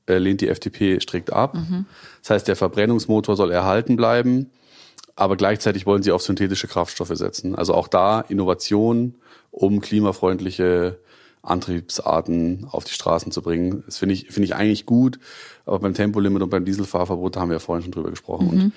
[0.06, 1.54] äh, lehnt die FDP strikt ab.
[1.54, 1.86] Mhm.
[2.20, 4.50] Das heißt, der Verbrennungsmotor soll erhalten bleiben,
[5.14, 7.54] aber gleichzeitig wollen sie auf synthetische Kraftstoffe setzen.
[7.54, 9.16] Also auch da Innovation,
[9.50, 10.98] um klimafreundliche
[11.42, 13.82] Antriebsarten auf die Straßen zu bringen.
[13.86, 15.18] Das finde ich, finde ich eigentlich gut.
[15.64, 18.46] Aber beim Tempolimit und beim Dieselfahrverbot, da haben wir ja vorhin schon drüber gesprochen.
[18.46, 18.52] Mhm.
[18.52, 18.72] Und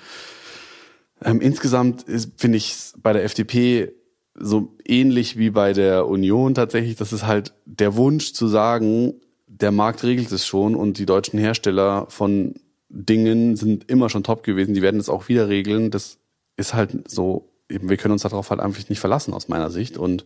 [1.24, 2.04] ähm, insgesamt
[2.36, 3.92] finde ich bei der FDP
[4.34, 9.14] so ähnlich wie bei der Union tatsächlich, das ist halt der Wunsch zu sagen,
[9.46, 12.54] der Markt regelt es schon und die deutschen Hersteller von
[12.88, 15.90] Dingen sind immer schon top gewesen, die werden es auch wieder regeln.
[15.90, 16.18] Das
[16.56, 19.96] ist halt so, eben, wir können uns darauf halt einfach nicht verlassen aus meiner Sicht.
[19.96, 20.24] Und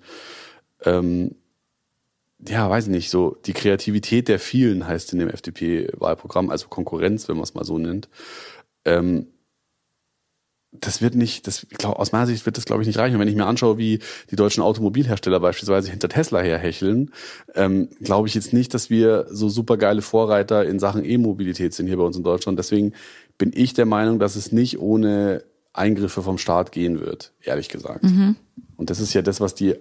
[0.84, 1.36] ähm,
[2.48, 7.36] ja, weiß nicht, so die Kreativität der vielen heißt in dem FDP-Wahlprogramm, also Konkurrenz, wenn
[7.36, 8.08] man es mal so nennt.
[8.84, 9.26] Ähm,
[10.72, 13.16] das wird nicht, das, glaub, aus meiner Sicht wird das, glaube ich, nicht reichen.
[13.16, 13.98] Und wenn ich mir anschaue, wie
[14.30, 17.10] die deutschen Automobilhersteller beispielsweise hinter Tesla herhecheln,
[17.56, 21.88] ähm, glaube ich jetzt nicht, dass wir so super geile Vorreiter in Sachen E-Mobilität sind
[21.88, 22.58] hier bei uns in Deutschland.
[22.58, 22.92] Deswegen
[23.36, 28.04] bin ich der Meinung, dass es nicht ohne Eingriffe vom Staat gehen wird, ehrlich gesagt.
[28.04, 28.36] Mhm.
[28.76, 29.74] Und das ist ja das, was die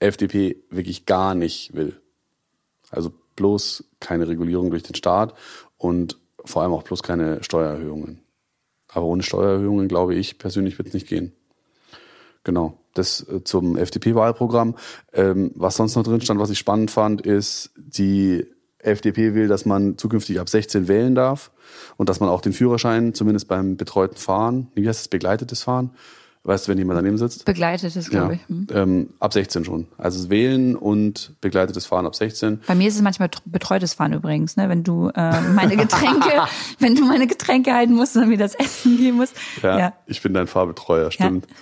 [0.00, 2.00] FDP wirklich gar nicht will.
[2.90, 5.34] Also bloß keine Regulierung durch den Staat
[5.78, 8.20] und vor allem auch bloß keine Steuererhöhungen.
[8.88, 11.32] Aber ohne Steuererhöhungen, glaube ich, persönlich wird es nicht gehen.
[12.42, 14.74] Genau, das äh, zum FDP-Wahlprogramm.
[15.12, 18.46] Ähm, was sonst noch drin stand, was ich spannend fand, ist, die
[18.78, 21.50] FDP will, dass man zukünftig ab 16 wählen darf
[21.98, 25.90] und dass man auch den Führerschein, zumindest beim betreuten Fahren, wie heißt das, begleitetes Fahren,
[26.42, 27.44] Weißt du, wenn jemand daneben sitzt?
[27.44, 28.38] Begleitetes, glaube ja.
[28.40, 28.48] ich.
[28.48, 28.66] Hm.
[28.72, 29.86] Ähm, ab 16 schon.
[29.98, 32.62] Also Wählen und begleitetes Fahren ab 16.
[32.66, 34.70] Bei mir ist es manchmal betreutes Fahren übrigens, ne?
[34.70, 36.30] Wenn du äh, meine Getränke,
[36.78, 39.36] wenn du meine Getränke halten musst und mir das Essen geben musst.
[39.62, 39.92] Ja, ja.
[40.06, 41.46] ich bin dein Fahrbetreuer, stimmt.
[41.46, 41.56] Ja.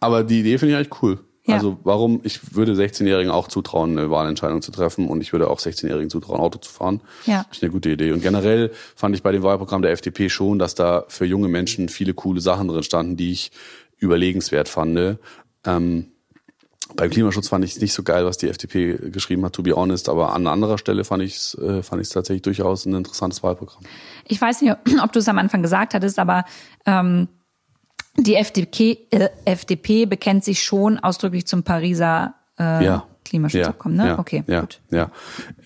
[0.00, 1.20] Aber die Idee finde ich eigentlich cool.
[1.48, 1.54] Ja.
[1.54, 5.58] Also warum, ich würde 16-Jährigen auch zutrauen, eine Wahlentscheidung zu treffen und ich würde auch
[5.58, 7.00] 16-Jährigen zutrauen, Auto zu fahren.
[7.24, 7.46] Ja.
[7.48, 8.12] Das ist eine gute Idee.
[8.12, 11.88] Und generell fand ich bei dem Wahlprogramm der FDP schon, dass da für junge Menschen
[11.88, 13.50] viele coole Sachen drin standen, die ich
[13.98, 15.18] überlegenswert fand.
[15.64, 16.06] Ähm,
[16.96, 19.76] Beim Klimaschutz fand ich es nicht so geil, was die FDP geschrieben hat, to be
[19.76, 23.42] honest, aber an anderer Stelle fand ich es äh, fand ich tatsächlich durchaus ein interessantes
[23.42, 23.82] Wahlprogramm.
[24.26, 26.44] Ich weiß nicht, ob du es am Anfang gesagt hattest, aber
[26.86, 27.28] ähm,
[28.16, 33.06] die FDP, äh, FDP bekennt sich schon ausdrücklich zum Pariser äh, ja.
[33.24, 34.06] Klimaschutzabkommen, ne?
[34.08, 34.80] Ja, okay, ja, gut.
[34.90, 35.10] Ja.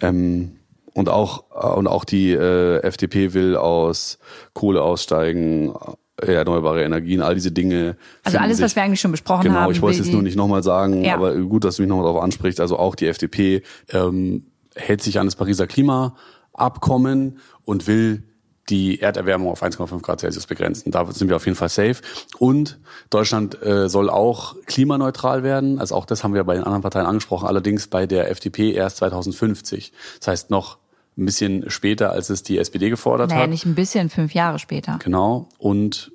[0.00, 0.59] Ähm,
[0.92, 4.18] und auch und auch die äh, FDP will aus
[4.52, 5.72] Kohle aussteigen,
[6.16, 7.97] erneuerbare Energien, all diese Dinge.
[8.22, 9.62] Also alles, sich, was wir eigentlich schon besprochen genau, haben.
[9.64, 11.14] Genau, ich wollte es jetzt nur nicht nochmal sagen, ja.
[11.14, 12.60] aber gut, dass du mich nochmal darauf ansprichst.
[12.60, 18.24] Also auch die FDP ähm, hält sich an das Pariser Klimaabkommen und will
[18.68, 20.93] die Erderwärmung auf 1,5 Grad Celsius begrenzen.
[20.93, 21.97] Da sind wir auf jeden Fall safe.
[22.39, 22.78] Und
[23.10, 25.78] Deutschland äh, soll auch klimaneutral werden.
[25.78, 27.48] Also auch das haben wir bei den anderen Parteien angesprochen.
[27.48, 29.93] Allerdings bei der FDP erst 2050.
[30.20, 30.78] Das heißt noch
[31.16, 33.51] ein bisschen später, als es die SPD gefordert naja, hat.
[33.51, 34.98] nicht ein bisschen, fünf Jahre später.
[35.02, 35.48] Genau.
[35.59, 36.12] Und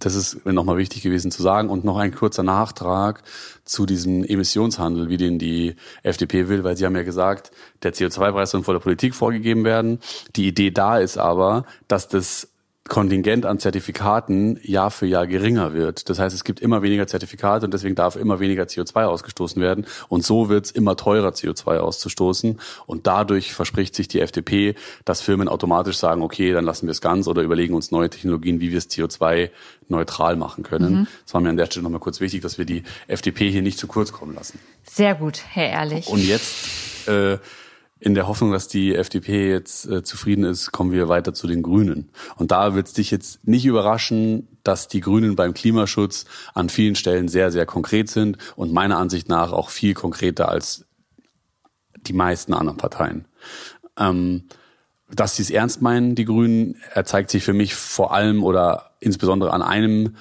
[0.00, 1.68] das ist mir nochmal wichtig gewesen zu sagen.
[1.68, 3.22] Und noch ein kurzer Nachtrag
[3.64, 7.52] zu diesem Emissionshandel, wie den die FDP will, weil sie haben ja gesagt,
[7.82, 10.00] der CO2-Preis soll von der Politik vorgegeben werden.
[10.36, 12.48] Die Idee da ist aber, dass das
[12.88, 16.08] Kontingent an Zertifikaten Jahr für Jahr geringer wird.
[16.08, 19.86] Das heißt, es gibt immer weniger Zertifikate und deswegen darf immer weniger CO2 ausgestoßen werden.
[20.08, 22.58] Und so wird es immer teurer, CO2 auszustoßen.
[22.86, 24.74] Und dadurch verspricht sich die FDP,
[25.04, 28.60] dass Firmen automatisch sagen, okay, dann lassen wir es ganz oder überlegen uns neue Technologien,
[28.60, 29.50] wie wir es CO2
[29.88, 31.00] neutral machen können.
[31.00, 31.06] Mhm.
[31.24, 33.78] Das war mir an der Stelle nochmal kurz wichtig, dass wir die FDP hier nicht
[33.78, 34.58] zu kurz kommen lassen.
[34.84, 36.08] Sehr gut, Herr Ehrlich.
[36.08, 37.38] Und jetzt äh,
[38.00, 41.62] in der Hoffnung, dass die FDP jetzt äh, zufrieden ist, kommen wir weiter zu den
[41.62, 42.10] Grünen.
[42.36, 46.24] Und da wird es dich jetzt nicht überraschen, dass die Grünen beim Klimaschutz
[46.54, 50.86] an vielen Stellen sehr, sehr konkret sind und meiner Ansicht nach auch viel konkreter als
[52.06, 53.26] die meisten anderen Parteien.
[53.98, 54.44] Ähm,
[55.12, 58.92] dass sie es ernst meinen, die Grünen, er zeigt sich für mich vor allem oder
[59.00, 60.16] insbesondere an einem,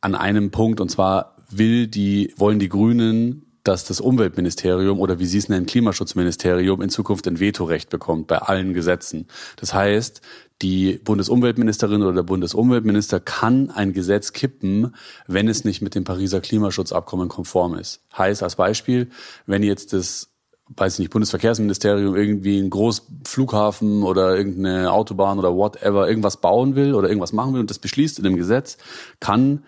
[0.00, 5.26] an einem Punkt, und zwar will die, wollen die Grünen dass das Umweltministerium oder wie
[5.26, 9.26] Sie es nennen, Klimaschutzministerium in Zukunft ein Vetorecht bekommt bei allen Gesetzen.
[9.56, 10.22] Das heißt,
[10.62, 14.94] die Bundesumweltministerin oder der Bundesumweltminister kann ein Gesetz kippen,
[15.26, 18.00] wenn es nicht mit dem Pariser Klimaschutzabkommen konform ist.
[18.16, 19.10] Heißt als Beispiel,
[19.44, 20.30] wenn jetzt das
[20.76, 26.94] weiß ich nicht, Bundesverkehrsministerium irgendwie einen Großflughafen oder irgendeine Autobahn oder whatever irgendwas bauen will
[26.94, 28.76] oder irgendwas machen will und das beschließt in dem Gesetz,
[29.18, 29.64] kann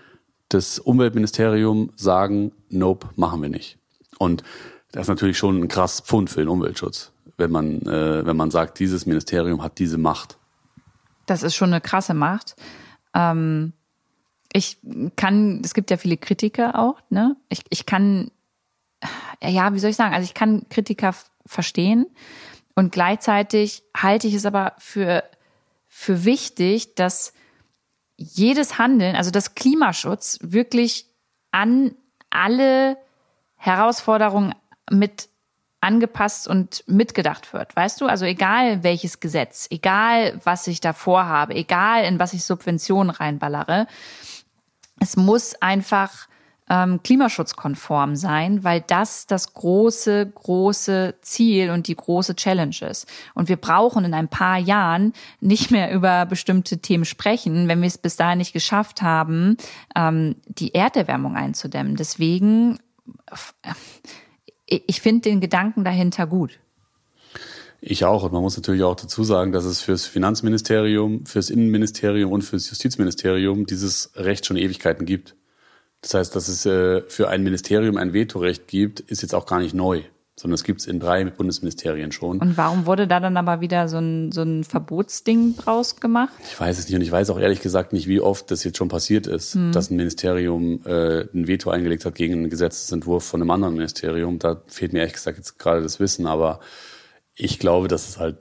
[0.51, 3.80] das Umweltministerium sagen, nope, machen wir nicht.
[4.21, 4.45] Und
[4.93, 8.51] das ist natürlich schon ein krass Pfund für den Umweltschutz, wenn man, äh, wenn man
[8.51, 10.37] sagt, dieses Ministerium hat diese Macht.
[11.25, 12.55] Das ist schon eine krasse Macht.
[13.15, 13.73] Ähm,
[14.53, 14.79] ich
[15.17, 17.37] kann, es gibt ja viele Kritiker auch, ne?
[17.49, 18.31] Ich, ich kann,
[19.43, 21.15] ja, wie soll ich sagen, also ich kann Kritiker
[21.47, 22.07] verstehen
[22.75, 25.25] und gleichzeitig halte ich es aber für,
[25.87, 27.33] für wichtig, dass
[28.17, 31.07] jedes Handeln, also das Klimaschutz wirklich
[31.53, 31.95] an
[32.29, 32.99] alle
[33.61, 34.55] Herausforderungen
[34.91, 35.29] mit
[35.83, 37.77] angepasst und mitgedacht wird.
[37.77, 42.45] Weißt du, also egal welches Gesetz, egal was ich da vorhabe, egal in was ich
[42.45, 43.87] Subventionen reinballere,
[44.99, 46.29] es muss einfach
[46.71, 53.07] ähm, klimaschutzkonform sein, weil das das große, große Ziel und die große Challenge ist.
[53.35, 57.89] Und wir brauchen in ein paar Jahren nicht mehr über bestimmte Themen sprechen, wenn wir
[57.89, 59.57] es bis dahin nicht geschafft haben,
[59.97, 61.97] ähm, die Erderwärmung einzudämmen.
[61.97, 62.79] Deswegen,
[64.67, 66.59] ich finde den Gedanken dahinter gut.
[67.81, 68.23] Ich auch.
[68.25, 72.69] Und man muss natürlich auch dazu sagen, dass es fürs Finanzministerium, fürs Innenministerium und fürs
[72.69, 75.35] Justizministerium dieses Recht schon Ewigkeiten gibt.
[76.03, 79.61] Das heißt, dass es äh, für ein Ministerium ein Vetorecht gibt, ist jetzt auch gar
[79.61, 80.03] nicht neu,
[80.41, 82.39] sondern es gibt es in drei Bundesministerien schon.
[82.39, 86.33] Und warum wurde da dann aber wieder so ein, so ein Verbotsding draus gemacht?
[86.51, 88.79] Ich weiß es nicht und ich weiß auch ehrlich gesagt nicht, wie oft das jetzt
[88.79, 89.73] schon passiert ist, hm.
[89.73, 94.39] dass ein Ministerium äh, ein Veto eingelegt hat gegen einen Gesetzesentwurf von einem anderen Ministerium.
[94.39, 96.61] Da fehlt mir ehrlich gesagt jetzt gerade das Wissen, aber
[97.35, 98.39] ich glaube, dass es halt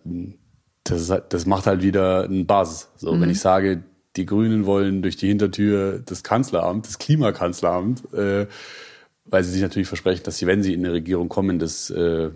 [0.86, 2.88] das, ist halt, das macht halt wieder eine Basis.
[2.96, 3.22] So, mhm.
[3.22, 3.84] wenn ich sage,
[4.16, 8.48] die Grünen wollen durch die Hintertür das Kanzleramt, das Klimakanzleramt, äh,
[9.30, 12.30] weil sie sich natürlich versprechen, dass sie, wenn sie in eine Regierung kommen, das äh,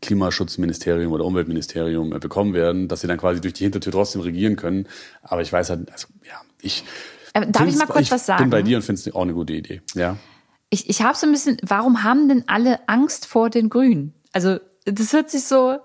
[0.00, 4.56] Klimaschutzministerium oder Umweltministerium äh, bekommen werden, dass sie dann quasi durch die Hintertür trotzdem regieren
[4.56, 4.88] können.
[5.22, 6.84] Aber ich weiß halt, also ja, ich.
[7.34, 8.42] Äh, darf ich mal kurz was sagen?
[8.42, 9.80] Ich bin bei dir und finde es auch eine gute Idee.
[9.94, 10.16] Ja.
[10.70, 14.14] Ich, ich habe so ein bisschen, warum haben denn alle Angst vor den Grünen?
[14.32, 15.78] Also das hört sich so,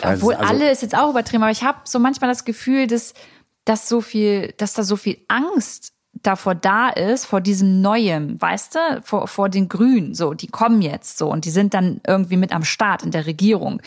[0.00, 2.86] weiß, obwohl also, alle ist jetzt auch übertrieben, aber ich habe so manchmal das Gefühl,
[2.86, 3.14] dass
[3.64, 8.74] dass so viel, dass da so viel Angst davor da ist, vor diesem Neuen, weißt
[8.74, 12.36] du, vor, vor den Grünen, so, die kommen jetzt so und die sind dann irgendwie
[12.36, 13.82] mit am Start in der Regierung.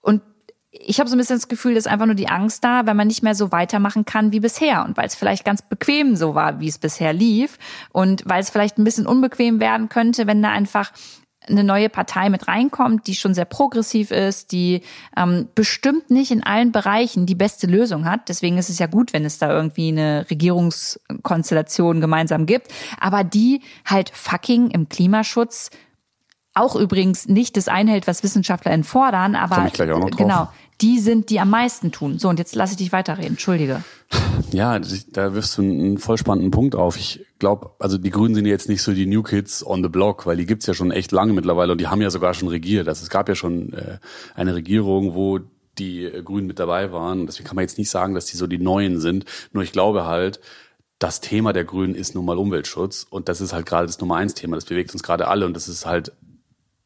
[0.00, 0.22] Und
[0.70, 3.08] ich habe so ein bisschen das Gefühl, dass einfach nur die Angst da, weil man
[3.08, 6.60] nicht mehr so weitermachen kann wie bisher und weil es vielleicht ganz bequem so war,
[6.60, 7.58] wie es bisher lief
[7.92, 10.92] und weil es vielleicht ein bisschen unbequem werden könnte, wenn da einfach
[11.50, 14.82] eine neue Partei mit reinkommt, die schon sehr progressiv ist, die
[15.16, 18.28] ähm, bestimmt nicht in allen Bereichen die beste Lösung hat.
[18.28, 22.68] Deswegen ist es ja gut, wenn es da irgendwie eine Regierungskonstellation gemeinsam gibt,
[23.00, 25.70] aber die halt fucking im Klimaschutz
[26.54, 29.70] auch übrigens nicht das einhält, was Wissenschaftler fordern, aber
[30.16, 30.48] genau,
[30.80, 32.18] die sind, die am meisten tun.
[32.18, 33.30] So, und jetzt lasse ich dich weiterreden.
[33.30, 33.82] Entschuldige.
[34.52, 34.78] Ja,
[35.12, 36.96] da wirfst du einen voll spannenden Punkt auf.
[36.96, 40.26] Ich glaube, also die Grünen sind jetzt nicht so die New Kids on the Block,
[40.26, 42.88] weil die gibt's ja schon echt lange mittlerweile und die haben ja sogar schon regiert.
[42.88, 43.98] Also es gab ja schon äh,
[44.34, 45.40] eine Regierung, wo
[45.78, 47.26] die äh, Grünen mit dabei waren.
[47.26, 49.24] Deswegen kann man jetzt nicht sagen, dass die so die Neuen sind.
[49.52, 50.40] Nur ich glaube halt,
[50.98, 54.16] das Thema der Grünen ist nun mal Umweltschutz und das ist halt gerade das Nummer
[54.16, 54.56] eins Thema.
[54.56, 56.12] Das bewegt uns gerade alle und das ist halt,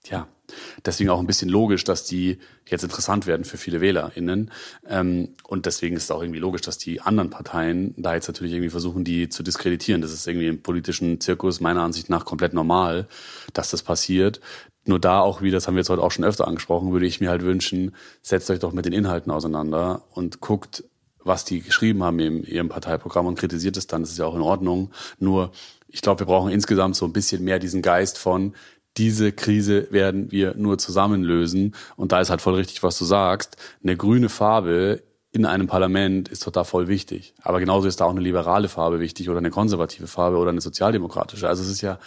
[0.04, 0.26] ja,
[0.84, 4.50] deswegen auch ein bisschen logisch, dass die jetzt interessant werden für viele WählerInnen.
[4.88, 8.52] Ähm, und deswegen ist es auch irgendwie logisch, dass die anderen Parteien da jetzt natürlich
[8.52, 10.02] irgendwie versuchen, die zu diskreditieren.
[10.02, 13.08] Das ist irgendwie im politischen Zirkus meiner Ansicht nach komplett normal,
[13.52, 14.40] dass das passiert.
[14.84, 17.20] Nur da auch wie, das haben wir jetzt heute auch schon öfter angesprochen, würde ich
[17.20, 20.84] mir halt wünschen, setzt euch doch mit den Inhalten auseinander und guckt,
[21.24, 24.02] was die geschrieben haben in ihrem Parteiprogramm und kritisiert es dann.
[24.02, 24.90] Das ist ja auch in Ordnung.
[25.20, 25.52] Nur
[25.88, 28.54] ich glaube, wir brauchen insgesamt so ein bisschen mehr diesen Geist von,
[28.96, 31.74] diese Krise werden wir nur zusammen lösen.
[31.96, 33.56] Und da ist halt voll richtig, was du sagst.
[33.82, 35.02] Eine grüne Farbe
[35.32, 37.34] in einem Parlament ist total voll wichtig.
[37.42, 40.60] Aber genauso ist da auch eine liberale Farbe wichtig oder eine konservative Farbe oder eine
[40.60, 41.48] sozialdemokratische.
[41.48, 41.98] Also es ist ja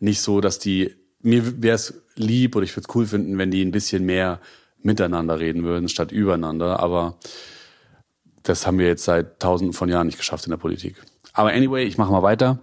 [0.00, 3.50] nicht so, dass die, mir wäre es lieb oder ich würde es cool finden, wenn
[3.50, 4.40] die ein bisschen mehr
[4.80, 6.80] miteinander reden würden, statt übereinander.
[6.80, 7.18] Aber
[8.42, 10.96] das haben wir jetzt seit tausenden von Jahren nicht geschafft in der Politik.
[11.34, 12.58] Aber anyway, ich mache mal weiter.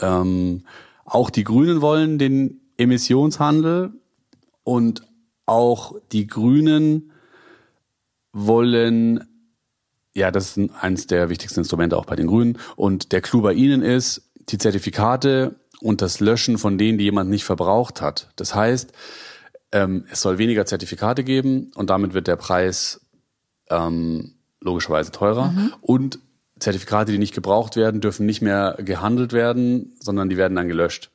[0.00, 0.64] Ähm,
[1.04, 3.92] auch die Grünen wollen den Emissionshandel
[4.64, 5.02] und
[5.46, 7.12] auch die Grünen
[8.32, 9.24] wollen,
[10.14, 12.58] ja, das ist eines der wichtigsten Instrumente auch bei den Grünen.
[12.76, 17.30] Und der Clou bei ihnen ist, die Zertifikate und das Löschen von denen, die jemand
[17.30, 18.30] nicht verbraucht hat.
[18.36, 18.92] Das heißt,
[19.72, 23.00] ähm, es soll weniger Zertifikate geben und damit wird der Preis
[23.68, 25.50] ähm, logischerweise teurer.
[25.50, 25.72] Mhm.
[25.80, 26.18] Und
[26.58, 31.10] Zertifikate, die nicht gebraucht werden, dürfen nicht mehr gehandelt werden, sondern die werden dann gelöscht.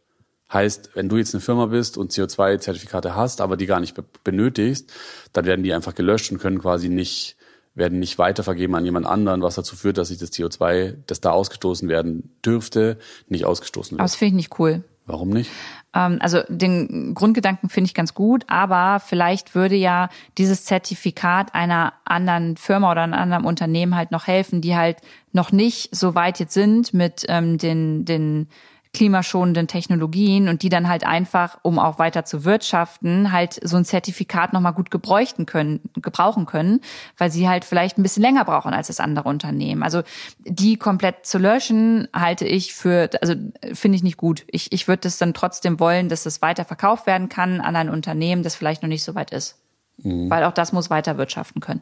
[0.51, 4.93] Heißt, wenn du jetzt eine Firma bist und CO2-Zertifikate hast, aber die gar nicht benötigst,
[5.33, 7.35] dann werden die einfach gelöscht und können quasi nicht,
[7.73, 11.31] werden nicht weitervergeben an jemand anderen, was dazu führt, dass sich das CO2, das da
[11.31, 13.99] ausgestoßen werden dürfte, nicht ausgestoßen wird.
[13.99, 14.83] Aber das finde ich nicht cool.
[15.07, 15.51] Warum nicht?
[15.93, 21.93] Ähm, also den Grundgedanken finde ich ganz gut, aber vielleicht würde ja dieses Zertifikat einer
[22.05, 24.97] anderen Firma oder einem anderen Unternehmen halt noch helfen, die halt
[25.31, 28.47] noch nicht so weit jetzt sind mit ähm, den, den
[28.95, 33.83] klimaschonenden Technologien und die dann halt einfach, um auch weiter zu wirtschaften, halt so ein
[33.83, 36.79] Zertifikat nochmal gut gebräuchten können, gebrauchen können,
[37.17, 39.83] weil sie halt vielleicht ein bisschen länger brauchen als das andere Unternehmen.
[39.83, 40.01] Also
[40.45, 43.35] die komplett zu löschen, halte ich für, also
[43.73, 44.45] finde ich nicht gut.
[44.47, 47.89] Ich, ich würde das dann trotzdem wollen, dass das weiter verkauft werden kann an ein
[47.89, 49.59] Unternehmen, das vielleicht noch nicht so weit ist.
[49.97, 50.29] Mhm.
[50.29, 51.81] Weil auch das muss weiter wirtschaften können.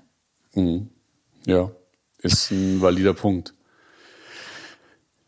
[0.56, 0.90] Mhm.
[1.46, 1.70] Ja,
[2.18, 3.54] ist ein valider Punkt.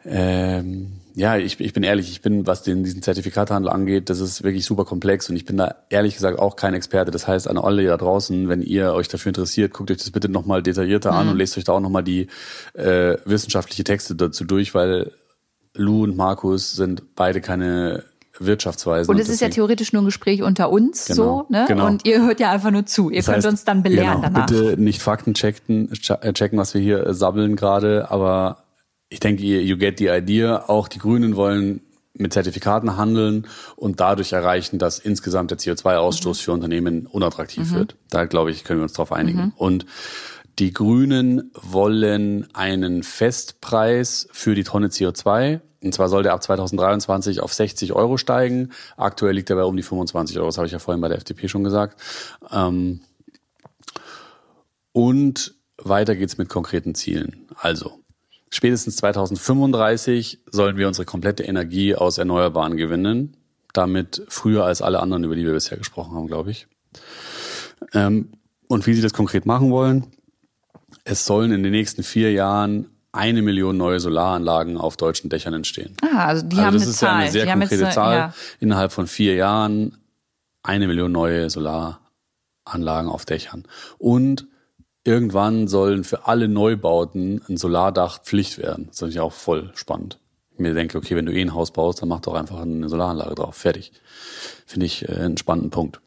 [0.04, 4.44] Ähm ja, ich, ich bin ehrlich, ich bin, was den, diesen Zertifikathandel angeht, das ist
[4.44, 7.10] wirklich super komplex und ich bin da ehrlich gesagt auch kein Experte.
[7.10, 10.28] Das heißt, an alle da draußen, wenn ihr euch dafür interessiert, guckt euch das bitte
[10.28, 11.18] nochmal detaillierter mhm.
[11.18, 12.28] an und lest euch da auch nochmal die
[12.74, 15.12] äh, wissenschaftliche Texte dazu durch, weil
[15.74, 18.04] Lou und Markus sind beide keine
[18.38, 19.10] Wirtschaftsweisen.
[19.14, 21.66] Und es ist ja theoretisch nur ein Gespräch unter uns genau, so, ne?
[21.70, 21.88] Genau.
[21.88, 23.10] Und ihr hört ja einfach nur zu.
[23.10, 24.48] Ihr das könnt heißt, uns dann belehren genau, danach.
[24.48, 28.65] Bitte nicht Fakten checken, checken, was wir hier sabbeln gerade, aber
[29.10, 30.66] ich denke, you get the idea.
[30.68, 31.82] Auch die Grünen wollen
[32.18, 36.44] mit Zertifikaten handeln und dadurch erreichen, dass insgesamt der CO2-Ausstoß mhm.
[36.44, 37.76] für Unternehmen unattraktiv mhm.
[37.76, 37.96] wird.
[38.10, 39.46] Da glaube ich, können wir uns darauf einigen.
[39.46, 39.54] Mhm.
[39.58, 39.86] Und
[40.58, 45.60] die Grünen wollen einen Festpreis für die Tonne CO2.
[45.84, 48.72] Und zwar soll der ab 2023 auf 60 Euro steigen.
[48.96, 50.48] Aktuell liegt er bei um die 25 Euro.
[50.48, 52.02] Das habe ich ja vorhin bei der FDP schon gesagt.
[52.52, 53.02] Ähm,
[54.94, 57.50] und weiter geht's mit konkreten Zielen.
[57.58, 58.00] Also,
[58.50, 63.38] Spätestens 2035 sollen wir unsere komplette Energie aus Erneuerbaren gewinnen.
[63.74, 66.68] Damit früher als alle anderen, über die wir bisher gesprochen haben, glaube ich.
[67.94, 68.30] Ähm,
[68.68, 70.08] und wie sie das konkret machen wollen,
[71.04, 75.96] es sollen in den nächsten vier Jahren eine Million neue Solaranlagen auf deutschen Dächern entstehen.
[76.02, 77.10] Ah, also die also haben das eine ist Zahl.
[77.10, 78.18] ja eine sehr die konkrete eine, Zahl.
[78.18, 78.34] Ja.
[78.60, 79.98] Innerhalb von vier Jahren
[80.64, 83.64] eine Million neue Solaranlagen auf Dächern.
[83.98, 84.48] Und
[85.06, 88.88] irgendwann sollen für alle Neubauten ein Solardach Pflicht werden.
[88.90, 90.20] Das ist ja auch voll spannend.
[90.54, 92.90] Ich mir denke, okay, wenn du eh ein Haus baust, dann mach doch einfach eine
[92.90, 93.56] Solaranlage drauf.
[93.56, 93.92] Fertig.
[94.66, 96.02] Finde ich äh, einen spannenden Punkt.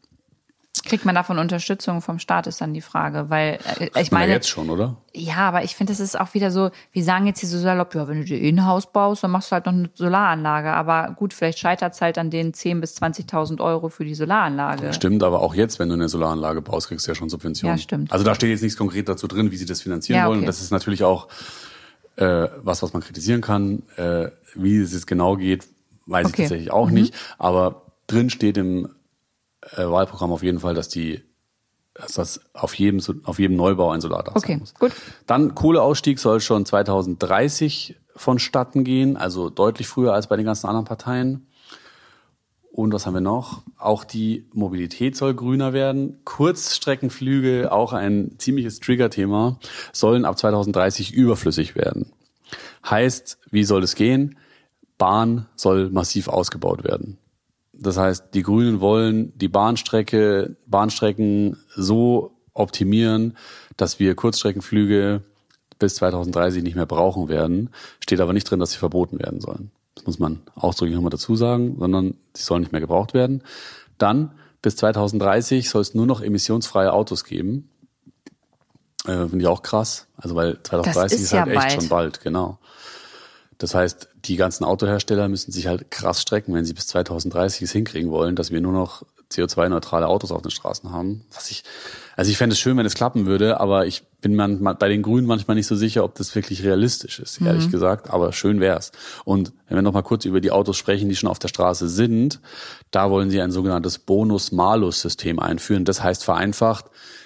[0.83, 3.29] Kriegt man davon Unterstützung vom Staat, ist dann die Frage.
[3.29, 4.25] Weil äh, ich meine.
[4.25, 4.31] meine.
[4.33, 4.97] jetzt schon, oder?
[5.13, 7.95] Ja, aber ich finde, das ist auch wieder so, wir sagen jetzt hier so salopp,
[7.95, 10.71] ja, wenn du dir eh ein Haus baust, dann machst du halt noch eine Solaranlage.
[10.71, 14.93] Aber gut, vielleicht scheitert es halt an den 10.000 bis 20.000 Euro für die Solaranlage.
[14.93, 17.77] Stimmt, aber auch jetzt, wenn du eine Solaranlage baust, kriegst du ja schon Subventionen.
[17.77, 18.11] Ja, stimmt.
[18.11, 20.39] Also da steht jetzt nichts konkret dazu drin, wie sie das finanzieren Ja, wollen.
[20.39, 20.45] okay.
[20.47, 21.27] Das ist natürlich auch
[22.15, 23.83] äh, was, was man kritisieren kann.
[23.95, 25.67] Äh, wie es jetzt genau geht,
[26.05, 26.27] weiß Okay.
[26.27, 26.43] Mhm.
[26.43, 27.13] ich tatsächlich auch nicht.
[27.37, 28.89] Aber drin steht im
[29.75, 31.23] äh, Wahlprogramm auf jeden Fall, dass die
[31.95, 34.73] dass das auf jedem, auf jedem Neubau ein Solardach Okay, sein muss.
[34.75, 34.93] gut.
[35.27, 40.85] Dann Kohleausstieg soll schon 2030 vonstatten gehen, also deutlich früher als bei den ganzen anderen
[40.85, 41.47] Parteien.
[42.71, 43.63] Und was haben wir noch?
[43.77, 46.21] Auch die Mobilität soll grüner werden.
[46.23, 49.59] Kurzstreckenflüge, auch ein ziemliches Trigger-Thema,
[49.91, 52.13] sollen ab 2030 überflüssig werden.
[52.89, 54.37] Heißt, wie soll es gehen?
[54.97, 57.17] Bahn soll massiv ausgebaut werden.
[57.81, 63.37] Das heißt, die Grünen wollen die Bahnstrecke, Bahnstrecken so optimieren,
[63.77, 65.21] dass wir Kurzstreckenflüge
[65.79, 67.69] bis 2030 nicht mehr brauchen werden.
[68.01, 69.71] Steht aber nicht drin, dass sie verboten werden sollen.
[69.95, 73.43] Das muss man ausdrücklich nochmal dazu sagen, sondern sie sollen nicht mehr gebraucht werden.
[73.97, 74.31] Dann
[74.61, 77.69] bis 2030 soll es nur noch emissionsfreie Autos geben.
[79.05, 80.07] Äh, Finde ich auch krass.
[80.17, 81.73] Also weil 2030 ist ist, halt ja echt bald.
[81.73, 82.59] schon bald, genau.
[83.59, 87.71] Das heißt, die ganzen Autohersteller müssen sich halt krass strecken, wenn sie bis 2030 es
[87.71, 91.23] hinkriegen wollen, dass wir nur noch CO2-neutrale Autos auf den Straßen haben.
[91.33, 91.63] Was ich,
[92.15, 95.01] also ich fände es schön, wenn es klappen würde, aber ich bin manchmal bei den
[95.01, 98.09] Grünen manchmal nicht so sicher, ob das wirklich realistisch ist, ehrlich gesagt.
[98.09, 98.91] Aber schön wär's.
[99.25, 101.87] Und wenn wir noch mal kurz über die Autos sprechen, die schon auf der Straße
[101.89, 102.39] sind,
[102.91, 105.85] da wollen sie ein sogenanntes Bonus-Malus-System einführen.
[105.85, 106.85] Das heißt vereinfacht,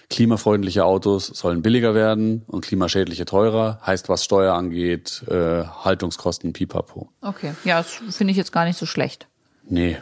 [0.10, 3.80] klimafreundliche Autos sollen billiger werden und klimaschädliche teurer.
[3.86, 7.10] Heißt, was Steuer angeht, äh, Haltungskosten, pipapo.
[7.22, 9.28] Okay, ja, das finde ich jetzt gar nicht so schlecht.
[9.68, 9.98] Nee,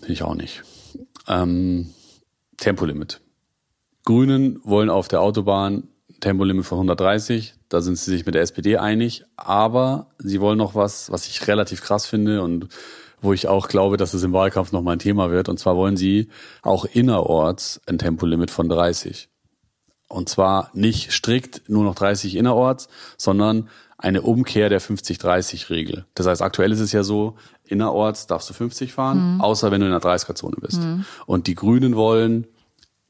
[0.00, 0.62] finde ich auch nicht.
[1.26, 1.92] Ähm,
[2.56, 3.20] Tempolimit.
[4.04, 5.88] Grünen wollen auf der Autobahn
[6.20, 7.54] Tempolimit von 130.
[7.68, 9.24] Da sind sie sich mit der SPD einig.
[9.36, 12.68] Aber sie wollen noch was, was ich relativ krass finde und
[13.20, 15.48] wo ich auch glaube, dass es im Wahlkampf noch mal ein Thema wird.
[15.48, 16.28] Und zwar wollen sie
[16.62, 19.28] auch innerorts ein Tempolimit von 30.
[20.08, 23.68] Und zwar nicht strikt nur noch 30 innerorts, sondern
[23.98, 26.06] eine Umkehr der 50-30-Regel.
[26.14, 29.86] Das heißt, aktuell ist es ja so, innerorts darfst du 50 fahren, außer wenn du
[29.86, 30.80] in der 30er-Zone bist.
[31.26, 32.46] Und die Grünen wollen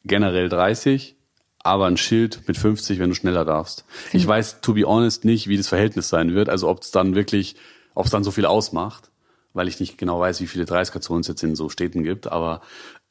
[0.04, 1.16] generell 30,
[1.62, 3.84] aber ein Schild mit 50, wenn du schneller darfst.
[4.12, 6.48] Ich weiß, to be honest, nicht, wie das Verhältnis sein wird.
[6.48, 7.56] Also ob es dann wirklich,
[7.94, 9.10] ob es dann so viel ausmacht,
[9.52, 12.32] weil ich nicht genau weiß, wie viele 30er-Zonen es jetzt in so Städten gibt.
[12.32, 12.62] Aber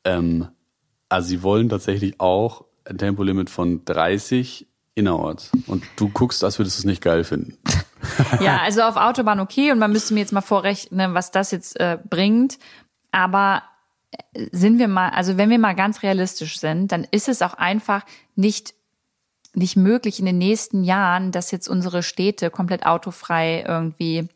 [0.03, 0.47] ähm,
[1.09, 5.51] also sie wollen tatsächlich auch ein Tempolimit von 30 innerorts.
[5.67, 7.57] Und du guckst, als würdest du es nicht geil finden.
[8.39, 11.79] Ja, also auf Autobahn okay und man müsste mir jetzt mal vorrechnen, was das jetzt
[11.79, 12.57] äh, bringt.
[13.11, 13.63] Aber
[14.11, 17.55] äh, sind wir mal, also wenn wir mal ganz realistisch sind, dann ist es auch
[17.55, 18.05] einfach
[18.35, 18.75] nicht
[19.53, 24.29] nicht möglich in den nächsten Jahren, dass jetzt unsere Städte komplett autofrei irgendwie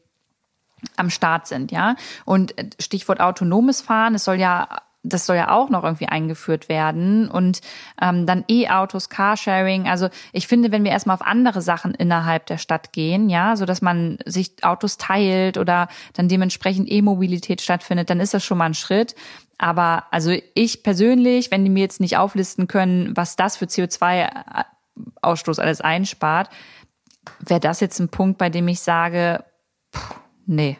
[0.97, 1.95] am Start sind, ja.
[2.25, 6.69] Und äh, Stichwort autonomes Fahren, es soll ja das soll ja auch noch irgendwie eingeführt
[6.69, 7.61] werden und
[7.99, 9.87] ähm, dann E-Autos, Carsharing.
[9.87, 13.65] Also ich finde, wenn wir erstmal auf andere Sachen innerhalb der Stadt gehen, ja, so
[13.65, 18.65] dass man sich Autos teilt oder dann dementsprechend E-Mobilität stattfindet, dann ist das schon mal
[18.65, 19.15] ein Schritt.
[19.57, 25.59] Aber also ich persönlich, wenn die mir jetzt nicht auflisten können, was das für CO2-Ausstoß
[25.59, 26.49] alles einspart,
[27.39, 29.43] wäre das jetzt ein Punkt, bei dem ich sage,
[29.95, 30.15] pff,
[30.45, 30.77] nee.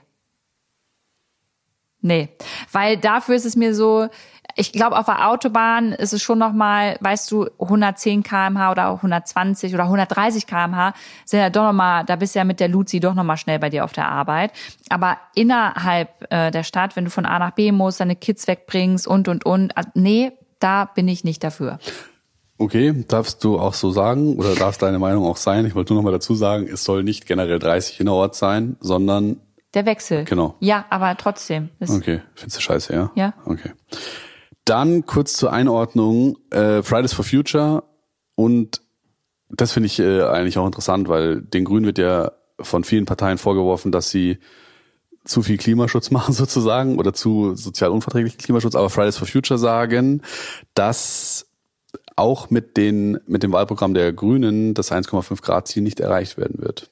[2.02, 2.30] Nee,
[2.72, 4.08] weil dafür ist es mir so,
[4.56, 9.74] ich glaube, auf der Autobahn ist es schon nochmal, weißt du, 110 kmh oder 120
[9.74, 10.94] oder 130 kmh
[11.26, 13.70] sind ja doch nochmal, da bist du ja mit der Luzi doch nochmal schnell bei
[13.70, 14.52] dir auf der Arbeit.
[14.90, 19.08] Aber innerhalb äh, der Stadt, wenn du von A nach B musst, deine Kids wegbringst
[19.08, 21.80] und, und, und, also, nee, da bin ich nicht dafür.
[22.58, 25.66] Okay, darfst du auch so sagen oder darf deine Meinung auch sein?
[25.66, 29.38] Ich wollte nur noch mal dazu sagen, es soll nicht generell 30 innerorts sein, sondern
[29.74, 30.26] Der Wechsel.
[30.26, 30.56] Genau.
[30.60, 31.70] Ja, aber trotzdem.
[31.80, 33.12] Okay, findest du scheiße, ja?
[33.16, 33.34] Ja.
[33.46, 33.72] Okay.
[34.66, 37.84] Dann kurz zur Einordnung, äh, Fridays for Future
[38.36, 38.82] und
[39.50, 43.38] das finde ich äh, eigentlich auch interessant, weil den Grünen wird ja von vielen Parteien
[43.38, 44.38] vorgeworfen, dass sie
[45.24, 50.22] zu viel Klimaschutz machen sozusagen oder zu sozial unverträglichen Klimaschutz, aber Fridays for Future sagen,
[50.74, 51.48] dass
[52.16, 56.62] auch mit, den, mit dem Wahlprogramm der Grünen das 1,5 Grad Ziel nicht erreicht werden
[56.62, 56.92] wird.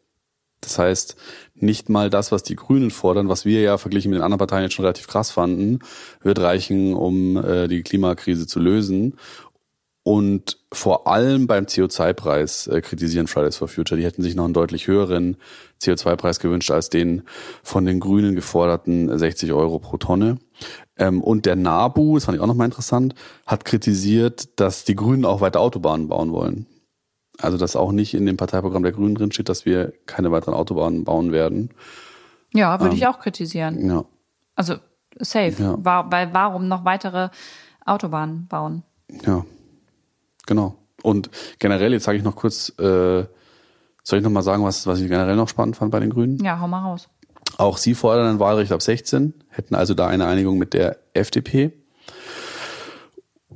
[0.61, 1.15] Das heißt,
[1.55, 4.63] nicht mal das, was die Grünen fordern, was wir ja verglichen mit den anderen Parteien
[4.63, 5.79] jetzt schon relativ krass fanden,
[6.21, 9.15] wird reichen, um äh, die Klimakrise zu lösen.
[10.03, 13.99] und vor allem beim CO2-Preis äh, kritisieren Fridays for Future.
[13.99, 15.37] Die hätten sich noch einen deutlich höheren
[15.81, 17.23] CO2-Preis gewünscht als den
[17.63, 20.37] von den Grünen geforderten 60 Euro pro Tonne.
[20.97, 23.15] Ähm, und der NABU, das fand ich auch nochmal interessant,
[23.45, 26.67] hat kritisiert, dass die Grünen auch weiter Autobahnen bauen wollen.
[27.41, 30.53] Also dass auch nicht in dem Parteiprogramm der Grünen drin steht, dass wir keine weiteren
[30.53, 31.71] Autobahnen bauen werden.
[32.53, 33.85] Ja, würde ähm, ich auch kritisieren.
[33.85, 34.05] Ja.
[34.55, 34.75] Also
[35.19, 35.55] safe.
[35.57, 35.75] Ja.
[35.83, 37.29] War, weil warum noch weitere
[37.85, 38.83] Autobahnen bauen?
[39.25, 39.45] Ja,
[40.45, 40.75] genau.
[41.01, 41.29] Und
[41.59, 43.23] generell, jetzt sage ich noch kurz, äh,
[44.03, 46.43] soll ich noch mal sagen, was, was ich generell noch spannend fand bei den Grünen?
[46.43, 47.09] Ja, hau mal raus.
[47.57, 51.71] Auch sie fordern ein Wahlrecht ab 16, hätten also da eine Einigung mit der FDP.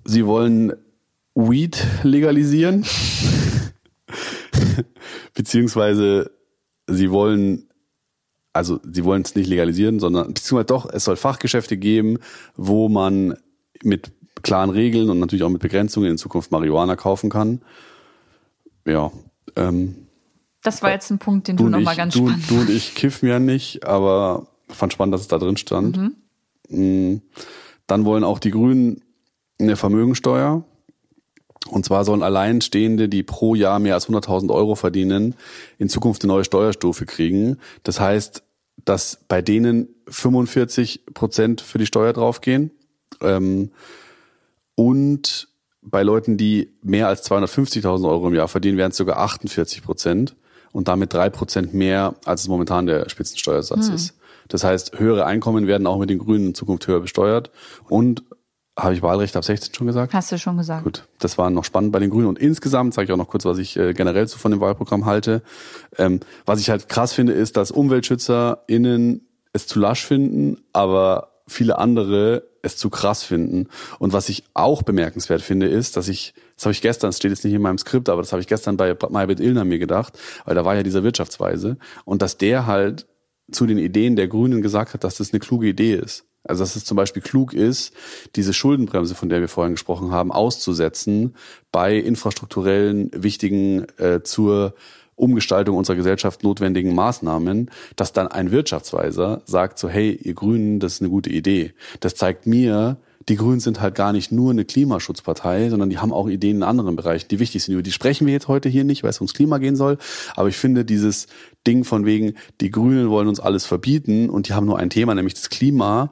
[0.06, 0.74] Sie wollen
[1.36, 2.86] Weed legalisieren,
[5.34, 6.32] beziehungsweise
[6.88, 7.70] sie wollen,
[8.54, 12.20] also sie wollen es nicht legalisieren, sondern beziehungsweise doch, es soll Fachgeschäfte geben,
[12.56, 13.38] wo man
[13.84, 14.12] mit
[14.42, 17.62] klaren Regeln und natürlich auch mit Begrenzungen in Zukunft Marihuana kaufen kann.
[18.86, 19.12] Ja.
[19.56, 19.96] Ähm,
[20.62, 22.96] das war jetzt ein Punkt, den du, du nochmal ganz du, spannend Du und ich
[22.96, 25.98] kiffen ja nicht, aber fand spannend, dass es da drin stand.
[25.98, 26.16] Mhm.
[26.70, 27.22] Mm.
[27.86, 29.02] Dann wollen auch die Grünen
[29.60, 30.64] eine Vermögensteuer.
[31.70, 35.36] Und zwar sollen Alleinstehende, die pro Jahr mehr als 100.000 Euro verdienen,
[35.78, 37.58] in Zukunft eine neue Steuerstufe kriegen.
[37.84, 38.44] Das heißt,
[38.86, 42.72] dass bei denen 45 Prozent für die Steuer draufgehen.
[43.22, 43.72] Ähm,
[44.76, 45.48] und
[45.82, 50.36] bei Leuten, die mehr als 250.000 Euro im Jahr verdienen, wären es sogar 48 Prozent
[50.72, 53.96] und damit drei Prozent mehr, als es momentan der Spitzensteuersatz hm.
[53.96, 54.16] ist.
[54.50, 57.52] Das heißt, höhere Einkommen werden auch mit den Grünen in Zukunft höher besteuert.
[57.88, 58.24] Und
[58.78, 60.14] habe ich Wahlrecht ab 16 schon gesagt?
[60.14, 60.84] Hast du schon gesagt.
[60.84, 62.28] Gut, das war noch spannend bei den Grünen.
[62.28, 65.06] Und insgesamt sage ich auch noch kurz, was ich äh, generell so von dem Wahlprogramm
[65.06, 65.44] halte.
[65.98, 71.78] Ähm, was ich halt krass finde, ist, dass UmweltschützerInnen es zu lasch finden, aber viele
[71.78, 73.68] andere es zu krass finden.
[74.00, 77.32] Und was ich auch bemerkenswert finde, ist, dass ich, das habe ich gestern, das steht
[77.32, 80.18] jetzt nicht in meinem Skript, aber das habe ich gestern bei Maybrit Illner mir gedacht,
[80.46, 83.06] weil da war ja dieser Wirtschaftsweise und dass der halt
[83.52, 86.26] zu den Ideen der Grünen gesagt hat, dass das eine kluge Idee ist.
[86.44, 87.94] Also dass es zum Beispiel klug ist,
[88.36, 91.36] diese Schuldenbremse, von der wir vorhin gesprochen haben, auszusetzen
[91.72, 94.74] bei infrastrukturellen wichtigen äh, zur
[95.16, 100.96] Umgestaltung unserer Gesellschaft notwendigen Maßnahmen, dass dann ein Wirtschaftsweiser sagt so, hey, ihr Grünen, das
[100.96, 101.74] ist eine gute Idee.
[102.00, 102.98] Das zeigt mir,
[103.30, 106.64] die Grünen sind halt gar nicht nur eine Klimaschutzpartei, sondern die haben auch Ideen in
[106.64, 107.74] anderen Bereichen, die wichtig sind.
[107.74, 109.98] Über die sprechen wir jetzt heute hier nicht, weil es ums Klima gehen soll.
[110.36, 111.28] Aber ich finde dieses
[111.66, 115.16] Ding von wegen, die Grünen wollen uns alles verbieten und die haben nur ein Thema,
[115.16, 116.12] nämlich das Klima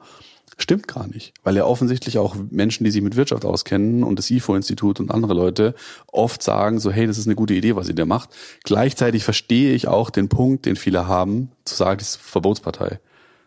[0.58, 4.30] Stimmt gar nicht, weil ja offensichtlich auch Menschen, die sich mit Wirtschaft auskennen und das
[4.30, 5.74] IFO-Institut und andere Leute
[6.06, 8.30] oft sagen so, hey, das ist eine gute Idee, was ihr da macht.
[8.62, 13.00] Gleichzeitig verstehe ich auch den Punkt, den viele haben, zu sagen, das ist Verbotspartei.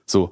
[0.05, 0.31] So,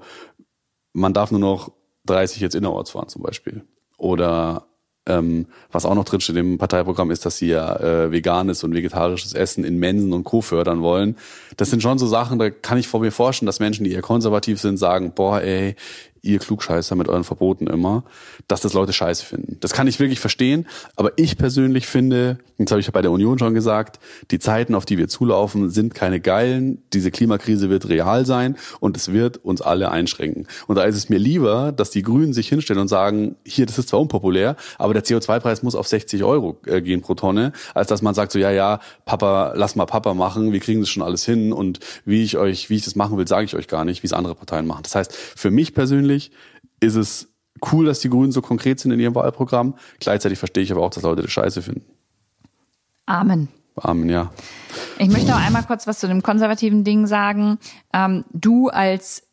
[0.93, 1.71] man darf nur noch
[2.05, 3.63] 30 jetzt innerorts fahren zum Beispiel.
[3.97, 4.67] Oder
[5.05, 9.33] ähm, was auch noch drinsteht im Parteiprogramm ist, dass sie ja äh, veganes und vegetarisches
[9.33, 10.41] Essen in Mensen und Co.
[10.41, 11.17] fördern wollen.
[11.57, 14.01] Das sind schon so Sachen, da kann ich vor mir vorstellen, dass Menschen, die eher
[14.01, 15.75] konservativ sind, sagen, boah, ey,
[16.23, 18.05] ihr Klugscheißer mit euren Verboten immer,
[18.47, 19.57] dass das Leute scheiße finden.
[19.59, 23.37] Das kann ich wirklich verstehen, aber ich persönlich finde, jetzt habe ich bei der Union
[23.37, 23.99] schon gesagt,
[24.31, 26.81] die Zeiten, auf die wir zulaufen, sind keine geilen.
[26.93, 30.47] Diese Klimakrise wird real sein und es wird uns alle einschränken.
[30.67, 33.77] Und da ist es mir lieber, dass die Grünen sich hinstellen und sagen, hier, das
[33.77, 37.89] ist zwar unpopulär, aber der CO2-Preis muss auf 60 Euro äh, gehen pro Tonne, als
[37.89, 41.03] dass man sagt so, ja, ja, Papa, lass mal Papa machen, wir kriegen das schon
[41.03, 43.83] alles hin und wie ich euch, wie ich das machen will, sage ich euch gar
[43.83, 44.83] nicht, wie es andere Parteien machen.
[44.83, 46.31] Das heißt, für mich persönlich persönlich
[46.79, 47.29] ist es
[47.71, 49.75] cool, dass die Grünen so konkret sind in ihrem Wahlprogramm.
[49.99, 51.85] Gleichzeitig verstehe ich aber auch, dass Leute das scheiße finden.
[53.05, 53.47] Amen.
[53.75, 54.31] Amen, ja.
[54.99, 57.57] Ich möchte auch einmal kurz was zu dem konservativen Ding sagen.
[57.93, 59.23] Ähm, du als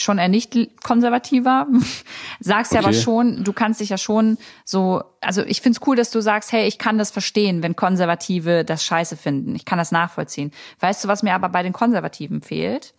[0.00, 1.66] schon eher nicht konservativer,
[2.40, 2.82] sagst okay.
[2.82, 6.20] ja aber schon, du kannst dich ja schon so, also ich find's cool, dass du
[6.20, 9.54] sagst, hey, ich kann das verstehen, wenn Konservative das scheiße finden.
[9.54, 10.52] Ich kann das nachvollziehen.
[10.80, 12.94] Weißt du, was mir aber bei den Konservativen fehlt?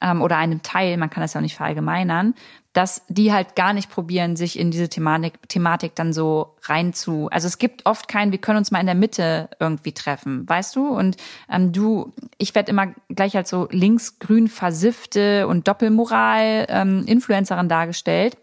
[0.00, 2.34] Ähm, oder einem Teil, man kann das ja auch nicht verallgemeinern,
[2.72, 7.28] dass die halt gar nicht probieren, sich in diese Thematik, Thematik dann so rein zu.
[7.30, 10.76] Also es gibt oft keinen, wir können uns mal in der Mitte irgendwie treffen, weißt
[10.76, 10.88] du?
[10.88, 11.16] Und
[11.50, 18.38] ähm, du, ich werde immer gleich als so linksgrün versiffte und Doppelmoral ähm, Influencerin dargestellt.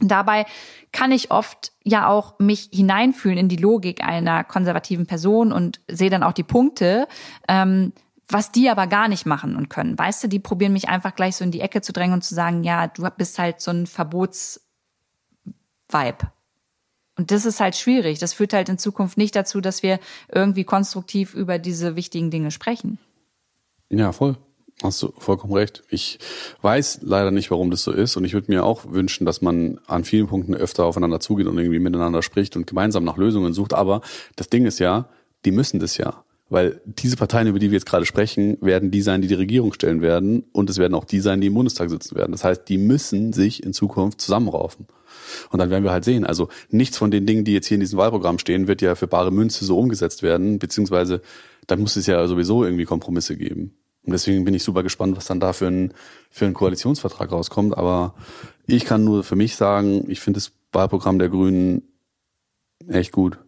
[0.00, 0.46] Dabei
[0.90, 6.10] kann ich oft ja auch mich hineinfühlen in die Logik einer konservativen Person und sehe
[6.10, 7.06] dann auch die Punkte.
[7.48, 7.92] Ähm,
[8.32, 9.98] was die aber gar nicht machen und können.
[9.98, 12.34] Weißt du, die probieren mich einfach gleich so in die Ecke zu drängen und zu
[12.34, 14.62] sagen, ja, du bist halt so ein Verbotsvibe.
[17.16, 18.18] Und das ist halt schwierig.
[18.18, 19.98] Das führt halt in Zukunft nicht dazu, dass wir
[20.32, 22.98] irgendwie konstruktiv über diese wichtigen Dinge sprechen.
[23.90, 24.36] Ja, voll.
[24.82, 25.84] Hast du vollkommen recht.
[25.90, 26.18] Ich
[26.62, 28.16] weiß leider nicht, warum das so ist.
[28.16, 31.58] Und ich würde mir auch wünschen, dass man an vielen Punkten öfter aufeinander zugeht und
[31.58, 33.74] irgendwie miteinander spricht und gemeinsam nach Lösungen sucht.
[33.74, 34.00] Aber
[34.34, 35.08] das Ding ist ja,
[35.44, 36.24] die müssen das ja.
[36.52, 39.72] Weil diese Parteien, über die wir jetzt gerade sprechen, werden die sein, die die Regierung
[39.72, 40.44] stellen werden.
[40.52, 42.32] Und es werden auch die sein, die im Bundestag sitzen werden.
[42.32, 44.86] Das heißt, die müssen sich in Zukunft zusammenraufen.
[45.48, 46.26] Und dann werden wir halt sehen.
[46.26, 49.06] Also nichts von den Dingen, die jetzt hier in diesem Wahlprogramm stehen, wird ja für
[49.06, 50.58] bare Münze so umgesetzt werden.
[50.58, 51.22] Beziehungsweise
[51.68, 53.74] dann muss es ja sowieso irgendwie Kompromisse geben.
[54.04, 55.94] Und deswegen bin ich super gespannt, was dann da für ein,
[56.28, 57.78] für ein Koalitionsvertrag rauskommt.
[57.78, 58.14] Aber
[58.66, 61.82] ich kann nur für mich sagen, ich finde das Wahlprogramm der Grünen
[62.88, 63.38] echt gut.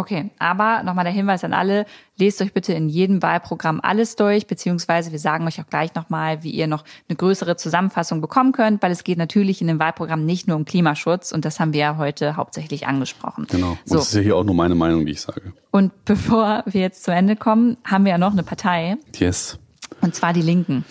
[0.00, 1.84] Okay, aber nochmal der Hinweis an alle,
[2.16, 6.42] lest euch bitte in jedem Wahlprogramm alles durch, beziehungsweise wir sagen euch auch gleich nochmal,
[6.42, 10.24] wie ihr noch eine größere Zusammenfassung bekommen könnt, weil es geht natürlich in dem Wahlprogramm
[10.24, 13.46] nicht nur um Klimaschutz und das haben wir ja heute hauptsächlich angesprochen.
[13.50, 13.96] Genau, und so.
[13.96, 15.52] das ist ja hier auch nur meine Meinung, die ich sage.
[15.70, 18.96] Und bevor wir jetzt zu Ende kommen, haben wir ja noch eine Partei.
[19.18, 19.58] Yes.
[20.00, 20.86] Und zwar die Linken.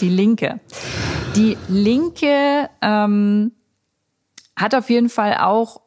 [0.00, 0.58] Die Linke.
[1.36, 3.52] Die Linke ähm,
[4.56, 5.79] hat auf jeden Fall auch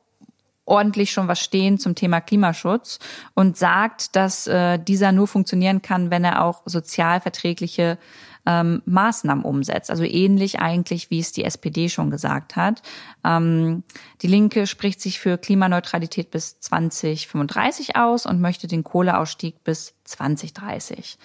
[0.65, 2.99] ordentlich schon was stehen zum Thema Klimaschutz
[3.34, 7.98] und sagt, dass äh, dieser nur funktionieren kann, wenn er auch sozialverträgliche
[8.45, 9.90] ähm, Maßnahmen umsetzt.
[9.90, 12.81] Also ähnlich eigentlich, wie es die SPD schon gesagt hat.
[13.23, 13.84] Ähm,
[14.22, 21.18] die Linke spricht sich für Klimaneutralität bis 2035 aus und möchte den Kohleausstieg bis 2030.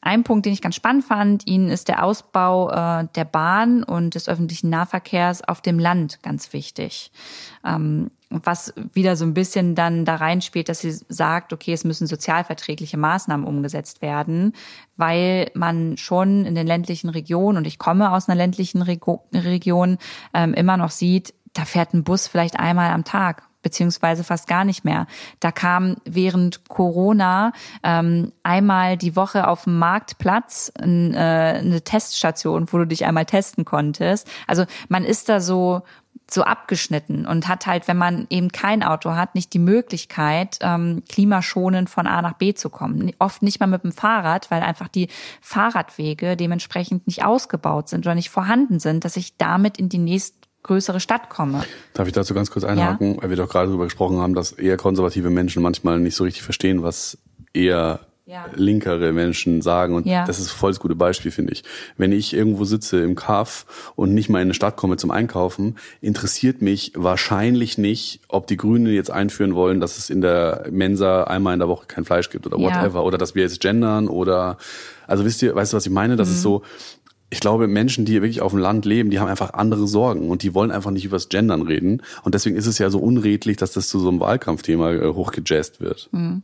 [0.00, 4.14] Ein Punkt, den ich ganz spannend fand, Ihnen ist der Ausbau äh, der Bahn und
[4.14, 7.10] des öffentlichen Nahverkehrs auf dem Land ganz wichtig.
[7.64, 12.06] Ähm, was wieder so ein bisschen dann da reinspielt, dass sie sagt, okay, es müssen
[12.06, 14.52] sozialverträgliche Maßnahmen umgesetzt werden,
[14.96, 19.98] weil man schon in den ländlichen Regionen, und ich komme aus einer ländlichen Region,
[20.34, 24.64] ähm, immer noch sieht, da fährt ein Bus vielleicht einmal am Tag beziehungsweise fast gar
[24.64, 25.06] nicht mehr.
[25.40, 27.52] Da kam während Corona
[27.82, 33.26] ähm, einmal die Woche auf dem Marktplatz ein, äh, eine Teststation, wo du dich einmal
[33.26, 34.28] testen konntest.
[34.46, 35.82] Also man ist da so
[36.30, 41.02] so abgeschnitten und hat halt, wenn man eben kein Auto hat, nicht die Möglichkeit, ähm,
[41.08, 43.12] klimaschonend von A nach B zu kommen.
[43.18, 45.08] Oft nicht mal mit dem Fahrrad, weil einfach die
[45.40, 51.00] Fahrradwege dementsprechend nicht ausgebaut sind oder nicht vorhanden sind, dass ich damit in die nächstgrößere
[51.00, 51.64] Stadt komme.
[51.94, 53.22] Darf ich dazu ganz kurz einhaken, ja?
[53.22, 56.42] weil wir doch gerade darüber gesprochen haben, dass eher konservative Menschen manchmal nicht so richtig
[56.42, 57.18] verstehen, was
[57.54, 58.44] eher ja.
[58.54, 59.94] linkere Menschen sagen.
[59.94, 60.26] Und ja.
[60.26, 61.64] das ist voll das gute Beispiel, finde ich.
[61.96, 65.76] Wenn ich irgendwo sitze im Kaff und nicht mal in eine Stadt komme zum Einkaufen,
[66.00, 71.24] interessiert mich wahrscheinlich nicht, ob die Grünen jetzt einführen wollen, dass es in der Mensa
[71.24, 72.98] einmal in der Woche kein Fleisch gibt oder whatever.
[72.98, 73.04] Ja.
[73.04, 74.58] Oder dass wir jetzt gendern oder
[75.06, 76.16] also wisst ihr, weißt du, was ich meine?
[76.16, 76.34] Das mhm.
[76.34, 76.62] ist so,
[77.30, 80.42] ich glaube, Menschen, die wirklich auf dem Land leben, die haben einfach andere Sorgen und
[80.42, 82.02] die wollen einfach nicht übers Gendern reden.
[82.24, 85.80] Und deswegen ist es ja so unredlich, dass das zu so einem Wahlkampfthema äh, hochgejazzt
[85.80, 86.10] wird.
[86.12, 86.42] Mhm.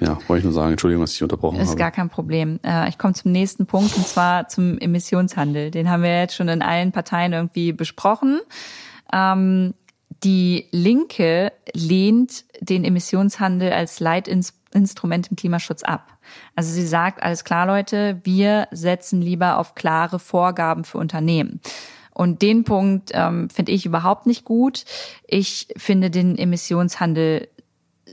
[0.00, 0.72] Ja, wollte ich nur sagen.
[0.72, 1.70] Entschuldigung, dass ich unterbrochen ist habe.
[1.70, 2.60] Ist gar kein Problem.
[2.62, 5.70] Äh, ich komme zum nächsten Punkt und zwar zum Emissionshandel.
[5.70, 8.40] Den haben wir jetzt schon in allen Parteien irgendwie besprochen.
[9.12, 9.74] Ähm,
[10.24, 16.18] die Linke lehnt den Emissionshandel als Leitinstrument im Klimaschutz ab.
[16.54, 21.60] Also sie sagt, alles klar, Leute, wir setzen lieber auf klare Vorgaben für Unternehmen.
[22.12, 24.84] Und den Punkt ähm, finde ich überhaupt nicht gut.
[25.24, 27.48] Ich finde den Emissionshandel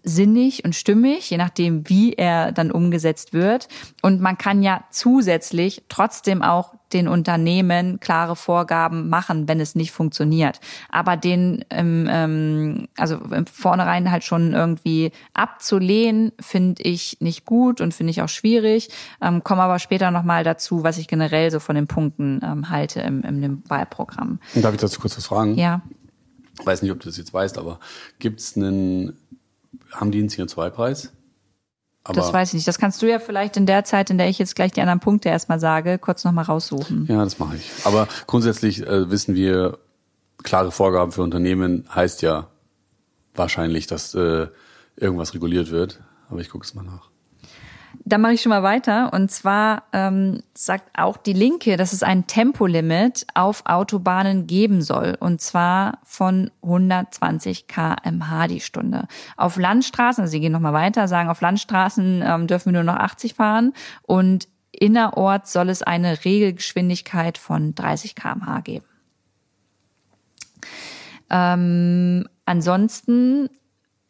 [0.05, 3.67] sinnig und stimmig, je nachdem, wie er dann umgesetzt wird.
[4.01, 9.91] Und man kann ja zusätzlich trotzdem auch den Unternehmen klare Vorgaben machen, wenn es nicht
[9.91, 10.59] funktioniert.
[10.89, 17.81] Aber den, ähm, ähm, also im Vornherein halt schon irgendwie abzulehnen, finde ich nicht gut
[17.81, 18.89] und finde ich auch schwierig.
[19.21, 23.01] Ähm, komme aber später nochmal dazu, was ich generell so von den Punkten ähm, halte
[23.01, 24.39] im, im, im Wahlprogramm.
[24.53, 25.55] Darf ich dazu kurz was fragen?
[25.55, 25.81] Ja.
[26.59, 27.79] Ich weiß nicht, ob du das jetzt weißt, aber
[28.19, 29.17] gibt es einen
[29.91, 31.11] haben die einen CO2-Preis?
[32.13, 32.67] das weiß ich nicht.
[32.67, 34.99] Das kannst du ja vielleicht in der Zeit, in der ich jetzt gleich die anderen
[34.99, 37.07] Punkte erstmal sage, kurz nochmal raussuchen.
[37.09, 37.71] Ja, das mache ich.
[37.83, 39.79] Aber grundsätzlich äh, wissen wir,
[40.43, 42.47] klare Vorgaben für Unternehmen heißt ja
[43.33, 44.47] wahrscheinlich, dass äh,
[44.95, 46.01] irgendwas reguliert wird.
[46.29, 47.09] Aber ich gucke es mal nach.
[48.03, 49.13] Da mache ich schon mal weiter.
[49.13, 55.15] Und zwar ähm, sagt auch die Linke, dass es ein Tempolimit auf Autobahnen geben soll.
[55.19, 59.07] Und zwar von 120 kmh die Stunde.
[59.37, 62.99] Auf Landstraßen, also sie gehen nochmal weiter, sagen, auf Landstraßen ähm, dürfen wir nur noch
[62.99, 63.73] 80 fahren.
[64.01, 68.85] Und innerorts soll es eine Regelgeschwindigkeit von 30 kmh geben.
[71.29, 73.49] Ähm, ansonsten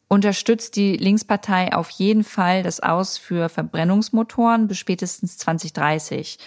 [0.07, 6.38] unterstützt die Linkspartei auf jeden Fall das Aus für Verbrennungsmotoren bis spätestens 2030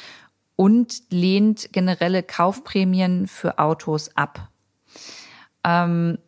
[0.57, 4.49] und lehnt generelle Kaufprämien für Autos ab.
[5.65, 6.19] Ähm,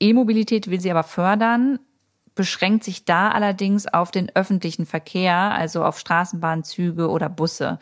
[0.00, 1.78] E-Mobilität will sie aber fördern,
[2.34, 7.78] beschränkt sich da allerdings auf den öffentlichen Verkehr, also auf Straßenbahnzüge oder Busse.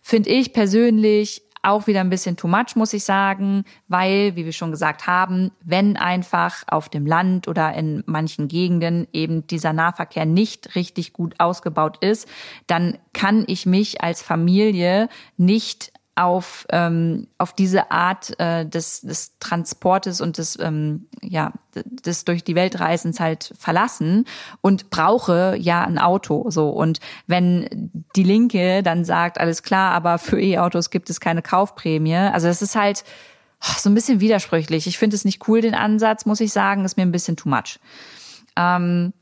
[0.00, 4.52] Finde ich persönlich auch wieder ein bisschen too much, muss ich sagen, weil, wie wir
[4.52, 10.26] schon gesagt haben, wenn einfach auf dem Land oder in manchen Gegenden eben dieser Nahverkehr
[10.26, 12.28] nicht richtig gut ausgebaut ist,
[12.66, 19.38] dann kann ich mich als Familie nicht auf, ähm, auf diese Art äh, des, des
[19.38, 24.24] Transportes und des, ähm, ja, des durch die Welt Reisens halt verlassen
[24.62, 26.50] und brauche ja ein Auto.
[26.50, 26.70] So.
[26.70, 32.16] Und wenn die Linke dann sagt, alles klar, aber für E-Autos gibt es keine Kaufprämie,
[32.16, 33.04] also das ist halt
[33.62, 34.86] oh, so ein bisschen widersprüchlich.
[34.86, 37.50] Ich finde es nicht cool, den Ansatz, muss ich sagen, ist mir ein bisschen too
[37.50, 37.78] much.
[38.56, 39.12] Ähm,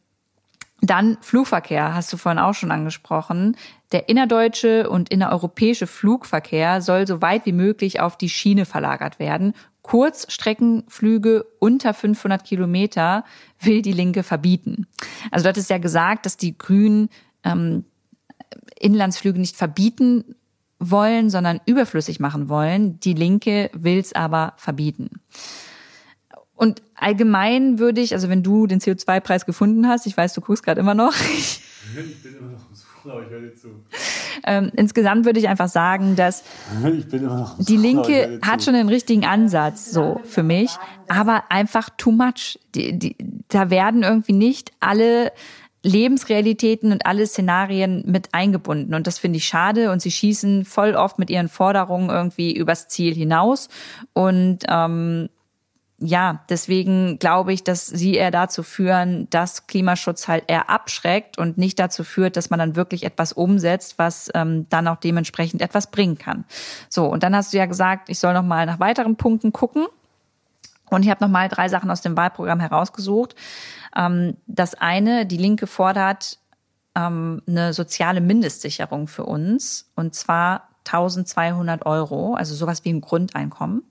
[0.87, 3.57] dann Flugverkehr, hast du vorhin auch schon angesprochen.
[3.93, 9.55] Der innerdeutsche und innereuropäische Flugverkehr soll so weit wie möglich auf die Schiene verlagert werden.
[9.83, 13.25] Kurzstreckenflüge unter 500 Kilometer
[13.61, 14.87] will die Linke verbieten.
[15.31, 17.11] Also dort ist ja gesagt, dass die Grünen
[17.45, 17.85] ähm,
[18.79, 20.37] Inlandsflüge nicht verbieten
[20.79, 22.99] wollen, sondern überflüssig machen wollen.
[23.01, 25.21] Die Linke will es aber verbieten.
[26.55, 30.63] Und allgemein würde ich, also wenn du den CO2-Preis gefunden hast, ich weiß, du guckst
[30.63, 31.15] gerade immer noch.
[31.37, 31.61] ich
[32.23, 32.75] bin immer noch am
[33.11, 33.69] aber ich höre dir zu.
[34.45, 36.43] Ähm, insgesamt würde ich einfach sagen, dass
[37.59, 40.77] die Linke hat schon den richtigen Ansatz, so für mich,
[41.09, 42.59] aber einfach too much.
[42.75, 43.17] Die, die,
[43.49, 45.33] da werden irgendwie nicht alle
[45.83, 48.95] Lebensrealitäten und alle Szenarien mit eingebunden.
[48.95, 49.91] Und das finde ich schade.
[49.91, 53.69] Und sie schießen voll oft mit ihren Forderungen irgendwie übers Ziel hinaus.
[54.15, 55.29] Und ähm,
[55.99, 61.57] ja, deswegen glaube ich, dass sie eher dazu führen, dass Klimaschutz halt eher abschreckt und
[61.57, 65.91] nicht dazu führt, dass man dann wirklich etwas umsetzt, was ähm, dann auch dementsprechend etwas
[65.91, 66.45] bringen kann.
[66.89, 69.87] So, und dann hast du ja gesagt, ich soll noch mal nach weiteren Punkten gucken.
[70.91, 73.35] Und ich habe noch mal drei Sachen aus dem Wahlprogramm herausgesucht.
[73.97, 76.39] Ähm, das eine, die Linke fordert
[76.97, 83.83] ähm, eine soziale Mindestsicherung für uns, und zwar 1200 Euro, also sowas wie ein Grundeinkommen.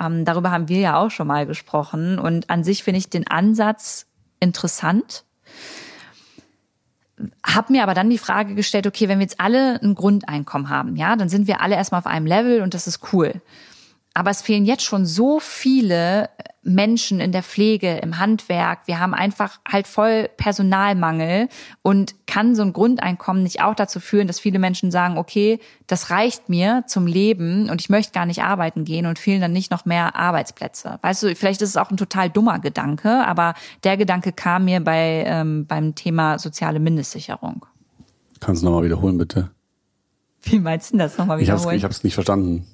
[0.00, 2.18] Ähm, darüber haben wir ja auch schon mal gesprochen.
[2.18, 4.06] Und an sich finde ich den Ansatz
[4.40, 5.24] interessant.
[7.44, 10.96] Hab mir aber dann die Frage gestellt, okay, wenn wir jetzt alle ein Grundeinkommen haben,
[10.96, 13.42] ja, dann sind wir alle erstmal auf einem Level und das ist cool.
[14.14, 16.28] Aber es fehlen jetzt schon so viele
[16.62, 18.80] Menschen in der Pflege, im Handwerk.
[18.86, 21.48] Wir haben einfach halt voll Personalmangel
[21.82, 26.10] und kann so ein Grundeinkommen nicht auch dazu führen, dass viele Menschen sagen, okay, das
[26.10, 29.70] reicht mir zum Leben und ich möchte gar nicht arbeiten gehen und fehlen dann nicht
[29.70, 30.98] noch mehr Arbeitsplätze.
[31.00, 33.54] Weißt du, vielleicht ist es auch ein total dummer Gedanke, aber
[33.84, 37.64] der Gedanke kam mir bei ähm, beim Thema soziale Mindestsicherung.
[38.40, 39.50] Kannst du nochmal wiederholen, bitte?
[40.42, 41.76] Wie meinst du das nochmal wiederholen?
[41.76, 42.66] Ich habe es nicht verstanden.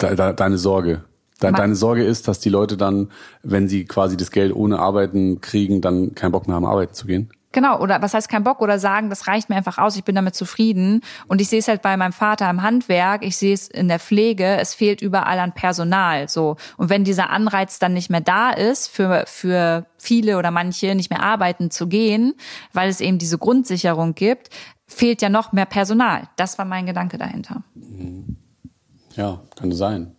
[0.00, 1.04] De, de, deine Sorge.
[1.42, 3.10] De, deine Sorge ist, dass die Leute dann,
[3.42, 7.06] wenn sie quasi das Geld ohne Arbeiten kriegen, dann keinen Bock mehr haben, arbeiten zu
[7.06, 7.30] gehen.
[7.56, 10.14] Genau, oder was heißt kein Bock oder sagen, das reicht mir einfach aus, ich bin
[10.14, 11.00] damit zufrieden.
[11.26, 13.98] Und ich sehe es halt bei meinem Vater im Handwerk, ich sehe es in der
[13.98, 16.28] Pflege, es fehlt überall an Personal.
[16.28, 16.56] So.
[16.76, 21.08] Und wenn dieser Anreiz dann nicht mehr da ist, für, für viele oder manche nicht
[21.08, 22.34] mehr arbeiten zu gehen,
[22.74, 24.50] weil es eben diese Grundsicherung gibt,
[24.86, 26.28] fehlt ja noch mehr Personal.
[26.36, 27.62] Das war mein Gedanke dahinter.
[27.74, 28.36] Mhm.
[29.16, 30.14] Ja, könnte sein.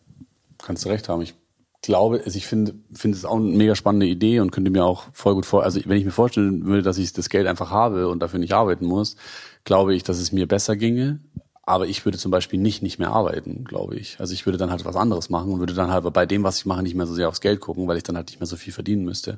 [0.57, 1.21] Kannst du recht haben.
[1.21, 1.35] Ich
[1.81, 5.05] glaube, also ich finde, finde es auch eine mega spannende Idee und könnte mir auch
[5.13, 8.09] voll gut vor, also wenn ich mir vorstellen würde, dass ich das Geld einfach habe
[8.09, 9.15] und dafür nicht arbeiten muss,
[9.63, 11.19] glaube ich, dass es mir besser ginge,
[11.67, 14.21] aber ich würde zum Beispiel nicht nicht mehr arbeiten, glaube ich.
[14.21, 16.59] Also ich würde dann halt was anderes machen und würde dann halt bei dem, was
[16.59, 18.47] ich mache, nicht mehr so sehr aufs Geld gucken, weil ich dann halt nicht mehr
[18.47, 19.37] so viel verdienen müsste.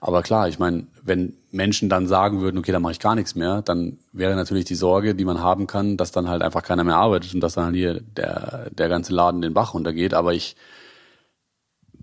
[0.00, 3.34] Aber klar, ich meine, wenn Menschen dann sagen würden, okay, dann mache ich gar nichts
[3.34, 6.82] mehr, dann wäre natürlich die Sorge, die man haben kann, dass dann halt einfach keiner
[6.82, 10.14] mehr arbeitet und dass dann halt hier der, der ganze Laden den Bach runtergeht.
[10.14, 10.56] Aber ich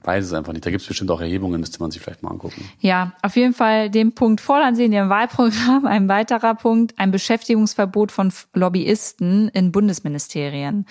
[0.04, 0.66] weiß es einfach nicht.
[0.66, 2.70] Da gibt es bestimmt auch Erhebungen, müsste man sich vielleicht mal angucken.
[2.80, 5.86] Ja, auf jeden Fall den Punkt fordern Sie in Ihrem Wahlprogramm.
[5.86, 10.86] Ein weiterer Punkt, ein Beschäftigungsverbot von Lobbyisten in Bundesministerien.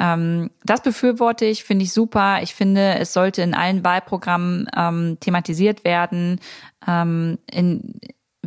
[0.00, 2.40] Ähm, das befürworte ich, finde ich super.
[2.42, 6.40] Ich finde, es sollte in allen Wahlprogrammen ähm, thematisiert werden.
[6.86, 8.00] Ähm, in,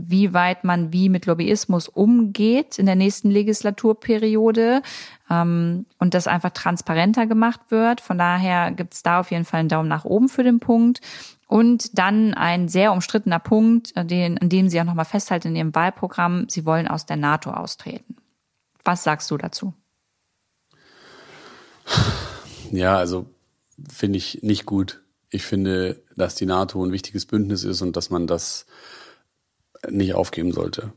[0.09, 4.81] wie weit man wie mit Lobbyismus umgeht in der nächsten Legislaturperiode
[5.29, 8.01] ähm, und das einfach transparenter gemacht wird.
[8.01, 11.01] Von daher gibt es da auf jeden Fall einen Daumen nach oben für den Punkt.
[11.47, 15.55] Und dann ein sehr umstrittener Punkt, äh, den, an dem Sie auch nochmal festhalten in
[15.55, 18.15] Ihrem Wahlprogramm, Sie wollen aus der NATO austreten.
[18.83, 19.73] Was sagst du dazu?
[22.71, 23.25] Ja, also
[23.89, 25.01] finde ich nicht gut.
[25.29, 28.65] Ich finde, dass die NATO ein wichtiges Bündnis ist und dass man das
[29.89, 30.93] nicht aufgeben sollte.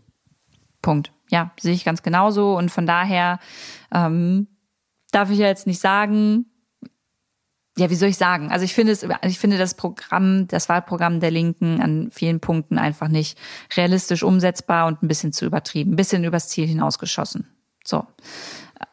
[0.83, 1.13] Punkt.
[1.31, 2.57] Ja, sehe ich ganz genauso.
[2.57, 3.39] Und von daher
[3.93, 4.47] ähm,
[5.11, 6.47] darf ich ja jetzt nicht sagen,
[7.77, 8.53] ja, wie soll ich sagen?
[8.53, 12.79] Also ich finde es, ich finde das Programm, das Wahlprogramm der Linken an vielen Punkten
[12.79, 13.37] einfach nicht
[13.77, 17.49] realistisch umsetzbar und ein bisschen zu übertrieben, ein bisschen übers Ziel hinausgeschossen.
[17.85, 18.07] So.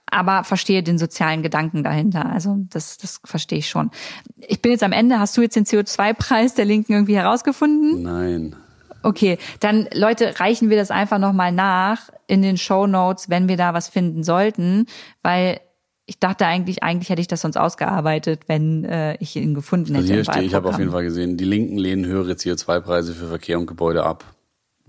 [0.08, 2.26] Aber verstehe den sozialen Gedanken dahinter.
[2.26, 3.92] Also das, das verstehe ich schon.
[4.40, 5.20] Ich bin jetzt am Ende.
[5.20, 8.02] Hast du jetzt den CO2-Preis der Linken irgendwie herausgefunden?
[8.02, 8.56] Nein.
[9.04, 13.58] Okay, dann Leute, reichen wir das einfach nochmal nach in den Show Notes, wenn wir
[13.58, 14.86] da was finden sollten,
[15.22, 15.60] weil
[16.06, 20.00] ich dachte eigentlich, eigentlich hätte ich das sonst ausgearbeitet, wenn äh, ich ihn gefunden hätte.
[20.00, 23.28] Also hier steht, ich habe auf jeden Fall gesehen, die Linken lehnen höhere CO2-Preise für
[23.28, 24.26] Verkehr und Gebäude ab.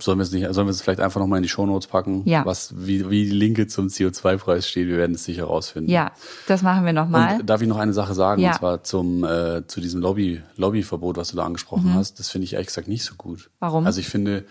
[0.03, 2.23] Sollen wir es nicht, sollen wir es vielleicht einfach nochmal in die Shownotes packen?
[2.25, 2.45] Ja.
[2.45, 5.93] Was, wie, wie die Linke zum CO2-Preis steht, wir werden es sicher rausfinden.
[5.93, 6.13] Ja,
[6.49, 7.41] das machen wir nochmal.
[7.41, 8.43] Und darf ich noch eine Sache sagen?
[8.43, 8.51] Ja.
[8.51, 12.19] Und zwar zum, äh, zu diesem Lobby, Lobbyverbot, was du da angesprochen hast.
[12.19, 13.39] Das finde ich ehrlich gesagt nicht so gut.
[13.39, 13.57] Mhm.
[13.61, 13.87] Warum?
[13.87, 14.45] Also ich finde,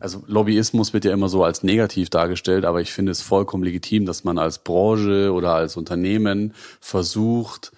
[0.00, 4.06] also Lobbyismus wird ja immer so als negativ dargestellt, aber ich finde es vollkommen legitim,
[4.06, 7.72] dass man als Branche oder als Unternehmen versucht,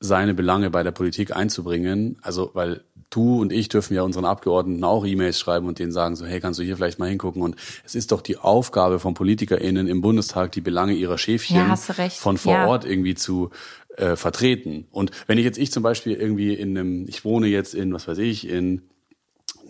[0.00, 2.18] seine Belange bei der Politik einzubringen.
[2.22, 2.82] Also, weil
[3.14, 6.40] du und ich dürfen ja unseren Abgeordneten auch E-Mails schreiben und denen sagen so, hey,
[6.40, 7.42] kannst du hier vielleicht mal hingucken?
[7.42, 11.76] Und es ist doch die Aufgabe von PolitikerInnen im Bundestag, die Belange ihrer Schäfchen Ja,
[11.76, 12.66] von vor Ja.
[12.66, 13.50] Ort irgendwie zu
[13.96, 14.86] äh, vertreten.
[14.90, 18.08] Und wenn ich jetzt, ich zum Beispiel irgendwie in einem, ich wohne jetzt in, was
[18.08, 18.82] weiß ich, in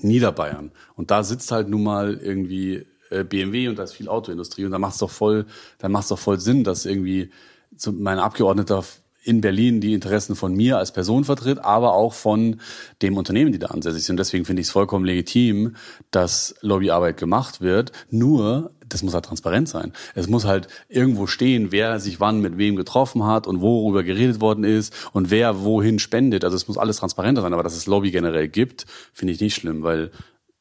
[0.01, 4.64] Niederbayern und da sitzt halt nun mal irgendwie äh, BMW und da ist viel Autoindustrie
[4.64, 5.47] und da macht es doch voll,
[5.78, 7.31] da macht es doch voll Sinn, dass irgendwie
[7.77, 8.85] so mein Abgeordneter
[9.22, 12.60] in Berlin die Interessen von mir als Person vertritt, aber auch von
[13.02, 14.18] dem Unternehmen, die da ansässig sind.
[14.18, 15.76] Deswegen finde ich es vollkommen legitim,
[16.10, 17.92] dass Lobbyarbeit gemacht wird.
[18.10, 19.92] Nur, das muss halt transparent sein.
[20.14, 24.40] Es muss halt irgendwo stehen, wer sich wann mit wem getroffen hat und worüber geredet
[24.40, 26.44] worden ist und wer wohin spendet.
[26.44, 27.52] Also es muss alles transparenter sein.
[27.52, 30.10] Aber dass es Lobby generell gibt, finde ich nicht schlimm, weil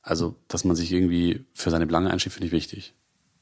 [0.03, 2.93] also, dass man sich irgendwie für seine Belange einsteht, finde ich wichtig.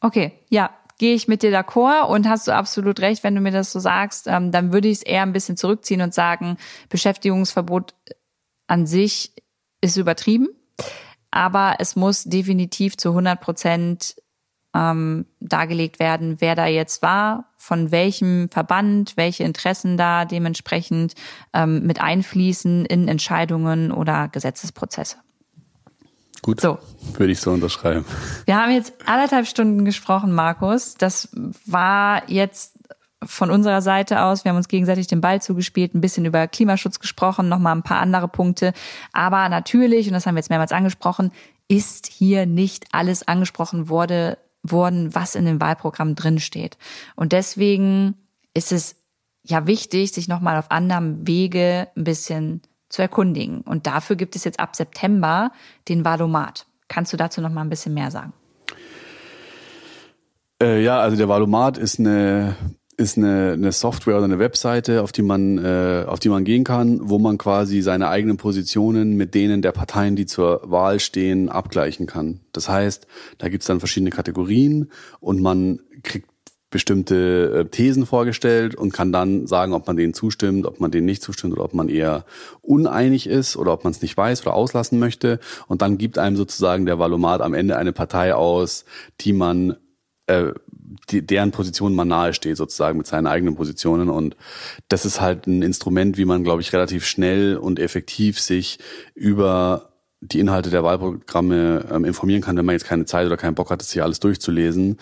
[0.01, 3.51] Okay, ja, gehe ich mit dir d'accord und hast du absolut recht, wenn du mir
[3.51, 6.57] das so sagst, ähm, dann würde ich es eher ein bisschen zurückziehen und sagen,
[6.89, 7.95] Beschäftigungsverbot
[8.67, 9.33] an sich
[9.81, 10.49] ist übertrieben,
[11.31, 14.15] aber es muss definitiv zu 100 Prozent
[14.75, 21.15] ähm, dargelegt werden, wer da jetzt war, von welchem Verband, welche Interessen da dementsprechend
[21.53, 25.17] ähm, mit einfließen in Entscheidungen oder Gesetzesprozesse.
[26.41, 26.77] Gut, So.
[27.13, 28.05] würde ich so unterschreiben.
[28.45, 30.95] Wir haben jetzt anderthalb Stunden gesprochen, Markus.
[30.95, 31.29] Das
[31.65, 32.79] war jetzt
[33.23, 34.45] von unserer Seite aus.
[34.45, 37.99] Wir haben uns gegenseitig den Ball zugespielt, ein bisschen über Klimaschutz gesprochen, nochmal ein paar
[37.99, 38.73] andere Punkte.
[39.11, 41.31] Aber natürlich, und das haben wir jetzt mehrmals angesprochen,
[41.67, 46.77] ist hier nicht alles angesprochen wurde, worden, was in dem Wahlprogramm drinsteht.
[47.15, 48.15] Und deswegen
[48.53, 48.95] ist es
[49.43, 53.61] ja wichtig, sich nochmal auf anderem Wege ein bisschen zu erkundigen.
[53.61, 55.51] Und dafür gibt es jetzt ab September
[55.87, 56.65] den Valomat.
[56.87, 58.33] Kannst du dazu noch mal ein bisschen mehr sagen?
[60.61, 62.55] Äh, ja, also der Valomat ist eine
[62.97, 66.65] ist eine, eine Software oder eine Webseite, auf die man äh, auf die man gehen
[66.65, 71.47] kann, wo man quasi seine eigenen Positionen mit denen der Parteien, die zur Wahl stehen,
[71.47, 72.41] abgleichen kann.
[72.51, 73.07] Das heißt,
[73.37, 74.91] da gibt's dann verschiedene Kategorien
[75.21, 76.28] und man kriegt
[76.69, 81.05] bestimmte äh, Thesen vorgestellt und kann dann sagen, ob man denen zustimmt, ob man denen
[81.05, 82.25] nicht zustimmt oder ob man eher
[82.61, 85.39] uneinig ist oder ob man es nicht weiß oder auslassen möchte.
[85.67, 88.85] Und dann gibt einem sozusagen der Valomat am Ende eine Partei aus,
[89.21, 89.77] die man
[90.27, 90.53] äh,
[91.09, 94.09] die, deren Position man nahe steht, sozusagen mit seinen eigenen Positionen.
[94.09, 94.35] Und
[94.87, 98.79] das ist halt ein Instrument, wie man, glaube ich, relativ schnell und effektiv sich
[99.13, 103.55] über die Inhalte der Wahlprogramme ähm, informieren kann, wenn man jetzt keine Zeit oder keinen
[103.55, 104.97] Bock hat, das hier alles durchzulesen.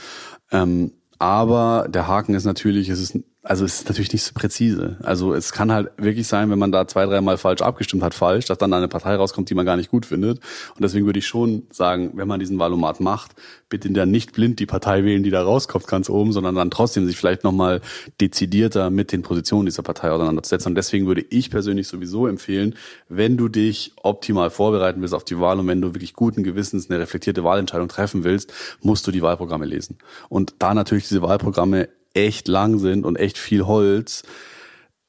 [0.52, 4.98] Ähm, aber der Haken ist natürlich, es ist, also es ist natürlich nicht so präzise.
[5.04, 8.46] Also es kann halt wirklich sein, wenn man da zwei, dreimal falsch abgestimmt hat, falsch,
[8.46, 10.40] dass dann eine Partei rauskommt, die man gar nicht gut findet.
[10.76, 13.36] Und deswegen würde ich schon sagen, wenn man diesen Valomat macht,
[13.70, 17.06] bitte dann nicht blind die Partei wählen, die da rauskommt ganz oben, sondern dann trotzdem
[17.06, 17.80] sich vielleicht nochmal
[18.20, 20.72] dezidierter mit den Positionen dieser Partei auseinanderzusetzen.
[20.72, 22.76] Und deswegen würde ich persönlich sowieso empfehlen,
[23.08, 26.90] wenn du dich optimal vorbereiten willst auf die Wahl und wenn du wirklich guten Gewissens
[26.90, 28.52] eine reflektierte Wahlentscheidung treffen willst,
[28.82, 29.98] musst du die Wahlprogramme lesen.
[30.28, 34.24] Und da natürlich diese Wahlprogramme echt lang sind und echt viel Holz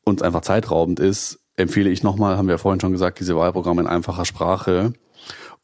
[0.04, 3.82] und einfach zeitraubend ist, empfehle ich nochmal, haben wir ja vorhin schon gesagt, diese Wahlprogramme
[3.82, 4.92] in einfacher Sprache.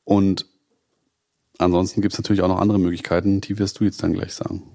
[0.03, 0.47] Und
[1.59, 4.74] ansonsten gibt es natürlich auch noch andere Möglichkeiten, die wirst du jetzt dann gleich sagen.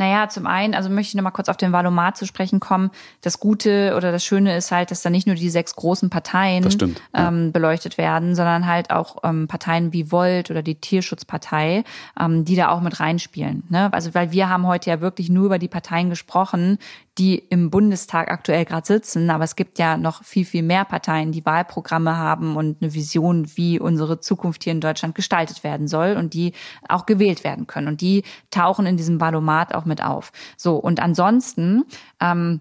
[0.00, 2.90] Naja, zum einen, also möchte ich noch mal kurz auf den Valomat zu sprechen kommen.
[3.20, 6.70] Das Gute oder das Schöne ist halt, dass da nicht nur die sechs großen Parteien
[6.70, 7.28] stimmt, ja.
[7.28, 11.84] ähm, beleuchtet werden, sondern halt auch ähm, Parteien wie Volt oder die Tierschutzpartei,
[12.18, 13.64] ähm, die da auch mit reinspielen.
[13.68, 13.92] Ne?
[13.92, 16.78] Also weil wir haben heute ja wirklich nur über die Parteien gesprochen,
[17.18, 21.32] die im Bundestag aktuell gerade sitzen, aber es gibt ja noch viel, viel mehr Parteien,
[21.32, 26.16] die Wahlprogramme haben und eine Vision, wie unsere Zukunft hier in Deutschland gestaltet werden soll
[26.16, 26.52] und die
[26.88, 27.88] auch gewählt werden können.
[27.88, 30.32] Und die tauchen in diesem Valomat auch mit auf.
[30.56, 31.84] So, und ansonsten
[32.20, 32.60] ähm,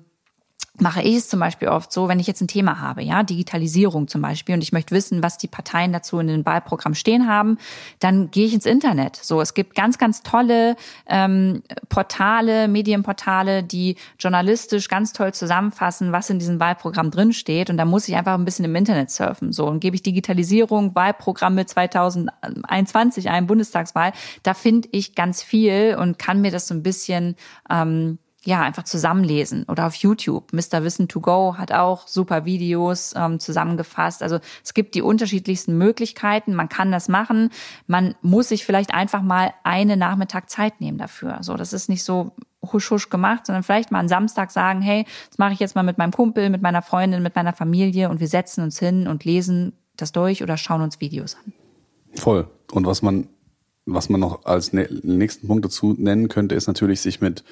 [0.81, 4.07] mache ich es zum Beispiel oft so, wenn ich jetzt ein Thema habe, ja, Digitalisierung
[4.07, 7.57] zum Beispiel, und ich möchte wissen, was die Parteien dazu in den Wahlprogramm stehen haben,
[7.99, 9.15] dann gehe ich ins Internet.
[9.15, 10.75] So, es gibt ganz, ganz tolle
[11.07, 17.69] ähm, Portale, Medienportale, die journalistisch ganz toll zusammenfassen, was in diesem Wahlprogramm drinsteht.
[17.69, 19.53] Und da muss ich einfach ein bisschen im Internet surfen.
[19.53, 26.19] So, und gebe ich Digitalisierung, Wahlprogramme 2021 ein, Bundestagswahl, da finde ich ganz viel und
[26.19, 27.35] kann mir das so ein bisschen
[27.69, 30.53] ähm, ja, einfach zusammenlesen oder auf YouTube.
[30.53, 30.83] Mr.
[30.83, 34.23] Wissen to Go hat auch super Videos ähm, zusammengefasst.
[34.23, 36.55] Also es gibt die unterschiedlichsten Möglichkeiten.
[36.55, 37.49] Man kann das machen.
[37.85, 41.39] Man muss sich vielleicht einfach mal eine Nachmittag Zeit nehmen dafür.
[41.41, 45.05] So, das ist nicht so husch husch gemacht, sondern vielleicht mal am Samstag sagen, hey,
[45.29, 48.19] das mache ich jetzt mal mit meinem Kumpel, mit meiner Freundin, mit meiner Familie und
[48.19, 51.53] wir setzen uns hin und lesen das durch oder schauen uns Videos an.
[52.15, 52.47] Voll.
[52.71, 53.27] Und was man
[53.93, 57.43] was man noch als nächsten Punkt dazu nennen könnte, ist natürlich sich mit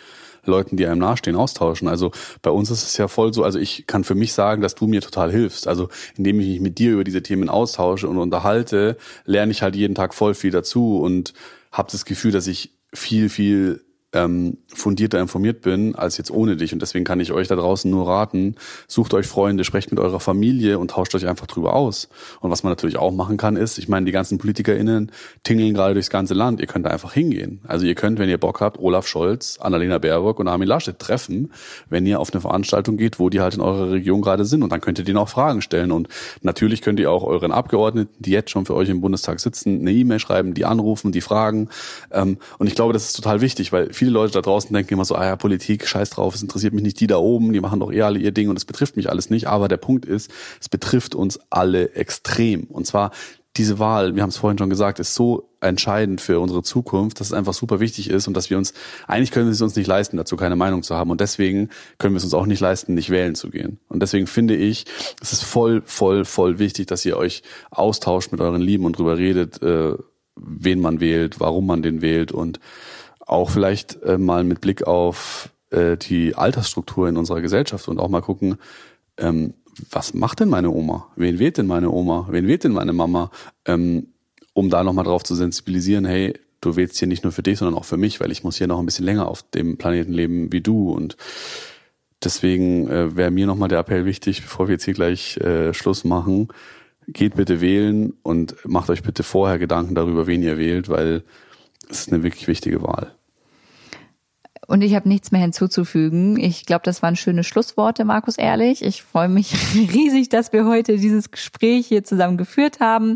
[0.46, 1.88] Leuten, die einem nahestehen, austauschen.
[1.88, 2.12] Also
[2.42, 4.88] bei uns ist es ja voll so, also ich kann für mich sagen, dass du
[4.88, 5.68] mir total hilfst.
[5.68, 9.76] Also indem ich mich mit dir über diese Themen austausche und unterhalte, lerne ich halt
[9.76, 11.34] jeden Tag voll viel dazu und
[11.72, 13.82] habe das Gefühl, dass ich viel, viel
[14.14, 16.72] ähm, fundierter informiert bin als jetzt ohne dich.
[16.72, 18.56] Und deswegen kann ich euch da draußen nur raten,
[18.88, 22.08] sucht euch Freunde, sprecht mit eurer Familie und tauscht euch einfach drüber aus.
[22.40, 25.12] Und was man natürlich auch machen kann, ist, ich meine, die ganzen PolitikerInnen
[25.44, 26.62] tingeln gerade durchs ganze Land.
[26.62, 27.60] Ihr könnt da einfach hingehen.
[27.68, 31.52] Also ihr könnt, wenn ihr Bock habt, Olaf Scholz, Annalena Baerbock und Armin Laschet treffen,
[31.90, 34.64] wenn ihr auf eine Veranstaltung geht, wo die halt in eurer Region gerade sind.
[34.64, 35.92] Und dann könnt ihr denen auch Fragen stellen.
[35.92, 36.08] Und
[36.42, 39.92] natürlich könnt ihr auch euren Abgeordneten, die jetzt schon für euch im Bundestag sitzen, eine
[39.92, 41.68] E-Mail schreiben, die anrufen, die fragen.
[42.12, 45.06] Ähm, und ich glaube, das ist total wichtig, weil viele Leute da draußen denken immer
[45.06, 47.80] so, ah ja, Politik, scheiß drauf, es interessiert mich nicht die da oben, die machen
[47.80, 49.48] doch eh alle ihr Ding und es betrifft mich alles nicht.
[49.48, 52.64] Aber der Punkt ist, es betrifft uns alle extrem.
[52.66, 53.12] Und zwar
[53.58, 57.28] diese Wahl, wir haben es vorhin schon gesagt, ist so entscheidend für unsere Zukunft, dass
[57.28, 58.74] es einfach super wichtig ist und dass wir uns,
[59.08, 61.10] eigentlich können wir es uns nicht leisten, dazu keine Meinung zu haben.
[61.10, 63.80] Und deswegen können wir es uns auch nicht leisten, nicht wählen zu gehen.
[63.90, 64.86] Und deswegen finde ich,
[65.22, 67.42] es ist voll, voll, voll wichtig, dass ihr euch
[67.72, 69.94] austauscht mit euren Lieben und drüber redet, äh,
[70.36, 72.60] wen man wählt, warum man den wählt und
[73.28, 78.10] auch vielleicht äh, mal mit Blick auf äh, die Altersstruktur in unserer Gesellschaft und auch
[78.10, 78.58] mal gucken,
[79.18, 79.54] ähm,
[79.92, 81.08] was macht denn meine Oma?
[81.16, 82.28] Wen wählt denn meine Oma?
[82.32, 83.32] Wen wählt denn meine Mama?
[83.66, 84.08] Ähm,
[84.54, 87.78] um da nochmal drauf zu sensibilisieren, hey, du wählst hier nicht nur für dich, sondern
[87.78, 90.52] auch für mich, weil ich muss hier noch ein bisschen länger auf dem Planeten leben
[90.52, 91.16] wie du und
[92.24, 96.04] deswegen äh, wäre mir nochmal der Appell wichtig, bevor wir jetzt hier gleich äh, Schluss
[96.04, 96.48] machen,
[97.08, 101.24] geht bitte wählen und macht euch bitte vorher Gedanken darüber, wen ihr wählt, weil
[101.90, 103.17] es ist eine wirklich wichtige Wahl.
[104.68, 106.38] Und ich habe nichts mehr hinzuzufügen.
[106.38, 108.84] Ich glaube, das waren schöne Schlussworte, Markus Ehrlich.
[108.84, 113.16] Ich freue mich riesig, dass wir heute dieses Gespräch hier zusammen geführt haben.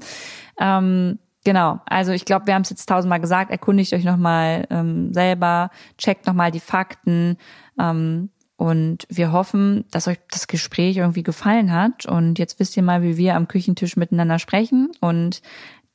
[0.59, 3.51] Ähm, genau, also ich glaube, wir haben es jetzt tausendmal gesagt.
[3.51, 7.37] Erkundigt euch nochmal ähm, selber, checkt nochmal die Fakten.
[7.77, 12.05] Ähm, und wir hoffen, dass euch das Gespräch irgendwie gefallen hat.
[12.05, 14.91] Und jetzt wisst ihr mal, wie wir am Küchentisch miteinander sprechen.
[15.01, 15.41] Und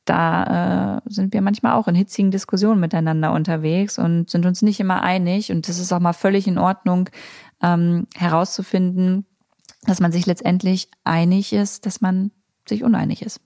[0.06, 4.80] da äh, sind wir manchmal auch in hitzigen Diskussionen miteinander unterwegs und sind uns nicht
[4.80, 5.52] immer einig.
[5.52, 7.10] Und das ist auch mal völlig in Ordnung,
[7.62, 9.26] ähm, herauszufinden,
[9.84, 12.30] dass man sich letztendlich einig ist, dass man
[12.68, 13.40] sich uneinig ist.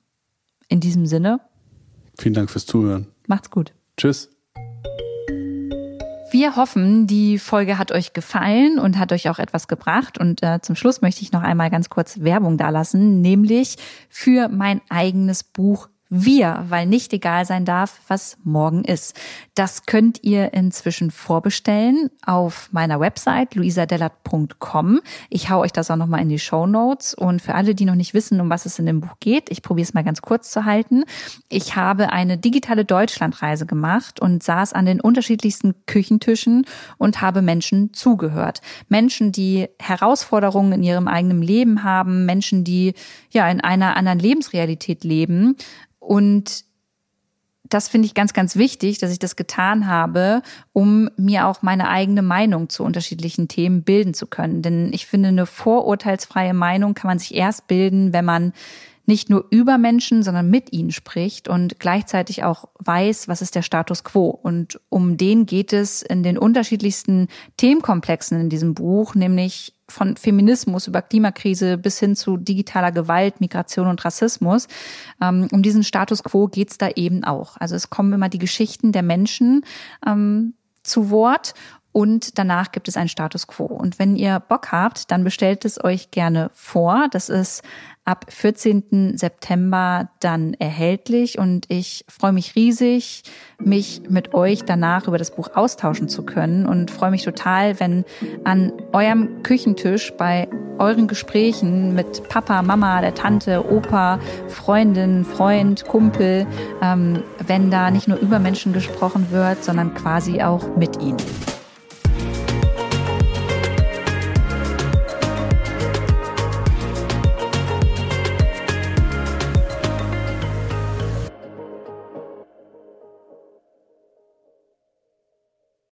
[0.69, 1.41] In diesem Sinne.
[2.19, 3.09] Vielen Dank fürs Zuhören.
[3.27, 3.73] Macht's gut.
[3.97, 4.31] Tschüss.
[6.33, 10.17] Wir hoffen, die Folge hat euch gefallen und hat euch auch etwas gebracht.
[10.17, 13.77] Und äh, zum Schluss möchte ich noch einmal ganz kurz Werbung dalassen, nämlich
[14.09, 19.19] für mein eigenes Buch wir, weil nicht egal sein darf, was morgen ist.
[19.55, 25.01] Das könnt ihr inzwischen vorbestellen auf meiner Website luisadellert.com.
[25.29, 27.15] Ich hau euch das auch nochmal in die Show Notes.
[27.15, 29.63] Und für alle, die noch nicht wissen, um was es in dem Buch geht, ich
[29.63, 31.05] probiere es mal ganz kurz zu halten.
[31.49, 36.67] Ich habe eine digitale Deutschlandreise gemacht und saß an den unterschiedlichsten Küchentischen
[36.99, 38.63] und habe Menschen zugehört.
[38.89, 42.95] Menschen, die Herausforderungen in ihrem eigenen Leben haben, Menschen, die
[43.31, 45.57] ja in einer anderen Lebensrealität leben
[46.01, 46.65] und
[47.71, 51.89] das finde ich ganz, ganz wichtig, dass ich das getan habe, um mir auch meine
[51.89, 54.61] eigene Meinung zu unterschiedlichen Themen bilden zu können.
[54.61, 58.53] Denn ich finde, eine vorurteilsfreie Meinung kann man sich erst bilden, wenn man
[59.07, 63.63] nicht nur über Menschen, sondern mit ihnen spricht und gleichzeitig auch weiß, was ist der
[63.63, 64.29] Status quo.
[64.29, 70.87] Und um den geht es in den unterschiedlichsten Themenkomplexen in diesem Buch, nämlich von Feminismus
[70.87, 74.69] über Klimakrise bis hin zu digitaler Gewalt, Migration und Rassismus.
[75.21, 77.57] Ähm, um diesen Status quo geht's da eben auch.
[77.59, 79.65] Also es kommen immer die Geschichten der Menschen
[80.07, 81.55] ähm, zu Wort
[81.93, 83.65] und danach gibt es einen Status quo.
[83.65, 87.09] Und wenn ihr Bock habt, dann bestellt es euch gerne vor.
[87.11, 87.63] Das ist
[88.11, 89.17] ab 14.
[89.17, 93.23] September dann erhältlich und ich freue mich riesig,
[93.63, 98.05] mich mit euch danach über das Buch austauschen zu können und freue mich total, wenn
[98.43, 100.49] an eurem Küchentisch bei
[100.81, 104.19] euren Gesprächen mit Papa, Mama, der Tante, Opa,
[104.49, 106.49] Freundin, Freund, Kumpel,
[106.83, 111.19] ähm, wenn da nicht nur über Menschen gesprochen wird, sondern quasi auch mit ihnen.